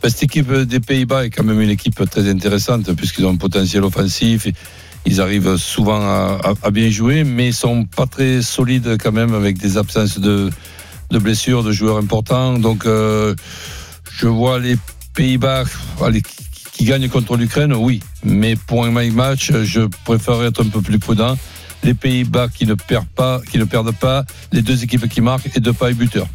Cette 0.04 0.24
équipe 0.24 0.52
des 0.52 0.80
Pays-Bas 0.80 1.26
est 1.26 1.30
quand 1.30 1.44
même 1.44 1.62
une 1.62 1.70
équipe 1.70 2.10
très 2.10 2.28
intéressante 2.28 2.92
puisqu'ils 2.94 3.26
ont 3.26 3.34
un 3.34 3.38
potentiel 3.38 3.84
offensif. 3.84 4.48
Ils 5.06 5.22
arrivent 5.22 5.58
souvent 5.58 6.02
à, 6.02 6.72
bien 6.72 6.90
jouer, 6.90 7.24
mais 7.24 7.48
ils 7.48 7.54
sont 7.54 7.86
pas 7.86 8.08
très 8.08 8.42
solides 8.42 8.98
quand 9.02 9.12
même 9.12 9.34
avec 9.34 9.58
des 9.58 9.78
absences 9.78 10.20
de, 10.20 10.50
blessures, 11.12 11.64
de 11.64 11.72
joueurs 11.72 11.98
importants. 11.98 12.58
Donc, 12.58 12.86
euh, 12.86 13.36
je 14.12 14.28
vois 14.28 14.60
les 14.60 14.76
Pays-Bas 15.14 15.66
qui, 16.74 16.86
gagnent 16.86 17.10
contre 17.10 17.38
l'Ukraine, 17.38 17.74
oui. 17.74 18.00
Mais 18.24 18.56
pour 18.56 18.86
un 18.86 18.92
match, 19.12 19.52
je 19.64 19.82
préfère 20.04 20.44
être 20.44 20.64
un 20.64 20.70
peu 20.70 20.82
plus 20.82 21.00
prudent 21.00 21.38
les 21.84 21.94
Pays-Bas 21.94 22.48
qui 22.48 22.66
ne 22.66 22.76
perdent 22.76 23.08
pas, 23.08 23.42
qui 23.50 23.58
ne 23.58 23.64
perdent 23.64 23.96
pas, 23.96 24.26
les 24.52 24.62
deux 24.62 24.84
équipes 24.84 25.08
qui 25.10 25.22
marquent 25.22 25.50
et 25.56 25.60
deux 25.60 25.74
pas 25.74 25.92
et 25.92 25.94
buteurs. 25.94 26.28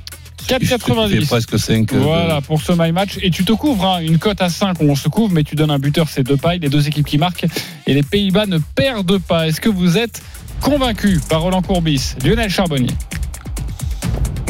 Ça 0.49 0.59
fait 0.59 0.77
4,90. 0.77 1.27
presque 1.27 1.59
5. 1.59 1.93
Voilà 1.95 2.41
pour 2.41 2.63
ce 2.63 2.73
my 2.73 2.93
match. 2.93 3.19
Et 3.23 3.31
tu 3.31 3.45
te 3.45 3.53
couvres, 3.53 3.85
hein, 3.85 4.01
une 4.01 4.19
cote 4.19 4.41
à 4.41 4.49
5 4.49 4.81
où 4.81 4.85
on 4.85 4.95
se 4.95 5.09
couvre, 5.09 5.33
mais 5.33 5.43
tu 5.45 5.55
donnes 5.55 5.71
un 5.71 5.79
buteur, 5.79 6.09
c'est 6.09 6.23
deux 6.23 6.37
pailles, 6.37 6.59
les 6.61 6.69
deux 6.69 6.87
équipes 6.87 7.07
qui 7.07 7.19
marquent. 7.19 7.47
Et 7.87 7.95
les 7.95 8.03
Pays-Bas 8.03 8.47
ne 8.47 8.59
perdent 8.59 9.19
pas. 9.19 9.49
Est-ce 9.49 9.61
que 9.61 9.69
vous 9.69 9.99
êtes 9.99 10.23
convaincu 10.61 11.21
par 11.29 11.43
Roland 11.43 11.63
Courbis, 11.63 12.15
Lionel 12.25 12.51
Charbonnier, 12.51 12.95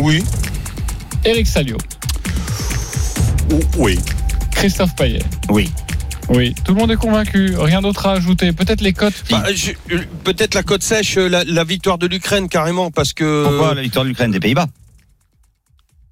Oui. 0.01 0.23
Eric 1.25 1.47
Salio, 1.47 1.77
oui. 3.79 3.99
Christophe 4.53 4.95
Payet 4.97 5.23
Oui. 5.49 5.71
Oui, 6.29 6.55
tout 6.65 6.75
le 6.75 6.81
monde 6.81 6.91
est 6.91 6.97
convaincu. 6.97 7.55
Rien 7.57 7.81
d'autre 7.81 8.07
à 8.07 8.13
ajouter. 8.13 8.51
Peut-être 8.53 8.81
les 8.81 8.93
cotes. 8.93 9.15
Bah, 9.31 9.45
euh, 9.93 9.99
Peut-être 10.25 10.55
la 10.55 10.65
côte 10.65 10.83
sèche, 10.83 11.19
euh, 11.19 11.29
la, 11.29 11.45
la 11.45 11.63
victoire 11.63 11.99
de 11.99 12.07
l'Ukraine 12.09 12.49
carrément, 12.49 12.91
parce 12.91 13.13
que. 13.13 13.45
Pourquoi 13.47 13.75
la 13.75 13.83
victoire 13.83 14.05
de 14.05 14.09
l'Ukraine 14.09 14.33
des 14.33 14.41
Pays-Bas? 14.41 14.67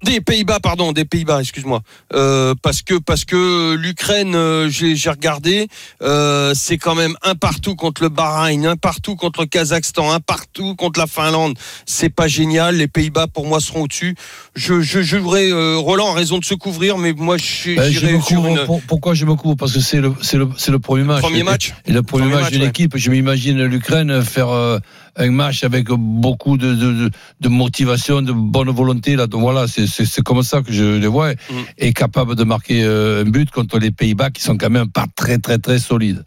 Des 0.03 0.21
Pays-Bas, 0.21 0.59
pardon, 0.59 0.91
des 0.91 1.05
Pays-Bas, 1.05 1.39
excuse-moi. 1.41 1.81
Euh, 2.13 2.53
parce 2.61 2.81
que 2.83 2.95
parce 2.95 3.25
que 3.25 3.73
l'Ukraine, 3.75 4.35
euh, 4.35 4.69
j'ai 4.69 5.09
regardé, 5.09 5.67
euh, 6.03 6.53
c'est 6.53 6.77
quand 6.77 6.93
même 6.95 7.15
un 7.23 7.33
partout 7.33 7.75
contre 7.75 8.03
le 8.03 8.09
Bahreïn, 8.09 8.67
un 8.67 8.75
partout 8.75 9.15
contre 9.15 9.41
le 9.41 9.47
Kazakhstan, 9.47 10.11
un 10.11 10.19
partout 10.19 10.75
contre 10.75 10.99
la 10.99 11.07
Finlande. 11.07 11.57
C'est 11.87 12.09
pas 12.13 12.27
génial. 12.27 12.75
Les 12.75 12.87
Pays-Bas, 12.87 13.27
pour 13.27 13.47
moi, 13.47 13.59
seront 13.59 13.83
au-dessus. 13.83 14.15
Je, 14.55 14.81
je 14.81 15.01
jouerai 15.01 15.51
Roland 15.75 16.11
a 16.11 16.13
raison 16.13 16.37
de 16.37 16.45
se 16.45 16.53
couvrir, 16.53 16.97
mais 16.99 17.13
moi, 17.13 17.37
je- 17.37 17.75
Ben, 17.75 17.91
je 17.91 17.99
j'irai 17.99 18.13
me 18.13 18.21
sur 18.21 18.35
couvre, 18.37 18.47
une 18.49 18.65
pour- 18.65 18.81
pourquoi 18.83 19.13
je 19.15 19.25
me 19.25 19.35
couvre 19.35 19.55
Parce 19.55 19.71
que 19.73 19.79
c'est 19.79 20.01
le, 20.01 20.13
c'est 20.21 20.37
le, 20.37 20.49
c'est 20.57 20.71
le 20.71 20.79
premier 20.79 21.03
match. 21.03 21.21
premier 21.21 21.43
match. 21.43 21.73
Et 21.87 21.93
le 21.93 22.03
premier, 22.03 22.23
Premier 22.25 22.35
match, 22.35 22.43
match, 22.43 22.51
d'une 22.53 22.61
ouais. 22.63 22.67
équipe, 22.69 22.95
je 22.97 23.09
m'imagine 23.09 23.63
l'Ukraine 23.63 24.21
faire 24.23 24.49
un 25.17 25.31
match 25.31 25.63
avec 25.63 25.87
beaucoup 25.87 26.57
de, 26.57 26.73
de, 26.75 26.91
de- 26.93 27.11
de 27.41 27.49
motivation, 27.49 28.21
de 28.21 28.31
bonne 28.33 28.69
volonté. 28.69 29.15
Là. 29.15 29.27
Donc 29.27 29.41
voilà, 29.41 29.67
c'est, 29.67 29.87
c'est, 29.87 30.05
c'est 30.05 30.21
comme 30.21 30.43
ça 30.43 30.61
que 30.61 30.71
je 30.71 30.97
les 30.97 31.07
vois. 31.07 31.33
Mm. 31.33 31.35
Et 31.77 31.93
capable 31.93 32.35
de 32.35 32.43
marquer 32.43 32.83
euh, 32.83 33.21
un 33.25 33.29
but 33.29 33.49
contre 33.51 33.79
les 33.79 33.91
Pays-Bas 33.91 34.29
qui 34.31 34.41
sont 34.41 34.57
quand 34.57 34.69
même 34.69 34.89
pas 34.91 35.05
très 35.15 35.37
très 35.37 35.57
très 35.57 35.79
solides. 35.79 36.23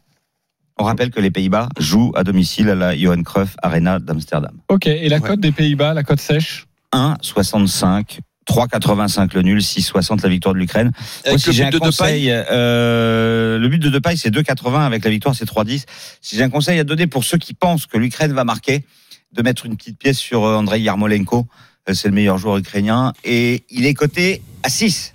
On 0.81 0.85
rappelle 0.85 1.11
que 1.11 1.21
les 1.21 1.31
Pays-Bas 1.33 1.69
jouent 1.79 2.13
à 2.15 2.23
domicile 2.23 2.69
à 2.71 2.75
la 2.77 2.97
Johan 2.97 3.23
Cruyff 3.25 3.57
Arena 3.63 3.99
d'Amsterdam. 3.99 4.57
Ok, 4.69 4.87
et 4.87 5.09
la 5.09 5.17
Ouais. 5.19 5.29
cote 5.29 5.41
des 5.41 5.51
Pays-Bas, 5.53 5.93
la 5.93 6.05
cote 6.05 6.21
sèche? 6.21 6.67
1,65, 6.95 8.21
3,85 8.49 9.35
le 9.35 9.43
nul, 9.43 9.59
6,60 9.59 10.23
la 10.23 10.29
victoire 10.29 10.55
de 10.55 10.59
l'Ukraine. 10.59 10.91
Si 11.25 11.49
le 11.49 11.53
j'ai 11.53 11.65
but 11.65 11.69
un 11.69 11.71
de 11.71 11.79
conseil, 11.79 12.31
euh, 12.31 13.59
le 13.59 13.69
but 13.69 13.79
de 13.79 13.91
Depay, 13.91 14.17
c'est 14.17 14.31
2,80 14.31 14.87
avec 14.87 15.05
la 15.05 15.11
victoire, 15.11 15.35
c'est 15.35 15.45
3,10. 15.45 15.85
Si 16.21 16.37
j'ai 16.37 16.43
un 16.43 16.51
conseil 16.51 16.79
à 16.79 16.85
donner 16.85 17.07
pour 17.07 17.25
ceux 17.25 17.39
qui 17.39 17.55
pensent 17.55 17.87
que 17.87 17.99
l'Ukraine 17.99 18.33
va 18.33 18.45
marquer, 18.45 18.85
de 19.33 19.43
mettre 19.43 19.67
une 19.67 19.77
petite 19.77 19.99
pièce 19.99 20.19
sur 20.19 20.45
euh, 20.45 20.57
Andrei 20.57 20.81
Yarmolenko. 20.81 21.47
Euh, 21.89 21.95
C'est 21.95 22.09
le 22.09 22.15
meilleur 22.15 22.39
joueur 22.39 22.57
ukrainien 22.57 23.13
et 23.25 23.65
il 23.71 23.87
est 23.87 23.95
coté 23.95 24.43
à 24.63 24.69
6. 24.69 25.13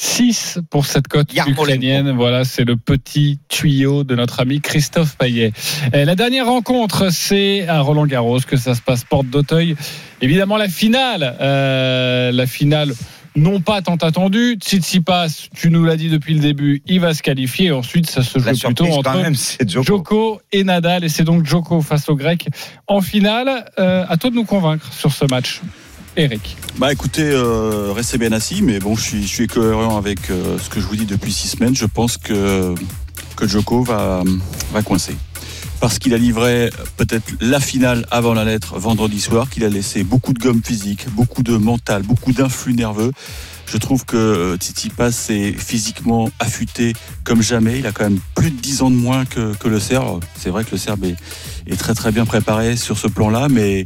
6 0.00 0.60
pour 0.70 0.86
cette 0.86 1.08
cote 1.08 1.32
ukrainienne. 1.34 2.12
Voilà, 2.12 2.44
c'est 2.44 2.64
le 2.64 2.76
petit 2.76 3.40
tuyau 3.48 4.04
de 4.04 4.14
notre 4.14 4.38
ami 4.38 4.60
Christophe 4.60 5.16
Payet. 5.16 5.52
Et 5.92 6.04
la 6.04 6.14
dernière 6.14 6.46
rencontre, 6.46 7.10
c'est 7.10 7.66
à 7.66 7.80
Roland 7.80 8.06
Garros 8.06 8.38
que 8.46 8.56
ça 8.56 8.76
se 8.76 8.80
passe, 8.80 9.02
porte 9.02 9.26
d'Auteuil. 9.26 9.74
Évidemment, 10.20 10.56
la 10.56 10.68
finale. 10.68 11.36
euh, 11.40 12.30
la 12.30 12.46
finale. 12.46 12.94
Non 13.34 13.60
pas 13.60 13.82
tant 13.82 13.96
attendue. 13.96 14.56
Tsitsipas, 14.60 15.48
tu 15.54 15.70
nous 15.70 15.84
l'as 15.84 15.96
dit 15.96 16.08
depuis 16.10 16.34
le 16.34 16.40
début, 16.40 16.82
il 16.86 17.00
va 17.00 17.12
se 17.12 17.22
qualifier. 17.22 17.72
Ensuite, 17.72 18.08
ça 18.08 18.22
se 18.22 18.38
joue 18.38 18.50
plutôt 18.66 18.86
entre 18.86 19.12
quand 19.12 19.22
même, 19.22 19.34
Djoko. 19.66 19.84
Joko 19.84 20.40
et 20.52 20.62
Nadal. 20.62 21.04
Et 21.04 21.08
c'est 21.08 21.24
donc 21.24 21.44
Joko 21.44 21.80
face 21.80 22.08
aux 22.08 22.16
Grecs 22.16 22.46
en 22.86 23.00
finale. 23.00 23.64
Euh, 23.78 24.04
à 24.08 24.16
toi 24.16 24.30
de 24.30 24.36
nous 24.36 24.44
convaincre 24.44 24.92
sur 24.92 25.12
ce 25.12 25.24
match. 25.24 25.60
Eric. 26.18 26.56
Bah 26.78 26.92
écoutez, 26.92 27.30
euh, 27.30 27.92
restez 27.92 28.18
bien 28.18 28.32
assis, 28.32 28.60
mais 28.60 28.80
bon, 28.80 28.96
je 28.96 29.18
suis, 29.24 29.46
cohérent 29.46 29.96
avec 29.96 30.30
euh, 30.30 30.58
ce 30.58 30.68
que 30.68 30.80
je 30.80 30.86
vous 30.86 30.96
dis 30.96 31.06
depuis 31.06 31.32
six 31.32 31.46
semaines. 31.46 31.76
Je 31.76 31.86
pense 31.86 32.16
que, 32.16 32.74
Joko 33.40 33.84
va, 33.84 34.24
va 34.72 34.82
coincer. 34.82 35.14
Parce 35.80 36.00
qu'il 36.00 36.12
a 36.14 36.18
livré 36.18 36.70
peut-être 36.96 37.24
la 37.40 37.60
finale 37.60 38.04
avant 38.10 38.34
la 38.34 38.44
lettre 38.44 38.80
vendredi 38.80 39.20
soir, 39.20 39.48
qu'il 39.48 39.62
a 39.62 39.68
laissé 39.68 40.02
beaucoup 40.02 40.32
de 40.32 40.40
gomme 40.40 40.60
physique, 40.60 41.06
beaucoup 41.10 41.44
de 41.44 41.56
mental, 41.56 42.02
beaucoup 42.02 42.32
d'influx 42.32 42.74
nerveux. 42.74 43.12
Je 43.66 43.76
trouve 43.76 44.04
que 44.04 44.16
euh, 44.16 44.56
Tsitsipas 44.56 45.26
est 45.28 45.52
physiquement 45.52 46.30
affûté 46.40 46.94
comme 47.22 47.42
jamais. 47.42 47.78
Il 47.78 47.86
a 47.86 47.92
quand 47.92 48.04
même 48.04 48.18
plus 48.34 48.50
de 48.50 48.60
10 48.60 48.82
ans 48.82 48.90
de 48.90 48.96
moins 48.96 49.24
que, 49.24 49.54
que 49.54 49.68
le 49.68 49.78
Serbe. 49.78 50.24
C'est 50.36 50.50
vrai 50.50 50.64
que 50.64 50.72
le 50.72 50.78
Serbe 50.78 51.04
est, 51.04 51.16
est 51.68 51.76
très 51.76 51.94
très 51.94 52.10
bien 52.10 52.24
préparé 52.24 52.76
sur 52.76 52.98
ce 52.98 53.06
plan-là, 53.06 53.46
mais 53.48 53.84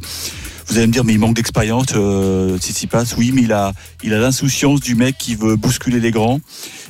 vous 0.66 0.76
allez 0.78 0.86
me 0.86 0.92
dire, 0.92 1.04
mais 1.04 1.14
il 1.14 1.18
manque 1.18 1.34
d'expérience, 1.34 1.86
euh, 1.94 2.58
Tsitsipas. 2.58 3.14
Oui, 3.16 3.32
mais 3.34 3.42
il 3.42 3.52
a, 3.52 3.72
il 4.02 4.14
a 4.14 4.18
l'insouciance 4.18 4.80
du 4.80 4.94
mec 4.94 5.16
qui 5.18 5.34
veut 5.34 5.56
bousculer 5.56 6.00
les 6.00 6.10
grands. 6.10 6.40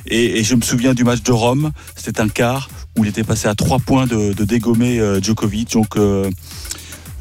Et, 0.07 0.39
et 0.39 0.43
je 0.43 0.55
me 0.55 0.61
souviens 0.61 0.93
du 0.93 1.03
match 1.03 1.21
de 1.23 1.31
Rome, 1.31 1.71
c'était 1.95 2.21
un 2.21 2.27
quart 2.27 2.69
où 2.97 3.03
il 3.03 3.09
était 3.09 3.23
passé 3.23 3.47
à 3.47 3.55
trois 3.55 3.79
points 3.79 4.05
de, 4.05 4.33
de 4.33 4.43
dégommer 4.43 4.99
euh, 4.99 5.21
Djokovic. 5.21 5.71
Donc, 5.73 5.97
euh, 5.97 6.29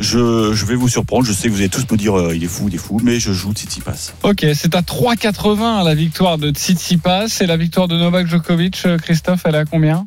je, 0.00 0.52
je 0.52 0.66
vais 0.66 0.74
vous 0.74 0.88
surprendre. 0.88 1.24
Je 1.24 1.32
sais 1.32 1.48
que 1.48 1.52
vous 1.52 1.60
allez 1.60 1.68
tous 1.68 1.86
me 1.90 1.96
dire, 1.96 2.18
euh, 2.18 2.34
il 2.34 2.44
est 2.44 2.48
fou, 2.48 2.68
il 2.68 2.74
est 2.74 2.78
fou, 2.78 3.00
mais 3.02 3.20
je 3.20 3.32
joue 3.32 3.52
Tsitsipas. 3.52 4.12
Ok, 4.22 4.44
c'est 4.54 4.74
à 4.74 4.80
3,80 4.80 5.84
la 5.84 5.94
victoire 5.94 6.38
de 6.38 6.50
Tsitsipas 6.50 7.26
et 7.40 7.46
la 7.46 7.56
victoire 7.56 7.88
de 7.88 7.96
Novak 7.96 8.26
Djokovic. 8.26 8.86
Christophe, 9.02 9.42
elle 9.44 9.54
est 9.54 9.58
à 9.58 9.64
combien? 9.64 10.06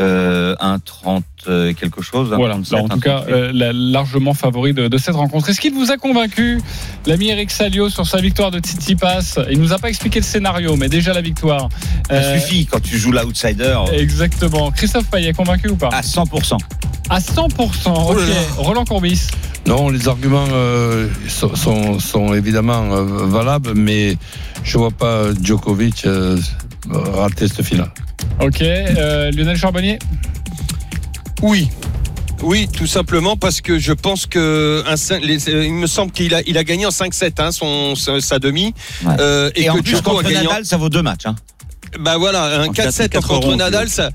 Euh, 0.00 0.56
1,30 0.56 1.18
euh, 1.18 1.20
quelque 1.44 2.02
chose. 2.02 2.32
Voilà, 2.34 2.56
1,37, 2.56 2.72
là, 2.76 2.82
en 2.82 2.88
tout 2.88 3.00
cas, 3.00 3.18
1,38. 3.20 3.32
euh, 3.32 3.50
la- 3.54 3.72
largement 3.72 4.34
favori 4.34 4.72
de, 4.74 4.88
de 4.88 4.98
cette 4.98 5.14
rencontre. 5.14 5.48
Est-ce 5.50 5.60
qu'il 5.60 5.74
vous 5.74 5.90
a 5.90 5.96
convaincu, 5.96 6.60
l'ami 7.06 7.28
Eric 7.28 7.50
Salio, 7.50 7.88
sur 7.90 8.06
sa 8.06 8.18
victoire 8.20 8.50
de 8.50 8.58
Tsitsipas 8.58 9.38
Il 9.50 9.60
nous 9.60 9.72
a 9.72 9.78
pas 9.78 9.88
expliqué 9.88 10.20
le 10.20 10.24
scénario, 10.24 10.76
mais 10.76 10.88
déjà 10.88 11.12
la 11.12 11.20
victoire. 11.20 11.68
Ça 12.08 12.14
Euh, 12.16 12.38
suffit 12.38 12.66
quand 12.66 12.80
tu 12.82 12.98
joues 12.98 13.12
l'outsider 13.12 13.76
Exactement. 13.92 14.70
Christophe 14.70 15.08
Payet, 15.10 15.32
convaincu 15.32 15.68
ou 15.68 15.76
pas? 15.76 15.88
À 15.92 16.02
100%. 16.02 16.56
À 17.10 17.18
100%. 17.20 17.92
Oh 17.96 18.12
Ok. 18.12 18.18
là. 18.20 18.24
Roland 18.56 18.84
Courbis. 18.84 19.28
Non, 19.66 19.88
les 19.88 20.08
arguments 20.08 20.44
euh, 20.52 21.08
sont, 21.28 21.54
sont, 21.54 21.98
sont 21.98 22.34
évidemment 22.34 22.92
euh, 22.92 23.02
valables, 23.26 23.72
mais 23.74 24.16
je 24.62 24.76
vois 24.78 24.90
pas 24.90 25.24
Djokovic 25.42 26.04
euh, 26.06 26.36
rater 26.90 27.48
cette 27.48 27.62
finale. 27.64 27.90
Ok. 28.40 28.60
Euh, 28.62 29.30
Lionel 29.30 29.56
Charbonnier? 29.56 29.98
Oui. 31.42 31.68
Oui, 32.42 32.68
tout 32.68 32.86
simplement 32.86 33.36
parce 33.36 33.60
que 33.60 33.78
je 33.78 33.92
pense 33.92 34.26
que 34.26 34.82
un, 34.86 34.94
cin- 34.96 35.20
les- 35.20 35.48
euh, 35.48 35.64
il 35.64 35.72
me 35.72 35.86
semble 35.86 36.12
qu'il 36.12 36.34
a, 36.34 36.42
il 36.46 36.58
a 36.58 36.64
gagné 36.64 36.84
en 36.84 36.90
5-7 36.90 37.40
hein, 37.40 37.50
son, 37.52 37.94
sa, 37.94 38.20
demi 38.38 38.74
Ouais. 39.04 39.14
Euh, 39.18 39.50
et, 39.54 39.62
Et, 39.64 39.70
en 39.70 39.76
que 39.76 39.80
contre 40.02 40.22
Nadal, 40.30 40.66
ça 40.66 40.76
vaut 40.76 40.88
deux 40.90 41.00
matchs. 41.02 41.26
Hein. 41.26 41.36
Bah 42.00 42.18
voilà, 42.18 42.60
un 42.60 42.66
En 42.68 42.72
4-7 42.72 43.08
4, 43.08 43.26
contre 43.28 43.48
4-11, 43.52 43.56
Nadal, 43.56 43.88
ça. 43.88 44.10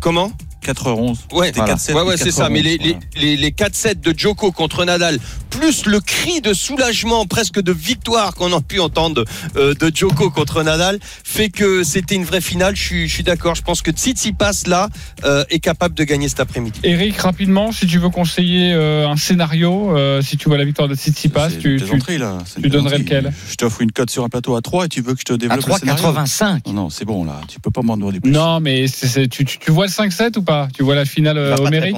Comment? 0.00 0.32
4h11. 0.64 1.16
Ouais, 1.32 1.46
C'était 1.48 1.60
Voilà. 1.60 1.74
4-7 1.76 1.94
ouais, 1.94 2.02
ouais, 2.02 2.16
c'est 2.16 2.30
ça. 2.30 2.48
Mais 2.48 2.62
les, 2.62 2.76
4h11, 2.76 2.82
les, 2.82 2.92
voilà. 2.92 3.06
les, 3.16 3.36
les 3.36 3.50
4-7 3.50 4.00
de 4.00 4.14
Djoko 4.16 4.52
contre 4.52 4.84
Nadal, 4.84 5.18
plus 5.50 5.86
le 5.86 6.00
cri 6.00 6.40
de 6.40 6.52
soulagement, 6.54 7.26
presque 7.26 7.60
de 7.60 7.72
victoire 7.72 8.34
qu'on 8.34 8.52
a 8.56 8.60
pu 8.60 8.80
entendre 8.80 9.24
euh, 9.56 9.74
de 9.74 9.90
Djoko 9.94 10.30
contre 10.30 10.62
Nadal, 10.62 10.98
fait 11.24 11.48
que 11.50 11.82
c'était 11.84 12.14
une 12.14 12.24
vraie 12.24 12.40
finale. 12.40 12.76
Je 12.76 12.82
suis, 12.82 13.08
je 13.08 13.14
suis 13.14 13.22
d'accord. 13.22 13.54
Je 13.54 13.62
pense 13.62 13.82
que 13.82 13.90
Tsitsipas 13.90 14.62
là 14.66 14.88
euh, 15.24 15.44
est 15.50 15.58
capable 15.60 15.94
de 15.94 16.04
gagner 16.04 16.28
cet 16.28 16.40
après-midi. 16.40 16.78
Eric, 16.84 17.16
rapidement, 17.18 17.72
si 17.72 17.86
tu 17.86 17.98
veux 17.98 18.10
conseiller 18.10 18.72
euh, 18.72 19.08
un 19.08 19.16
scénario, 19.16 19.96
euh, 19.96 20.22
si 20.22 20.36
tu 20.36 20.48
vois 20.48 20.58
la 20.58 20.64
victoire 20.64 20.88
de 20.88 20.94
Tsitsipas, 20.94 21.50
C'est 21.50 21.58
tu, 21.58 21.82
tu, 21.82 22.18
là. 22.18 22.38
C'est 22.46 22.60
tu 22.62 22.68
donnerais 22.68 22.98
lequel? 22.98 23.32
Je 23.50 23.54
t'offre 23.56 23.80
une 23.82 23.92
cote 23.92 24.10
sur 24.10 24.24
un 24.24 24.28
plateau 24.28 24.56
à 24.56 24.62
3 24.62 24.86
et 24.86 24.88
tu 24.88 25.00
veux 25.02 25.14
que 25.14 25.20
je 25.20 25.24
te 25.24 25.32
À 25.32 25.36
développe 25.36 25.66
le 25.66 25.72
scénario? 25.74 26.04
3,85. 26.12 26.60
Non, 26.68 26.72
non, 26.72 26.90
c'est 26.90 27.04
bon 27.04 27.24
là. 27.24 27.40
Tu 27.48 27.58
peux 27.60 27.70
pas 27.70 27.82
m'en 27.82 27.96
demander 27.96 28.20
plus. 28.20 28.30
Non, 28.30 28.60
mais 28.60 28.86
c'est- 28.86 29.06
c'est- 29.06 29.28
tu, 29.28 29.44
tu, 29.44 29.58
tu 29.58 29.70
vois 29.70 29.86
le 29.86 29.90
5-7 29.92 30.36
ou 30.38 30.42
pas? 30.42 30.49
Tu 30.74 30.82
vois 30.82 30.94
la 30.94 31.04
finale 31.04 31.36
Il 31.36 31.40
euh, 31.40 31.56
homérique. 31.56 31.96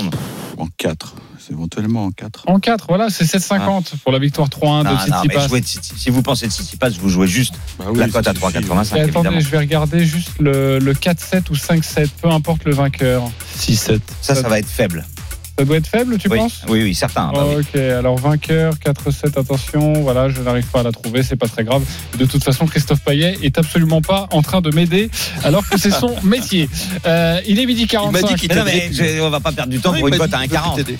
En 0.58 0.66
4. 0.76 1.14
C'est 1.44 1.54
éventuellement 1.54 2.06
en 2.06 2.10
4. 2.12 2.44
En 2.46 2.60
4, 2.60 2.86
voilà, 2.88 3.10
c'est 3.10 3.24
7,50 3.24 3.96
pour 4.04 4.12
la 4.12 4.20
victoire 4.20 4.48
3-1 4.48 4.84
de 4.84 4.96
Tsitsipas. 4.96 5.80
si 5.96 6.10
vous 6.10 6.22
pensez 6.22 6.48
Tsitsipas, 6.48 6.90
vous 6.90 7.08
jouez 7.08 7.26
juste 7.26 7.54
Bah 7.78 7.86
la 7.96 8.08
cote 8.08 8.28
à 8.28 8.32
3,85 8.32 8.96
Et 8.96 9.00
attendez, 9.00 9.00
évidemment. 9.00 9.40
je 9.40 9.48
vais 9.48 9.58
regarder 9.58 10.04
juste 10.04 10.38
le, 10.38 10.78
le 10.78 10.94
4-7 10.94 11.50
ou 11.50 11.54
5-7, 11.54 12.08
peu 12.22 12.28
importe 12.28 12.64
le 12.64 12.74
vainqueur. 12.74 13.24
6-7. 13.58 13.98
Ça, 14.20 14.36
ça 14.36 14.48
va 14.48 14.60
être 14.60 14.68
faible. 14.68 15.04
Ça 15.58 15.64
doit 15.66 15.76
être 15.76 15.86
faible, 15.86 16.16
tu 16.18 16.28
oui. 16.28 16.38
penses? 16.38 16.62
Oui, 16.68 16.82
oui, 16.82 16.94
certain. 16.94 17.30
bah 17.32 17.44
oui. 17.46 17.56
Ok, 17.62 17.76
alors 17.78 18.16
vainqueur, 18.18 18.72
4-7, 18.74 19.38
attention, 19.38 19.92
voilà, 20.02 20.28
je 20.30 20.40
n'arrive 20.40 20.64
pas 20.66 20.80
à 20.80 20.82
la 20.82 20.92
trouver, 20.92 21.22
c'est 21.22 21.36
pas 21.36 21.46
très 21.46 21.62
grave. 21.62 21.82
De 22.18 22.24
toute 22.24 22.42
façon, 22.42 22.66
Christophe 22.66 23.00
Payet 23.00 23.36
est 23.42 23.58
absolument 23.58 24.00
pas 24.00 24.28
en 24.32 24.40
train 24.40 24.60
de 24.62 24.70
m'aider, 24.74 25.10
alors 25.44 25.68
que 25.68 25.78
c'est 25.78 25.90
son 25.90 26.14
métier. 26.24 26.70
Euh, 27.06 27.38
il 27.46 27.60
est 27.60 27.66
midi 27.66 27.86
Il 27.92 27.98
m'a 28.12 28.22
dit 28.22 28.26
45. 28.28 28.36
qu'il 28.38 28.48
Mais 28.48 28.54
non, 28.56 28.64
t'aiderait 28.64 28.88
mais 28.90 28.96
plus. 28.96 29.14
je- 29.16 29.20
on 29.20 29.30
va 29.30 29.40
pas 29.40 29.52
perdre 29.52 29.70
du 29.70 29.78
temps 29.78 29.92
Oui, 29.92 29.98
pour 30.00 30.08
une 30.08 30.14
dit 30.14 30.20
à 30.22 30.26
qu'il 30.26 30.48
peut 30.48 30.54
1,40. 30.56 30.96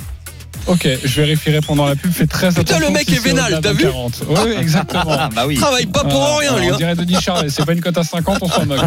Ok, 0.66 0.88
je 1.05 1.20
vérifierai 1.20 1.61
pendant 1.61 1.87
la 1.87 1.96
pub. 1.96 2.12
Fais 2.12 2.27
très 2.27 2.48
Putain, 2.48 2.61
attention. 2.62 2.87
le 2.88 2.92
mec 2.92 3.09
si 3.09 3.16
est 3.16 3.18
vénal, 3.18 3.59
t'as 3.62 3.72
vu 3.72 3.85
40. 3.85 4.22
Oui, 4.29 4.53
exactement. 4.61 5.03
Ah, 5.09 5.29
bah 5.35 5.44
oui. 5.46 5.57
Travaille 5.57 5.87
pas 5.87 6.05
pour 6.05 6.22
Ah, 6.22 6.38
rien, 6.38 6.59
lui. 6.59 6.70
On 6.70 6.75
hein. 6.75 6.77
dirait 6.77 6.94
Denis 6.94 7.20
Charlet, 7.20 7.48
c'est 7.51 7.64
pas 7.66 7.72
une 7.72 7.81
cote 7.81 7.98
à 7.98 8.05
50, 8.05 8.38
on 8.42 8.48
s'en 8.48 8.66
moque. 8.66 8.79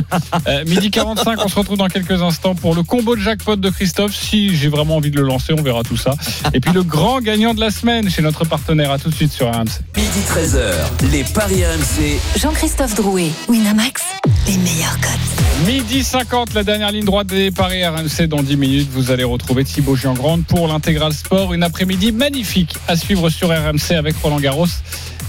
Euh, 0.47 0.63
midi 0.65 0.89
45, 0.91 1.39
on 1.43 1.47
se 1.47 1.55
retrouve 1.55 1.77
dans 1.77 1.87
quelques 1.87 2.21
instants 2.21 2.55
pour 2.55 2.75
le 2.75 2.83
combo 2.83 3.15
de 3.15 3.21
jackpot 3.21 3.55
de 3.57 3.69
Christophe. 3.69 4.13
Si 4.15 4.55
j'ai 4.55 4.69
vraiment 4.69 4.95
envie 4.97 5.11
de 5.11 5.17
le 5.19 5.25
lancer, 5.27 5.53
on 5.57 5.61
verra 5.61 5.83
tout 5.83 5.97
ça. 5.97 6.11
Et 6.53 6.59
puis 6.59 6.71
le 6.71 6.83
grand 6.83 7.19
gagnant 7.21 7.53
de 7.53 7.59
la 7.59 7.71
semaine 7.71 8.09
chez 8.09 8.21
notre 8.21 8.45
partenaire. 8.45 8.91
À 8.91 8.97
tout 8.99 9.09
de 9.09 9.15
suite 9.15 9.31
sur 9.33 9.47
RMC. 9.51 9.81
Midi 9.97 10.19
13h, 10.29 11.11
les 11.11 11.23
Paris 11.23 11.63
RMC. 11.65 12.19
Jean-Christophe 12.39 12.95
Drouet, 12.95 13.29
Winamax, 13.49 14.01
les 14.47 14.57
meilleurs 14.57 14.99
cotes. 14.99 15.65
Midi 15.65 16.03
50, 16.03 16.53
la 16.53 16.63
dernière 16.63 16.91
ligne 16.91 17.05
droite 17.05 17.27
des 17.27 17.51
Paris 17.51 17.85
RMC. 17.85 18.27
Dans 18.27 18.43
10 18.43 18.57
minutes, 18.57 18.89
vous 18.91 19.11
allez 19.11 19.23
retrouver 19.23 19.63
Thibaut 19.63 19.95
Giangrande 19.95 20.45
pour 20.45 20.67
l'intégral 20.67 21.13
sport. 21.13 21.53
Une 21.53 21.63
après-midi 21.63 22.11
magnifique 22.11 22.75
à 22.87 22.95
suivre 22.95 23.29
sur 23.29 23.49
RMC 23.49 23.95
avec 23.97 24.15
Roland 24.17 24.39
Garros 24.39 24.67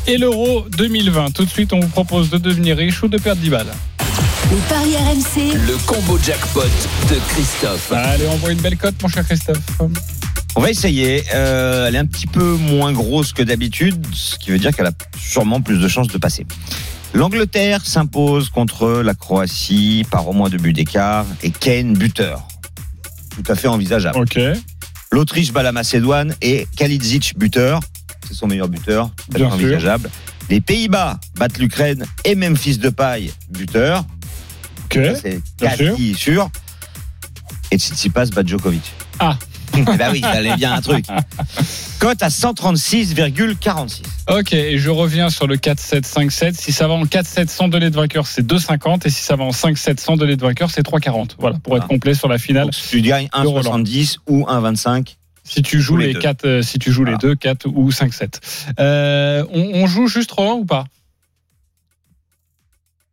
et 0.06 0.18
l'Euro 0.18 0.66
2020. 0.76 1.32
Tout 1.32 1.44
de 1.44 1.50
suite, 1.50 1.72
on 1.72 1.80
vous 1.80 1.88
propose 1.88 2.30
de 2.30 2.38
devenir 2.38 2.76
riche 2.76 3.02
ou 3.02 3.08
de 3.08 3.18
perdre 3.18 3.40
10 3.40 3.50
balles. 3.50 3.72
Les 4.50 4.56
paris 4.68 4.96
RMC, 4.96 5.56
Le 5.66 5.76
combo 5.86 6.18
jackpot 6.18 6.62
de 7.08 7.16
Christophe. 7.28 7.92
Allez, 7.92 8.26
on 8.30 8.36
voit 8.36 8.52
une 8.52 8.60
belle 8.60 8.76
cote, 8.76 8.94
mon 9.02 9.08
cher 9.08 9.24
Christophe. 9.24 9.58
On 10.54 10.60
va 10.60 10.70
essayer. 10.70 11.22
Euh, 11.34 11.86
elle 11.86 11.96
est 11.96 11.98
un 11.98 12.06
petit 12.06 12.26
peu 12.26 12.54
moins 12.54 12.92
grosse 12.92 13.32
que 13.32 13.42
d'habitude, 13.42 14.06
ce 14.12 14.38
qui 14.38 14.50
veut 14.50 14.58
dire 14.58 14.74
qu'elle 14.74 14.86
a 14.86 14.92
sûrement 15.18 15.60
plus 15.60 15.78
de 15.78 15.88
chances 15.88 16.08
de 16.08 16.18
passer. 16.18 16.46
L'Angleterre 17.16 17.80
s'impose 17.86 18.50
contre 18.50 19.00
la 19.00 19.14
Croatie 19.14 20.04
par 20.10 20.28
au 20.28 20.34
moins 20.34 20.50
deux 20.50 20.58
buts 20.58 20.74
d'écart 20.74 21.24
et 21.42 21.50
Kane 21.50 21.94
buteur. 21.94 22.46
Tout 23.30 23.50
à 23.50 23.54
fait 23.54 23.68
envisageable. 23.68 24.18
L'Autriche 25.10 25.50
bat 25.50 25.62
la 25.62 25.72
Macédoine 25.72 26.34
et 26.42 26.66
Kalidzic 26.76 27.38
buteur. 27.38 27.80
C'est 28.28 28.34
son 28.34 28.46
meilleur 28.46 28.68
buteur. 28.68 29.08
Tout 29.16 29.22
à 29.30 29.32
fait 29.32 29.38
Bien 29.38 29.46
sûr. 29.48 29.54
envisageable. 29.54 30.10
Les 30.50 30.60
Pays-Bas 30.60 31.18
battent 31.36 31.56
l'Ukraine 31.56 32.04
et 32.26 32.34
Memphis 32.34 32.76
Depay 32.76 33.32
buteur. 33.48 34.04
C'est 34.92 35.40
quasi 35.56 36.12
sûr. 36.12 36.50
Et 37.70 37.78
Tsitsipas 37.78 38.26
bat 38.26 38.42
Djokovic. 38.44 38.92
Ah. 39.20 39.38
Eh 39.92 39.96
ben 39.96 40.10
oui, 40.12 40.20
ça 40.20 40.30
allait 40.30 40.56
bien 40.56 40.72
un 40.74 40.80
truc. 40.80 41.04
Cote 41.98 42.22
à 42.22 42.28
136,46. 42.28 44.02
Ok, 44.28 44.52
et 44.52 44.78
je 44.78 44.90
reviens 44.90 45.30
sur 45.30 45.46
le 45.46 45.56
4-7-5-7. 45.56 46.54
Si 46.54 46.72
ça 46.72 46.88
va 46.88 46.94
en 46.94 47.04
4-7 47.04 47.48
sans 47.48 47.68
donner 47.68 47.90
de 47.90 47.96
vainqueur, 47.96 48.26
c'est 48.26 48.44
2,50. 48.46 49.06
Et 49.06 49.10
si 49.10 49.22
ça 49.22 49.36
va 49.36 49.44
en 49.44 49.50
5-7 49.50 49.98
sans 50.00 50.16
donner 50.16 50.36
de 50.36 50.42
vainqueur, 50.42 50.70
c'est 50.70 50.86
3,40. 50.86 51.32
Voilà, 51.38 51.58
pour 51.62 51.76
être 51.76 51.86
complet 51.86 52.14
sur 52.14 52.28
la 52.28 52.38
finale. 52.38 52.64
Donc, 52.64 52.74
tu 52.74 53.00
gagnes 53.02 53.28
de 53.32 53.46
Roland. 53.46 53.78
1,70 53.78 54.18
ou 54.28 54.44
1,25. 54.44 55.16
Si 55.44 55.62
tu 55.62 55.80
joues 55.80 55.94
Tous 55.94 55.98
les 55.98 56.06
les, 56.08 56.14
deux. 56.14 56.20
4, 56.20 56.60
si 56.62 56.78
tu 56.78 56.90
joues 56.90 57.04
les 57.04 57.16
deux, 57.18 57.36
4 57.36 57.66
ou 57.66 57.90
5-7. 57.90 58.40
Euh, 58.80 59.44
on, 59.52 59.82
on 59.82 59.86
joue 59.86 60.08
juste 60.08 60.32
Roland 60.32 60.56
ou 60.56 60.64
pas? 60.64 60.86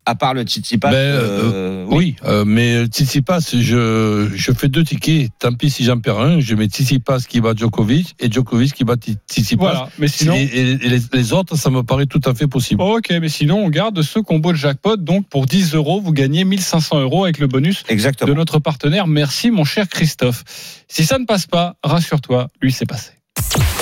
À 0.05 0.15
part 0.15 0.33
le 0.33 0.43
Tsitsipas. 0.43 0.91
Ben, 0.91 0.97
euh, 0.97 1.85
Oui, 1.87 2.15
euh, 2.25 2.43
mais 2.45 2.85
Tsitsipas, 2.85 3.39
je, 3.53 4.29
je 4.33 4.51
fais 4.51 4.67
deux 4.67 4.83
tickets. 4.83 5.29
Tant 5.39 5.53
pis 5.53 5.69
si 5.69 5.83
j'en 5.83 5.99
perds 5.99 6.19
un, 6.19 6.39
je 6.39 6.55
mets 6.55 6.67
Tsitsipas 6.67 7.19
qui 7.27 7.39
bat 7.39 7.53
Djokovic 7.55 8.15
et 8.19 8.31
Djokovic 8.31 8.73
qui 8.73 8.83
bat 8.83 8.95
Tsitsipas. 8.95 9.63
Voilà, 9.63 9.89
mais 9.97 10.07
sinon. 10.07 10.35
Et, 10.35 10.77
les, 10.77 10.99
les 11.11 11.33
autres, 11.33 11.55
ça 11.55 11.69
me 11.69 11.83
paraît 11.83 12.05
tout 12.05 12.21
à 12.25 12.33
fait 12.33 12.47
possible. 12.47 12.81
Ok, 12.81 13.11
mais 13.11 13.29
sinon, 13.29 13.63
on 13.63 13.69
garde 13.69 14.01
ce 14.01 14.19
combo 14.19 14.51
de 14.51 14.57
jackpot. 14.57 14.97
Donc, 14.97 15.27
pour 15.27 15.45
10 15.45 15.73
euros, 15.75 16.01
vous 16.01 16.11
gagnez 16.11 16.43
1500 16.43 16.99
euros 17.01 17.23
avec 17.23 17.39
le 17.39 17.47
bonus 17.47 17.83
de 17.83 18.33
notre 18.33 18.59
partenaire. 18.59 19.07
Merci, 19.07 19.51
mon 19.51 19.63
cher 19.63 19.87
Christophe. 19.87 20.43
Si 20.87 21.05
ça 21.05 21.17
ne 21.17 21.25
passe 21.25 21.47
pas, 21.47 21.75
rassure-toi, 21.83 22.47
lui, 22.61 22.71
c'est 22.71 22.85
passé. 22.85 23.11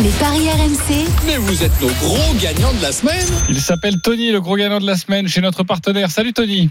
Les 0.01 0.09
paris 0.19 0.49
RMC, 0.49 1.05
Mais 1.27 1.37
vous 1.37 1.63
êtes 1.63 1.79
nos 1.81 1.89
gros 1.89 2.33
gagnants 2.41 2.73
de 2.73 2.81
la 2.81 2.91
semaine. 2.91 3.25
Il 3.49 3.59
s'appelle 3.59 3.95
Tony, 4.01 4.31
le 4.31 4.41
gros 4.41 4.55
gagnant 4.55 4.79
de 4.79 4.85
la 4.85 4.95
semaine, 4.95 5.27
chez 5.27 5.41
notre 5.41 5.63
partenaire. 5.63 6.09
Salut, 6.09 6.33
Tony. 6.33 6.69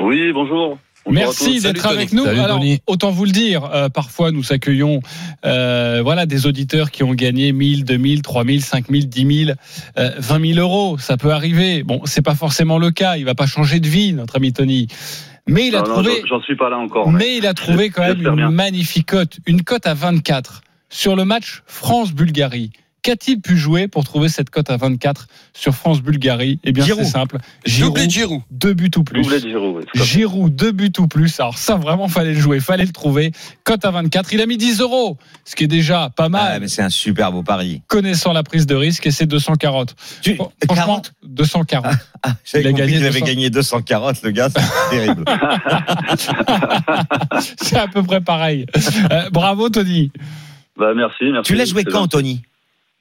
Oui, 0.00 0.32
bonjour. 0.32 0.78
Merci 1.08 1.60
d'être 1.60 1.86
avec 1.86 2.08
Tony. 2.10 2.22
nous. 2.22 2.26
Salut, 2.26 2.40
Alors, 2.40 2.58
Tony. 2.58 2.80
autant 2.86 3.10
vous 3.10 3.26
le 3.26 3.30
dire, 3.30 3.64
euh, 3.72 3.88
parfois 3.90 4.30
nous 4.32 4.52
accueillons 4.52 5.00
euh, 5.44 6.00
voilà, 6.02 6.24
des 6.24 6.46
auditeurs 6.46 6.90
qui 6.90 7.02
ont 7.04 7.12
gagné 7.12 7.52
1000, 7.52 7.84
2000, 7.84 8.22
3000, 8.22 8.62
5000, 8.62 9.08
10 9.08 9.44
000, 9.46 9.56
euh, 9.98 10.10
20 10.18 10.54
000 10.54 10.58
euros. 10.58 10.96
Ça 10.98 11.16
peut 11.18 11.30
arriver. 11.32 11.82
Bon, 11.82 12.00
c'est 12.06 12.22
pas 12.24 12.34
forcément 12.34 12.78
le 12.78 12.90
cas. 12.90 13.16
Il 13.16 13.26
va 13.26 13.34
pas 13.34 13.46
changer 13.46 13.80
de 13.80 13.86
vie, 13.88 14.14
notre 14.14 14.36
ami 14.36 14.52
Tony. 14.54 14.88
Mais 15.46 15.66
il 15.68 15.76
a 15.76 15.80
Non, 15.80 15.84
trouvé, 15.84 16.22
j'en- 16.26 16.40
suis 16.40 16.56
pas 16.56 16.70
là 16.70 16.78
encore. 16.78 17.10
mais- 17.12 17.18
mais 17.18 17.36
il 17.36 17.46
a 17.46 17.52
trouvé 17.52 17.90
quand 17.90 18.00
même 18.02 18.16
une 18.26 18.34
bien. 18.36 18.50
magnifique 18.50 19.08
cote. 19.08 19.36
Une 19.46 19.62
cote 19.62 19.86
à 19.86 19.92
24 19.92 20.62
sur 20.94 21.16
le 21.16 21.24
match 21.24 21.62
France-Bulgarie. 21.66 22.70
Qu'a-t-il 23.02 23.38
pu 23.38 23.58
jouer 23.58 23.86
pour 23.86 24.02
trouver 24.04 24.30
cette 24.30 24.48
cote 24.48 24.70
à 24.70 24.78
24 24.78 25.26
sur 25.52 25.74
France-Bulgarie? 25.74 26.58
Eh 26.64 26.72
bien, 26.72 26.86
Giroud. 26.86 27.04
c'est 27.04 27.10
simple. 27.10 27.36
Doublé 27.78 28.06
de 28.06 28.10
Giroud. 28.10 28.40
deux 28.50 28.72
buts 28.72 28.90
ou 28.96 29.04
plus. 29.04 29.20
Doublé 29.22 29.40
de 29.42 29.46
Giroud, 29.48 29.84
oui. 29.94 30.02
Giroud, 30.02 30.56
deux 30.56 30.72
buts 30.72 30.90
ou 30.98 31.06
plus. 31.06 31.38
Alors 31.38 31.58
ça, 31.58 31.76
vraiment, 31.76 32.08
fallait 32.08 32.32
le 32.32 32.40
jouer, 32.40 32.60
fallait 32.60 32.86
le 32.86 32.92
trouver. 32.92 33.32
Cote 33.64 33.84
à 33.84 33.90
24. 33.90 34.32
Il 34.32 34.40
a 34.40 34.46
mis 34.46 34.56
10 34.56 34.80
euros, 34.80 35.18
ce 35.44 35.54
qui 35.54 35.64
est 35.64 35.66
déjà 35.66 36.08
pas 36.16 36.24
Ah, 36.26 36.28
mal, 36.30 36.60
mais 36.62 36.68
c'est 36.68 36.80
un 36.80 36.88
super 36.88 37.30
beau 37.30 37.42
pari. 37.42 37.82
connaissant 37.88 38.32
la 38.32 38.42
prise 38.42 38.64
de 38.64 38.74
risque, 38.74 39.06
et 39.06 39.10
c'est 39.10 39.26
240. 39.26 39.94
Tu, 40.22 40.36
Fran- 40.36 40.50
Franchement, 40.64 40.84
40 40.86 41.12
240. 41.24 41.84
ah, 42.22 42.36
J'avais 42.46 42.64
il 42.64 42.68
a 42.68 42.72
gagné 42.72 42.92
qu'il 42.94 43.02
avait 43.04 43.12
200. 43.20 43.26
gagné 43.26 43.50
240, 43.50 44.22
le 44.22 44.30
gars, 44.30 44.48
c'est 44.48 44.62
terrible. 44.96 45.24
c'est 47.60 47.76
à 47.76 47.86
peu 47.86 48.02
près 48.02 48.22
pareil. 48.22 48.64
Euh, 49.12 49.28
bravo, 49.30 49.68
Tony. 49.68 50.10
Bah, 50.76 50.92
merci, 50.94 51.24
merci. 51.30 51.52
tu 51.52 51.56
l'as 51.58 51.64
joué 51.66 51.84
quand. 51.84 52.08
Tony 52.08 52.42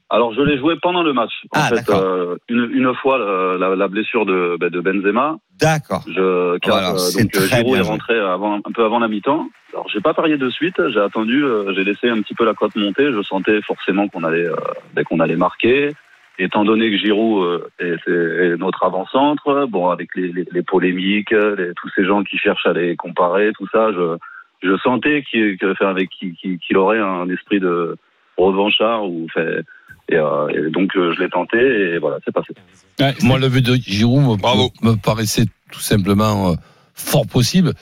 Alors, 0.09 0.33
je 0.33 0.41
l'ai 0.41 0.57
joué 0.59 0.75
pendant 0.81 1.01
le 1.01 1.11
match. 1.13 1.31
En 1.55 1.59
Ah, 1.59 1.69
fait, 1.75 1.89
euh, 1.91 2.35
une, 2.49 2.69
une 2.73 2.93
fois 2.95 3.17
la, 3.17 3.57
la- 3.57 3.75
la 3.75 3.87
blessure 3.87 4.25
de, 4.25 4.57
bah, 4.59 4.69
de 4.69 4.79
Benzema, 4.79 5.37
D'accord. 5.59 6.03
je, 6.07 6.57
car, 6.59 6.73
Voilà, 6.75 6.91
euh, 6.91 7.21
donc 7.21 7.35
euh, 7.35 7.47
Giroud 7.47 7.77
est 7.77 7.81
rentré 7.81 8.19
avant, 8.19 8.55
un 8.57 8.71
peu 8.73 8.83
avant 8.85 8.99
la 8.99 9.07
mi-temps. 9.07 9.47
Alors, 9.73 9.87
j'ai 9.89 10.01
pas 10.01 10.13
parié 10.13 10.37
de 10.37 10.49
suite. 10.51 10.75
J'ai 10.89 10.99
attendu. 10.99 11.43
euh, 11.43 11.73
j'ai 11.73 11.83
laissé 11.83 12.09
un 12.09 12.21
petit 12.21 12.35
peu 12.35 12.45
la 12.45 12.53
cote 12.53 12.75
monter. 12.75 13.11
Je 13.11 13.21
sentais 13.23 13.59
forcément 13.63 14.07
qu'on 14.07 14.23
allait, 14.23 14.45
euh, 14.47 15.03
qu'on 15.09 15.19
allait 15.19 15.35
marquer. 15.35 15.93
Étant 16.39 16.65
donné 16.65 16.89
que 16.91 16.97
Giroud 16.97 17.43
euh, 17.45 17.59
est, 17.79 18.09
est 18.09 18.57
notre 18.57 18.83
avant-centre, 18.83 19.65
bon, 19.67 19.89
avec 19.89 20.09
les, 20.15 20.31
les, 20.31 20.45
les 20.51 20.61
polémiques, 20.63 21.31
les- 21.31 21.73
tous 21.75 21.89
ces 21.95 22.05
gens 22.05 22.23
qui 22.23 22.37
cherchent 22.37 22.65
à 22.67 22.73
les 22.73 22.95
comparer, 22.95 23.51
tout 23.57 23.67
ça, 23.71 23.91
je, 23.91 24.17
je 24.63 24.77
sentais 24.77 25.23
qu'il 25.29 26.77
aurait 26.77 26.99
un 26.99 27.29
esprit 27.29 27.59
de 27.59 27.97
revanchard 28.37 29.05
ou 29.05 29.27
fait, 29.33 29.63
et, 30.09 30.15
euh, 30.15 30.47
et 30.49 30.69
donc 30.69 30.95
euh, 30.95 31.13
je 31.15 31.21
l'ai 31.21 31.29
tenté 31.29 31.57
et 31.57 31.97
voilà, 31.97 32.17
c'est 32.25 32.33
passé. 32.33 32.53
Ouais, 32.99 33.13
Moi, 33.21 33.39
le 33.39 33.49
but 33.49 33.65
de 33.65 33.75
Giroud 33.75 34.21
me, 34.21 34.37
Bravo. 34.37 34.71
me 34.81 34.95
paraissait 34.95 35.45
tout 35.71 35.79
simplement 35.79 36.51
euh, 36.51 36.55
fort 36.93 37.27
possible. 37.27 37.73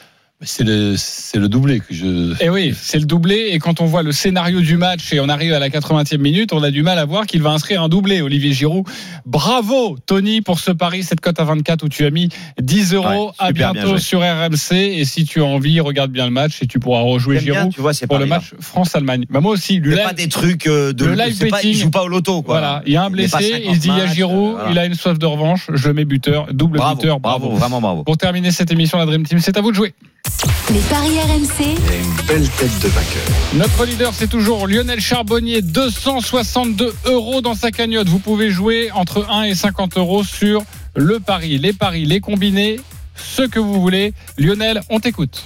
C'est 0.44 0.64
le, 0.64 0.96
c'est 0.98 1.38
le 1.38 1.48
doublé 1.48 1.80
que 1.80 1.94
je. 1.94 2.34
Eh 2.40 2.50
oui, 2.50 2.74
c'est 2.80 2.98
le 2.98 3.06
doublé. 3.06 3.50
Et 3.52 3.60
quand 3.60 3.80
on 3.80 3.86
voit 3.86 4.02
le 4.02 4.12
scénario 4.12 4.60
du 4.62 4.76
match 4.76 5.14
et 5.14 5.20
on 5.20 5.30
arrive 5.30 5.54
à 5.54 5.60
la 5.60 5.70
80e 5.70 6.18
minute, 6.18 6.52
on 6.54 6.64
a 6.64 6.72
du 6.72 6.82
mal 6.82 6.98
à 6.98 7.06
voir 7.06 7.28
qu'il 7.28 7.42
va 7.44 7.52
inscrire 7.52 7.84
un 7.84 7.90
doublé, 7.90 8.22
Olivier 8.22 8.52
Giroud. 8.54 8.86
Bravo, 9.26 9.98
Tony, 10.06 10.42
pour 10.42 10.60
ce 10.60 10.72
pari, 10.72 11.04
cette 11.04 11.22
cote 11.22 11.40
à 11.40 11.44
24 11.44 11.84
où 11.84 11.90
tu 11.90 12.06
as 12.06 12.10
mis 12.10 12.30
10 12.60 12.94
euros. 12.96 13.28
Ouais, 13.28 13.34
à 13.38 13.52
bientôt 13.52 13.98
sur 13.98 14.22
RMC. 14.22 14.74
Et 14.74 15.06
si 15.06 15.26
tu 15.26 15.42
as 15.42 15.46
envie, 15.46 15.80
regarde 15.80 16.12
bien 16.12 16.26
le 16.26 16.32
match 16.32 16.62
et 16.62 16.68
tu 16.68 16.80
pourras 16.80 17.02
rejouer 17.02 17.40
bien, 17.40 17.54
Giroud 17.54 17.74
tu 17.74 17.82
vois, 17.82 17.94
c'est 17.94 18.08
pour 18.08 18.18
le 18.18 18.26
match 18.26 18.54
France-Allemagne. 18.60 19.26
Bah, 19.30 19.42
moi 19.42 19.52
aussi, 19.52 19.80
lui, 19.80 19.92
C'est 19.92 19.98
là, 19.98 20.08
pas 20.08 20.14
des 20.14 20.28
trucs 20.28 20.68
euh, 20.68 20.94
de 20.94 21.06
le 21.06 21.14
live 21.14 21.38
pas, 21.38 21.58
betting. 21.58 21.72
il 21.72 21.78
joue 21.78 21.90
pas 21.92 22.04
au 22.04 22.08
loto 22.08 22.42
quoi. 22.42 22.60
voilà, 22.60 22.82
il 22.86 22.94
y 22.94 22.98
a 22.98 23.04
un 23.04 23.10
blessé, 23.10 23.30
50 23.30 23.62
il 23.66 23.76
se 23.76 23.80
dit 23.80 23.90
il 23.90 23.98
y 23.98 24.02
a 24.02 24.08
Giroud, 24.08 24.50
euh, 24.50 24.54
voilà. 24.54 24.72
il 24.72 24.80
a 24.80 24.86
une 24.86 24.96
soif 24.96 25.18
de 25.18 25.26
revanche, 25.26 25.70
je 25.74 25.88
le 25.88 25.94
mets 25.94 26.06
buteur, 26.06 26.48
double 26.52 26.78
bravo, 26.78 26.96
buteur, 26.96 27.20
bravo, 27.20 27.48
bravo. 27.48 27.58
vraiment 27.58 27.82
bravo. 27.82 28.04
Pour 28.04 28.18
terminer 28.18 28.52
cette 28.52 28.72
émission, 28.72 28.98
la 28.98 29.06
Dream 29.06 29.26
Team, 29.26 29.40
c'est 29.40 29.58
à 29.58 29.62
vous 29.62 29.72
de 29.72 29.76
jouer. 29.76 29.94
Les 30.70 30.80
paris 30.82 31.20
RMC, 31.20 31.76
Notre 33.56 33.86
leader, 33.86 34.14
c'est 34.14 34.28
toujours 34.30 34.68
Lionel 34.68 35.00
Charbonnier, 35.02 35.62
262 35.62 36.94
euros 37.06 37.42
dans 37.42 37.56
sa 37.56 37.72
cagnotte. 37.72 38.08
Vous 38.08 38.20
pouvez 38.20 38.50
jouer 38.52 38.90
entre 38.92 39.28
1 39.30 39.44
et 39.44 39.56
50 39.56 39.98
euros 39.98 40.24
sur 40.24 40.64
le 40.96 41.20
pari, 41.20 41.58
les 41.58 41.74
paris, 41.74 42.06
les 42.06 42.20
combinés, 42.22 42.80
ce 43.16 43.42
que 43.44 43.60
vous 43.60 43.82
voulez. 43.82 44.14
Lionel, 44.38 44.82
on 44.90 45.00
t'écoute. 45.00 45.44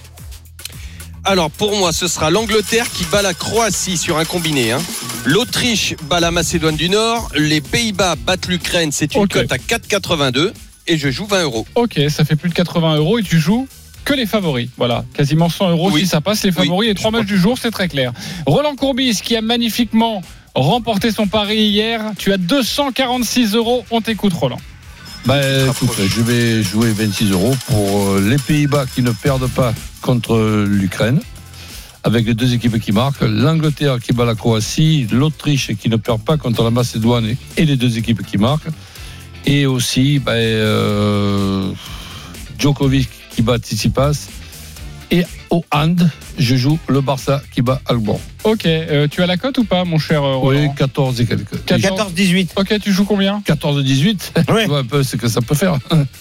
Alors 1.24 1.49
pour 1.49 1.76
moi, 1.76 1.91
ce 1.91 2.07
sera 2.07 2.30
l'Angleterre 2.30 2.86
qui 2.91 3.03
bat 3.05 3.24
la 3.24 3.34
Croatie 3.34 3.97
sur 3.97 4.18
un 4.20 4.26
combiné. 4.26 4.72
hein. 4.74 4.82
L'Autriche 5.26 5.95
bat 6.03 6.20
la 6.20 6.30
Macédoine 6.30 6.76
du 6.76 6.89
Nord. 6.89 7.30
Les 7.36 7.61
Pays-Bas 7.61 8.16
battent 8.16 8.47
l'Ukraine. 8.47 8.91
C'est 8.91 9.16
une 9.16 9.28
cote 9.28 9.51
à 9.51 9.57
4,82 9.57 10.51
et 10.86 10.97
je 10.99 11.09
joue 11.09 11.26
20 11.26 11.43
euros. 11.43 11.66
Ok, 11.74 11.99
ça 12.09 12.26
fait 12.26 12.36
plus 12.36 12.49
de 12.49 12.53
80 12.53 12.97
euros 12.97 13.18
et 13.18 13.24
tu 13.24 13.39
joues 13.39 13.68
que 14.06 14.14
les 14.14 14.26
favoris. 14.26 14.70
Voilà, 14.78 15.03
quasiment 15.14 15.49
100 15.49 15.72
euros 15.72 15.89
Oui. 15.91 16.01
si 16.01 16.08
ça 16.08 16.22
passe. 16.22 16.43
Les 16.43 16.51
favoris, 16.51 16.80
Oui, 16.80 16.88
les 16.88 16.93
trois 16.95 17.12
matchs 17.12 17.26
du 17.26 17.38
jour, 17.38 17.58
c'est 17.62 17.72
très 17.72 17.88
clair. 17.88 18.14
Roland 18.45 18.76
Courbis 18.76 19.20
qui 19.24 19.36
a 19.36 19.41
magnifiquement 19.41 20.22
remporté 20.53 21.12
son 21.12 21.28
pari 21.28 21.58
hier. 21.58 22.01
Tu 22.18 22.32
as 22.32 22.38
246 22.38 23.56
euros. 23.56 23.84
On 23.91 23.99
t'écoute, 24.01 24.34
Roland. 24.34 24.60
Ben, 25.26 25.70
écoute, 25.72 25.97
je 26.08 26.22
vais 26.22 26.62
jouer 26.64 26.91
26 26.91 27.32
euros 27.32 27.56
pour 27.68 28.10
euh, 28.12 28.22
les 28.30 28.38
Pays-Bas 28.38 28.86
qui 28.93 29.01
ne 29.01 29.10
perdent 29.12 29.49
pas 29.49 29.74
contre 30.01 30.36
euh, 30.36 30.66
l'Ukraine. 30.70 31.20
avec 32.03 32.28
les 32.28 32.36
deux 32.36 32.53
équipes 32.53 32.80
qui 32.80 32.91
marquent, 32.91 33.22
l'Angleterre 33.22 33.97
qui 33.99 34.14
bat 34.14 34.26
la 34.26 34.36
Croatie, 34.36 35.08
l'Autriche 35.12 35.72
qui 35.82 35.89
ne 35.89 35.95
perd 35.95 36.22
pas 36.22 36.38
contre 36.38 36.62
la 36.64 36.70
Macédoine 36.70 37.26
et- 37.26 37.38
et 37.58 37.66
les 37.66 37.76
deux 37.78 37.97
équipes 37.97 38.24
qui 38.24 38.38
marquent, 38.38 38.68
et 39.47 39.66
aussi 39.66 40.20
ben, 40.20 40.34
euh, 40.34 41.72
Djokovic 42.60 43.10
qui 43.36 43.42
bat 43.42 43.58
Tsitsipas, 43.58 44.14
et 45.12 45.24
au 45.52 45.64
hand, 45.72 46.10
je 46.40 46.56
joue 46.56 46.80
le 46.88 47.00
Barça 47.02 47.42
qui 47.54 47.62
bat 47.62 47.80
Albon. 47.86 48.20
Ok, 48.44 48.66
euh, 48.66 49.08
tu 49.10 49.22
as 49.22 49.28
la 49.28 49.38
cote 49.38 49.58
ou 49.60 49.64
pas, 49.64 49.84
mon 49.86 50.00
cher 50.00 50.24
euh, 50.24 50.38
Oui, 50.42 50.58
Roland 50.58 50.74
14 50.74 51.22
et 51.22 51.26
quelques. 51.26 51.56
14-18. 51.68 52.50
Ok, 52.56 52.80
tu 52.82 52.92
joues 52.92 53.06
combien? 53.06 53.42
14-18, 53.46 54.32
Ouais. 54.52 54.64
tu 54.64 54.68
vois 54.70 54.80
un 54.80 54.84
peu 54.84 55.04
ce 55.04 55.16
que 55.16 55.28
ça 55.28 55.42
peut 55.42 55.54
faire. 55.56 55.78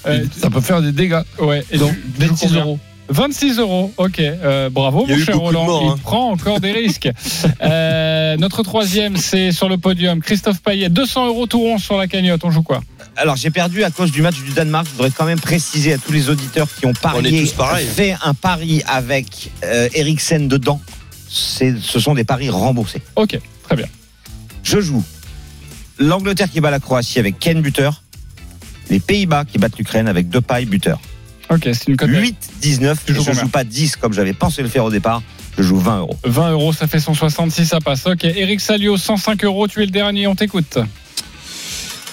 Euh, 0.06 0.24
ça 0.36 0.50
peut 0.50 0.60
faire 0.60 0.82
des 0.82 0.92
dégâts. 0.92 1.22
Ouais, 1.38 1.64
et 1.70 1.78
Donc, 1.78 1.92
tu- 1.92 1.96
tu 1.96 2.26
joues 2.26 2.28
26 2.28 2.46
combien? 2.48 2.60
euros. 2.62 2.78
26 3.08 3.58
euros, 3.58 3.92
ok. 3.98 4.18
Euh, 4.20 4.70
bravo, 4.70 5.06
mon 5.06 5.18
cher 5.18 5.38
Roland. 5.38 5.64
morts, 5.66 5.82
Il 5.84 5.90
hein. 5.92 5.98
prend 6.02 6.30
encore 6.32 6.60
des 6.60 6.72
risques. 6.72 7.08
Euh, 7.62 8.36
notre 8.36 8.62
troisième, 8.62 9.16
c'est 9.16 9.52
sur 9.52 9.68
le 9.68 9.78
podium. 9.78 10.20
Christophe 10.20 10.60
Payet, 10.62 10.88
200 10.88 11.28
euros 11.28 11.46
tout 11.46 11.60
rond 11.60 11.78
sur 11.78 11.96
la 11.96 12.06
cagnotte. 12.06 12.44
On 12.44 12.50
joue 12.50 12.62
quoi? 12.62 12.80
Alors 13.16 13.36
j'ai 13.36 13.50
perdu 13.50 13.84
à 13.84 13.90
cause 13.90 14.10
du 14.10 14.22
match 14.22 14.36
du 14.42 14.50
Danemark. 14.52 14.86
Je 14.86 14.92
voudrais 14.92 15.10
quand 15.10 15.24
même 15.24 15.40
préciser 15.40 15.92
à 15.94 15.98
tous 15.98 16.12
les 16.12 16.28
auditeurs 16.30 16.66
qui 16.74 16.84
ont 16.86 16.92
parié, 16.92 17.42
tous 17.42 17.52
pareils. 17.52 17.86
fait 17.86 18.16
un 18.22 18.34
pari 18.34 18.82
avec 18.86 19.50
euh, 19.64 19.88
Eriksen 19.94 20.48
dedans. 20.48 20.80
C'est- 21.28 21.76
Ce 21.80 22.00
sont 22.00 22.14
des 22.14 22.24
paris 22.24 22.50
remboursés. 22.50 23.02
Ok, 23.16 23.38
très 23.62 23.76
bien. 23.76 23.86
Je 24.62 24.80
joue 24.80 25.02
l'Angleterre 25.98 26.50
qui 26.50 26.60
bat 26.60 26.70
la 26.70 26.80
Croatie 26.80 27.18
avec 27.18 27.38
Ken 27.38 27.60
buteur. 27.60 28.02
Les 28.90 29.00
Pays-Bas 29.00 29.44
qui 29.44 29.58
battent 29.58 29.78
l'Ukraine 29.78 30.08
avec 30.08 30.28
Depay 30.28 30.64
buteur. 30.66 31.00
Ok, 31.50 31.62
c'est 31.64 31.88
une 31.88 31.96
cote. 31.96 32.08
8-19. 32.10 32.34
Tu 33.04 33.12
Et 33.12 33.14
joues 33.14 33.22
je 33.22 33.26
combien 33.28 33.42
joue 33.42 33.48
pas 33.48 33.64
10 33.64 33.96
comme 33.96 34.12
j'avais 34.12 34.32
pensé 34.32 34.62
le 34.62 34.68
faire 34.68 34.84
au 34.84 34.90
départ. 34.90 35.22
Je 35.56 35.62
joue 35.62 35.78
20 35.78 35.98
euros. 35.98 36.16
20 36.24 36.50
euros, 36.52 36.72
ça 36.72 36.86
fait 36.86 37.00
166, 37.00 37.66
ça 37.66 37.80
passe. 37.80 38.06
Ok, 38.06 38.24
Eric 38.24 38.60
Salio, 38.60 38.96
105 38.96 39.44
euros, 39.44 39.68
tu 39.68 39.82
es 39.82 39.86
le 39.86 39.92
dernier, 39.92 40.26
on 40.26 40.34
t'écoute. 40.34 40.78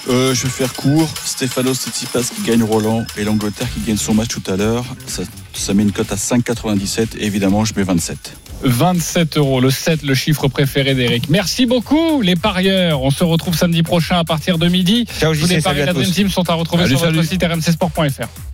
Euh, 0.10 0.34
je 0.34 0.44
vais 0.44 0.50
faire 0.50 0.74
court. 0.74 1.10
Stéphano 1.26 1.74
Tsitsipas 1.74 2.22
qui 2.36 2.42
gagne 2.44 2.64
Roland 2.64 3.06
et 3.18 3.24
l'Angleterre 3.24 3.68
qui 3.74 3.82
gagne 3.82 3.98
son 3.98 4.14
match 4.14 4.30
tout 4.30 4.44
à 4.52 4.56
l'heure. 4.56 4.84
Ça, 5.08 5.24
ça 5.54 5.74
met 5.74 5.84
une 5.84 5.92
cote 5.92 6.12
à 6.12 6.16
5,97. 6.16 7.18
Et 7.20 7.26
évidemment, 7.26 7.66
je 7.66 7.74
mets 7.76 7.84
27. 7.84 8.36
27 8.64 9.38
euros, 9.38 9.60
le 9.60 9.70
7, 9.72 10.04
le 10.04 10.14
chiffre 10.14 10.48
préféré 10.48 10.94
d'Eric. 10.96 11.30
Merci 11.30 11.66
beaucoup, 11.66 12.22
les 12.22 12.36
parieurs. 12.36 13.02
On 13.02 13.12
se 13.12 13.24
retrouve 13.24 13.56
samedi 13.56 13.84
prochain 13.84 14.18
à 14.18 14.24
partir 14.24 14.58
de 14.58 14.68
midi. 14.68 15.06
Ciao 15.20 15.36
Tous 15.36 15.48
les 15.48 15.62
paris 15.62 15.82
de 15.82 15.86
la. 15.86 15.94
Dream 15.94 16.12
Team 16.12 16.30
sont 16.30 16.48
à 16.50 16.54
retrouver 16.54 16.88
sur 16.88 17.02
notre 17.02 17.24
salut. 17.24 17.28
site 17.28 17.44
rmcsport.fr. 17.44 18.28